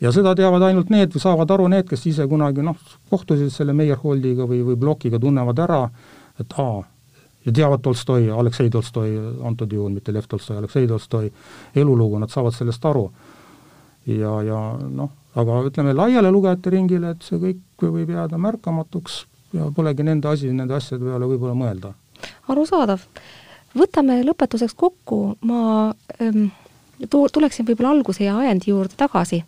ja 0.00 0.12
seda 0.14 0.34
teavad 0.38 0.62
ainult 0.62 0.92
need 0.94 1.16
saavad 1.18 1.50
aru 1.50 1.66
need, 1.72 1.88
kes 1.88 2.06
ise 2.10 2.26
kunagi 2.30 2.62
noh, 2.64 2.76
kohtusid 3.10 3.50
selle 3.54 3.74
Meyerholdiga 3.76 4.46
või, 4.48 4.62
või 4.66 4.78
Blokiga, 4.78 5.18
tunnevad 5.22 5.58
ära, 5.64 5.80
et 6.38 6.54
aa, 6.62 6.82
ja 7.46 7.54
teavad 7.54 7.82
Tolstoi, 7.82 8.28
Aleksei 8.30 8.70
Tolstoi 8.70 9.16
antud 9.46 9.72
juhul, 9.72 9.92
mitte 9.94 10.14
Lev 10.14 10.28
Tolstoi, 10.28 10.58
Aleksei 10.60 10.86
Tolstoi 10.88 11.32
elulugu, 11.74 12.20
nad 12.22 12.30
saavad 12.30 12.54
sellest 12.54 12.84
aru. 12.86 13.08
ja, 14.06 14.42
ja 14.42 14.60
noh, 14.78 15.10
aga 15.34 15.62
ütleme 15.68 15.92
laiale 15.94 16.30
lugejate 16.32 16.70
ringile, 16.72 17.10
et 17.14 17.26
see 17.26 17.40
kõik 17.42 17.90
võib 17.90 18.14
jääda 18.14 18.38
märkamatuks 18.38 19.24
ja 19.52 19.68
polegi 19.74 20.04
nende 20.04 20.28
asi 20.28 20.52
nende 20.52 20.74
asjade 20.74 21.04
peale 21.04 21.26
võib-olla 21.28 21.54
mõelda. 21.56 21.92
arusaadav. 22.48 23.04
Võtame 23.76 24.20
lõpetuseks 24.24 24.76
kokku, 24.76 25.36
ma 25.46 25.90
ähm, 26.22 26.48
tuleksin 27.08 27.66
võib-olla 27.68 27.96
alguse 27.96 28.24
ja 28.24 28.38
ajendi 28.38 28.72
juurde 28.72 28.96
tagasi. 28.98 29.42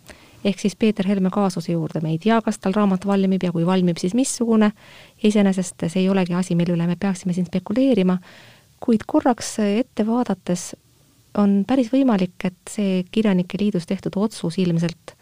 Ehk 0.45 0.57
siis 0.57 0.73
Peeter 0.75 1.05
Helme 1.05 1.29
kaasuse 1.29 1.75
juurde, 1.75 2.01
me 2.01 2.15
ei 2.15 2.19
tea, 2.21 2.39
kas 2.41 2.57
tal 2.57 2.73
raamat 2.73 3.05
valmib 3.05 3.43
ja 3.45 3.51
kui 3.53 3.65
valmib, 3.65 3.99
siis 4.01 4.15
missugune, 4.17 4.71
iseenesest 5.23 5.85
see 5.85 6.01
ei 6.01 6.09
olegi 6.09 6.33
asi, 6.33 6.57
mille 6.57 6.73
üle 6.73 6.87
me 6.89 6.95
peaksime 6.97 7.35
siin 7.37 7.45
spekuleerima, 7.45 8.17
kuid 8.81 9.05
korraks 9.05 9.59
ette 9.61 10.05
vaadates 10.07 10.71
on 11.37 11.61
päris 11.67 11.91
võimalik, 11.93 12.35
et 12.43 12.57
see 12.69 13.03
Kirjanike 13.11 13.59
Liidus 13.61 13.85
tehtud 13.87 14.17
otsus 14.17 14.57
ilmselt 14.59 15.13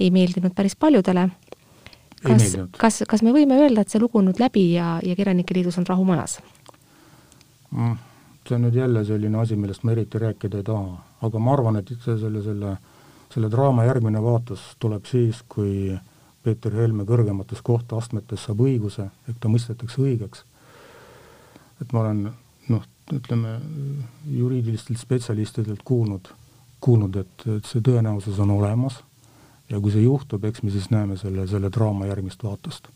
ei 0.00 0.10
meeldinud 0.10 0.54
päris 0.54 0.76
paljudele. 0.76 1.28
kas, 2.26 2.56
kas, 2.76 3.02
kas 3.08 3.22
me 3.22 3.32
võime 3.32 3.60
öelda, 3.60 3.84
et 3.84 3.92
see 3.92 4.02
lugu 4.02 4.18
on 4.18 4.26
nüüd 4.26 4.42
läbi 4.42 4.72
ja, 4.74 4.96
ja 5.02 5.14
Kirjanike 5.16 5.54
Liidus 5.54 5.78
on 5.78 5.86
rahu 5.86 6.04
majas? 6.04 6.40
Mm,? 7.70 7.96
See 8.48 8.56
on 8.56 8.66
nüüd 8.66 8.76
jälle 8.78 9.04
selline 9.04 9.38
asi, 9.38 9.56
millest 9.56 9.84
ma 9.84 9.92
eriti 9.92 10.18
rääkida 10.18 10.60
ei 10.60 10.66
taha, 10.66 10.98
aga 11.26 11.38
ma 11.38 11.52
arvan, 11.52 11.80
et 11.80 11.90
selle, 12.04 12.42
selle 12.42 12.76
selle 13.34 13.50
draama 13.50 13.84
järgmine 13.84 14.22
vaatus 14.22 14.62
tuleb 14.80 15.04
siis, 15.04 15.42
kui 15.48 15.96
Peeter 16.44 16.74
Helme 16.74 17.04
kõrgemates 17.04 17.62
kohtuastmetes 17.66 18.46
saab 18.46 18.62
õiguse, 18.64 19.10
ehk 19.28 19.40
ta 19.40 19.50
mõistetakse 19.52 20.02
õigeks. 20.02 20.44
et 21.80 21.92
ma 21.92 22.00
olen 22.00 22.22
noh, 22.72 22.84
ütleme 23.12 23.58
juriidilistelt 24.32 24.98
spetsialistidelt 24.98 25.82
kuulnud, 25.84 26.30
kuulnud, 26.80 27.16
et, 27.16 27.46
et 27.58 27.66
see 27.68 27.82
tõenäosus 27.84 28.38
on 28.40 28.50
olemas 28.50 29.02
ja 29.68 29.80
kui 29.80 29.92
see 29.92 30.06
juhtub, 30.06 30.44
eks 30.44 30.62
me 30.62 30.70
siis 30.70 30.88
näeme 30.90 31.18
selle, 31.20 31.46
selle 31.46 31.70
draama 31.72 32.06
järgmist 32.06 32.42
vaatust. 32.42 32.88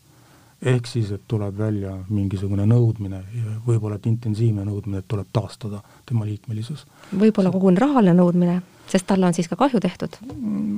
Ehk 0.61 0.87
siis, 0.87 1.11
et 1.11 1.23
tuleb 1.27 1.57
välja 1.57 1.95
mingisugune 2.09 2.67
nõudmine 2.69 3.23
ja 3.35 3.55
võib-olla 3.65 3.97
et 3.97 4.05
intensiivne 4.11 4.65
nõudmine, 4.67 5.01
et 5.01 5.07
tuleb 5.09 5.31
taastada 5.33 5.81
tema 6.05 6.25
liikmelisus. 6.25 6.85
võib-olla 7.11 7.51
koguni 7.51 7.81
rahaline 7.81 8.13
nõudmine 8.17 8.61
sest 8.91 9.07
talle 9.07 9.27
on 9.27 9.35
siis 9.35 9.49
ka 9.49 9.57
kahju 9.59 9.79
tehtud? 9.83 10.17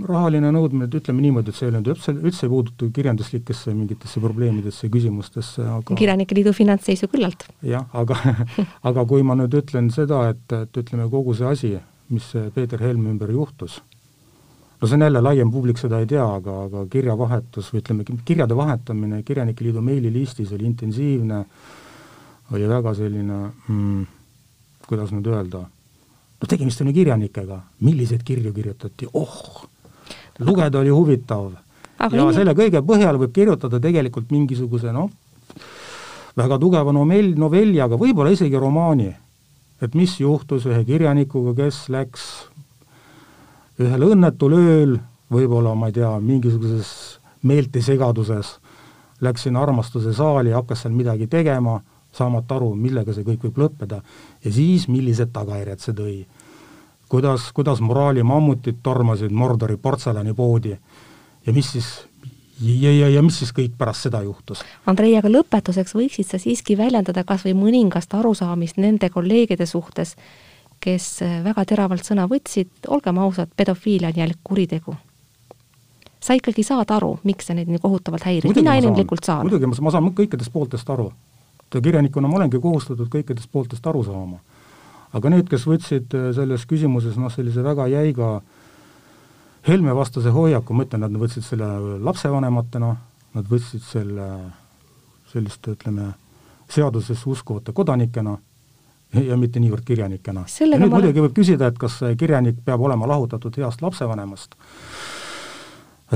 rahaline 0.07 0.51
nõudmine, 0.53 0.87
et 0.89 0.97
ütleme 0.99 1.23
niimoodi, 1.23 1.53
et 1.53 1.57
see 1.57 1.67
ei 1.67 1.71
olnud 1.71 1.89
üldse, 1.93 2.13
üldse 2.13 2.45
ei 2.45 2.51
puuduta 2.51 2.89
kirjanduslikesse 2.97 3.73
mingitesse 3.75 4.21
probleemidesse, 4.23 4.89
küsimustesse, 4.93 5.63
aga 5.77 5.97
kirjanike 5.97 6.35
liidu 6.37 6.53
finantsseisu 6.55 7.09
küllalt. 7.11 7.47
jah, 7.65 7.87
aga 7.93 8.19
aga 8.89 9.07
kui 9.09 9.23
ma 9.25 9.37
nüüd 9.39 9.55
ütlen 9.63 9.89
seda, 9.95 10.25
et, 10.33 10.43
et 10.59 10.83
ütleme, 10.83 11.07
kogu 11.11 11.35
see 11.37 11.49
asi, 11.49 11.73
mis 12.13 12.29
Peeter 12.55 12.83
Helme 12.83 13.13
ümber 13.13 13.31
juhtus, 13.33 13.79
no 14.83 14.87
see 14.87 14.97
on 14.99 15.05
jälle 15.07 15.21
laiem 15.23 15.51
publik, 15.51 15.77
seda 15.79 16.01
ei 16.03 16.09
tea, 16.11 16.25
aga, 16.39 16.57
aga 16.65 16.81
kirjavahetus 16.91 17.69
või 17.71 17.79
ütleme, 17.79 18.03
kirjade 18.27 18.55
vahetamine 18.57 19.21
Kirjanike 19.23 19.63
Liidu 19.63 19.81
meililistis 19.81 20.51
oli 20.51 20.67
intensiivne, 20.67 21.45
oli 22.51 22.67
väga 22.67 22.91
selline 22.97 23.39
mm, 23.69 24.03
kuidas 24.89 25.15
nüüd 25.15 25.31
öelda 25.31 25.63
no 26.43 26.49
tegemist 26.51 26.81
on 26.83 26.91
ju 26.91 26.97
kirjanikega, 26.97 27.61
milliseid 27.87 28.23
kirju 28.27 28.51
kirjutati, 28.53 29.07
oh, 29.15 29.63
lugeda 30.43 30.81
oli 30.81 30.91
huvitav. 30.91 31.53
ja 31.99 32.09
nii... 32.11 32.33
selle 32.35 32.51
kõige 32.57 32.83
põhjal 32.83 33.19
võib 33.21 33.31
kirjutada 33.31 33.79
tegelikult 33.79 34.31
mingisuguse 34.35 34.91
noh, 34.91 35.07
väga 36.35 36.59
tugeva 36.59 36.91
novell, 36.91 37.31
novelli, 37.39 37.79
aga 37.79 37.95
võib-olla 37.95 38.35
isegi 38.35 38.59
romaani. 38.59 39.13
et 39.81 39.95
mis 39.95 40.19
juhtus 40.19 40.67
ühe 40.67 40.83
kirjanikuga, 40.83 41.55
kes 41.63 41.87
läks 41.89 42.27
ühel 43.81 44.05
õnnetul 44.11 44.53
ööl, 44.57 44.97
võib-olla 45.33 45.73
ma 45.75 45.89
ei 45.89 45.97
tea, 45.97 46.11
mingisuguses 46.21 46.91
meeltesegaduses, 47.47 48.57
läks 49.23 49.47
sinna 49.47 49.63
armastuse 49.63 50.13
saali, 50.13 50.53
hakkas 50.53 50.85
seal 50.85 50.93
midagi 50.95 51.27
tegema 51.31 51.79
saamata 52.13 52.57
aru, 52.59 52.73
millega 52.77 53.13
see 53.13 53.25
kõik 53.25 53.47
võib 53.47 53.59
lõppeda 53.63 53.99
ja 54.43 54.53
siis 54.53 54.87
millised 54.91 55.33
tagajärjed 55.33 55.81
see 55.81 55.97
tõi. 55.97 56.15
kuidas, 57.09 57.51
kuidas 57.53 57.81
moraalimammutid 57.81 58.81
tormasid 58.83 59.31
Mordori 59.31 59.77
portselanipoodi 59.77 60.77
ja 61.45 61.53
mis 61.53 61.71
siis 61.71 61.89
ja, 62.61 62.91
ja, 62.93 63.09
ja 63.09 63.21
mis 63.21 63.39
siis 63.41 63.51
kõik 63.55 63.75
pärast 63.77 64.07
seda 64.07 64.21
juhtus? 64.23 64.63
Andrei, 64.85 65.15
aga 65.17 65.29
lõpetuseks 65.31 65.95
võiksid 65.97 66.29
sa 66.29 66.39
siiski 66.41 66.77
väljendada 66.77 67.23
kas 67.23 67.45
või 67.47 67.55
mõningast 67.57 68.13
arusaamist 68.13 68.77
nende 68.77 69.09
kolleegide 69.09 69.65
suhtes, 69.65 70.15
kes 70.83 71.07
väga 71.45 71.63
teravalt 71.65 72.03
sõna 72.03 72.27
võtsid, 72.27 72.71
olgem 72.91 73.19
ausad, 73.23 73.51
pedofiilia 73.55 74.11
on 74.11 74.19
jälle 74.19 74.39
kuritegu. 74.43 74.95
sa 76.23 76.35
ikkagi 76.35 76.63
saad 76.63 76.91
aru, 76.91 77.17
miks 77.23 77.47
see 77.47 77.55
neid 77.55 77.71
nii 77.71 77.79
kohutavalt 77.83 78.23
häirib, 78.23 78.55
mina 78.55 78.75
inimlikult 78.79 79.23
saan. 79.23 79.47
muidugi, 79.47 79.67
ma 79.81 79.91
saan 79.91 80.11
kõikidest 80.15 80.51
pooltest 80.51 80.89
aru 80.89 81.11
kirjanikuna 81.81 82.27
ma 82.27 82.37
olengi 82.37 82.59
kohustatud 82.59 83.09
kõikidest 83.09 83.49
pooltest 83.51 83.87
aru 83.87 84.03
saama. 84.03 84.39
aga 85.13 85.29
need, 85.29 85.47
kes 85.49 85.65
võtsid 85.69 86.13
äh, 86.17 86.31
selles 86.33 86.65
küsimuses 86.65 87.17
noh, 87.17 87.31
sellise 87.31 87.63
väga 87.63 87.87
jäiga 87.87 88.41
Helme-vastase 89.63 90.27
hoiaku, 90.35 90.73
ma 90.75 90.83
ütlen, 90.83 91.05
nad 91.05 91.13
võtsid 91.15 91.45
selle 91.47 91.67
lapsevanematena, 92.03 92.89
nad 93.31 93.45
võtsid 93.47 93.79
selle 93.87 94.25
selliste, 95.31 95.77
ütleme, 95.77 96.09
seadusesse 96.67 97.29
uskuvate 97.29 97.71
kodanikena 97.71 98.33
ja 99.13 99.37
mitte 99.37 99.59
niivõrd 99.59 99.85
kirjanikena. 99.85 100.45
nüüd 100.45 100.89
muidugi 100.89 101.25
võib 101.27 101.35
küsida, 101.37 101.67
et 101.67 101.77
kas 101.77 101.99
kirjanik 102.17 102.63
peab 102.65 102.81
olema 102.81 103.07
lahutatud 103.07 103.57
heast 103.57 103.81
lapsevanemast 103.81 104.57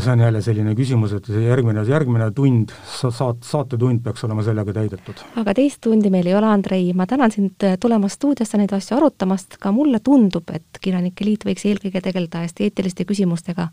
see 0.01 0.11
on 0.11 0.19
jälle 0.19 0.41
selline 0.41 0.75
küsimus, 0.75 1.13
et 1.13 1.27
järgmine, 1.29 1.83
järgmine 1.87 2.31
tund, 2.35 2.69
saat-, 3.09 3.43
saatetund 3.43 4.03
peaks 4.03 4.23
olema 4.23 4.43
sellega 4.43 4.73
täidetud. 4.73 5.23
aga 5.35 5.53
teist 5.57 5.81
tundi 5.81 6.11
meil 6.13 6.27
ei 6.27 6.35
ole, 6.35 6.45
Andrei, 6.45 6.93
ma 6.93 7.07
tänan 7.07 7.31
sind 7.31 7.63
äh, 7.63 7.77
tulemast 7.79 8.19
stuudiosse 8.19 8.57
neid 8.57 8.73
asju 8.77 8.97
arutamast, 8.97 9.57
ka 9.59 9.71
mulle 9.71 9.99
tundub, 10.03 10.49
et 10.53 10.81
Kirjanike 10.81 11.25
Liit 11.25 11.45
võiks 11.47 11.65
eelkõige 11.65 12.01
tegeleda 12.01 12.43
esteetiliste 12.45 13.05
küsimustega 13.09 13.69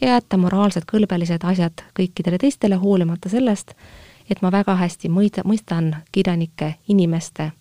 ja 0.00 0.14
jätta 0.14 0.38
moraalsed 0.38 0.86
kõlbelised 0.90 1.44
asjad 1.44 1.82
kõikidele 1.98 2.38
teistele, 2.38 2.78
hoolimata 2.78 3.28
sellest, 3.28 3.74
et 4.30 4.42
ma 4.42 4.52
väga 4.54 4.76
hästi 4.78 5.10
mõista, 5.10 5.46
mõistan 5.48 5.96
kirjanike, 6.12 6.76
inimeste 6.88 7.52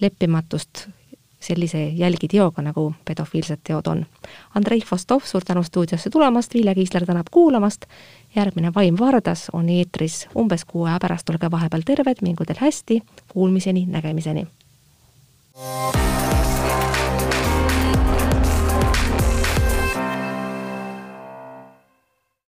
leppimatust 0.00 0.88
sellise 1.40 1.88
jälgiteoga, 1.88 2.62
nagu 2.62 2.94
pedofiilsed 3.04 3.60
teod 3.64 3.86
on. 3.86 4.06
Andrei 4.54 4.80
Fostov, 4.80 5.20
suur 5.24 5.44
tänu 5.44 5.62
stuudiosse 5.62 6.10
tulemast, 6.10 6.54
Vilja 6.54 6.74
Kiisler 6.74 7.06
tänab 7.06 7.26
kuulamast, 7.30 7.86
järgmine 8.36 8.72
Vaim 8.74 8.98
Vardas 8.98 9.48
on 9.52 9.68
eetris 9.68 10.28
umbes 10.36 10.64
kuu 10.64 10.84
aja 10.84 10.98
pärast, 10.98 11.30
olge 11.30 11.50
vahepeal 11.50 11.86
terved, 11.86 12.22
mingu 12.22 12.44
teil 12.44 12.58
hästi, 12.60 13.02
kuulmiseni, 13.28 13.86
nägemiseni! 13.86 14.46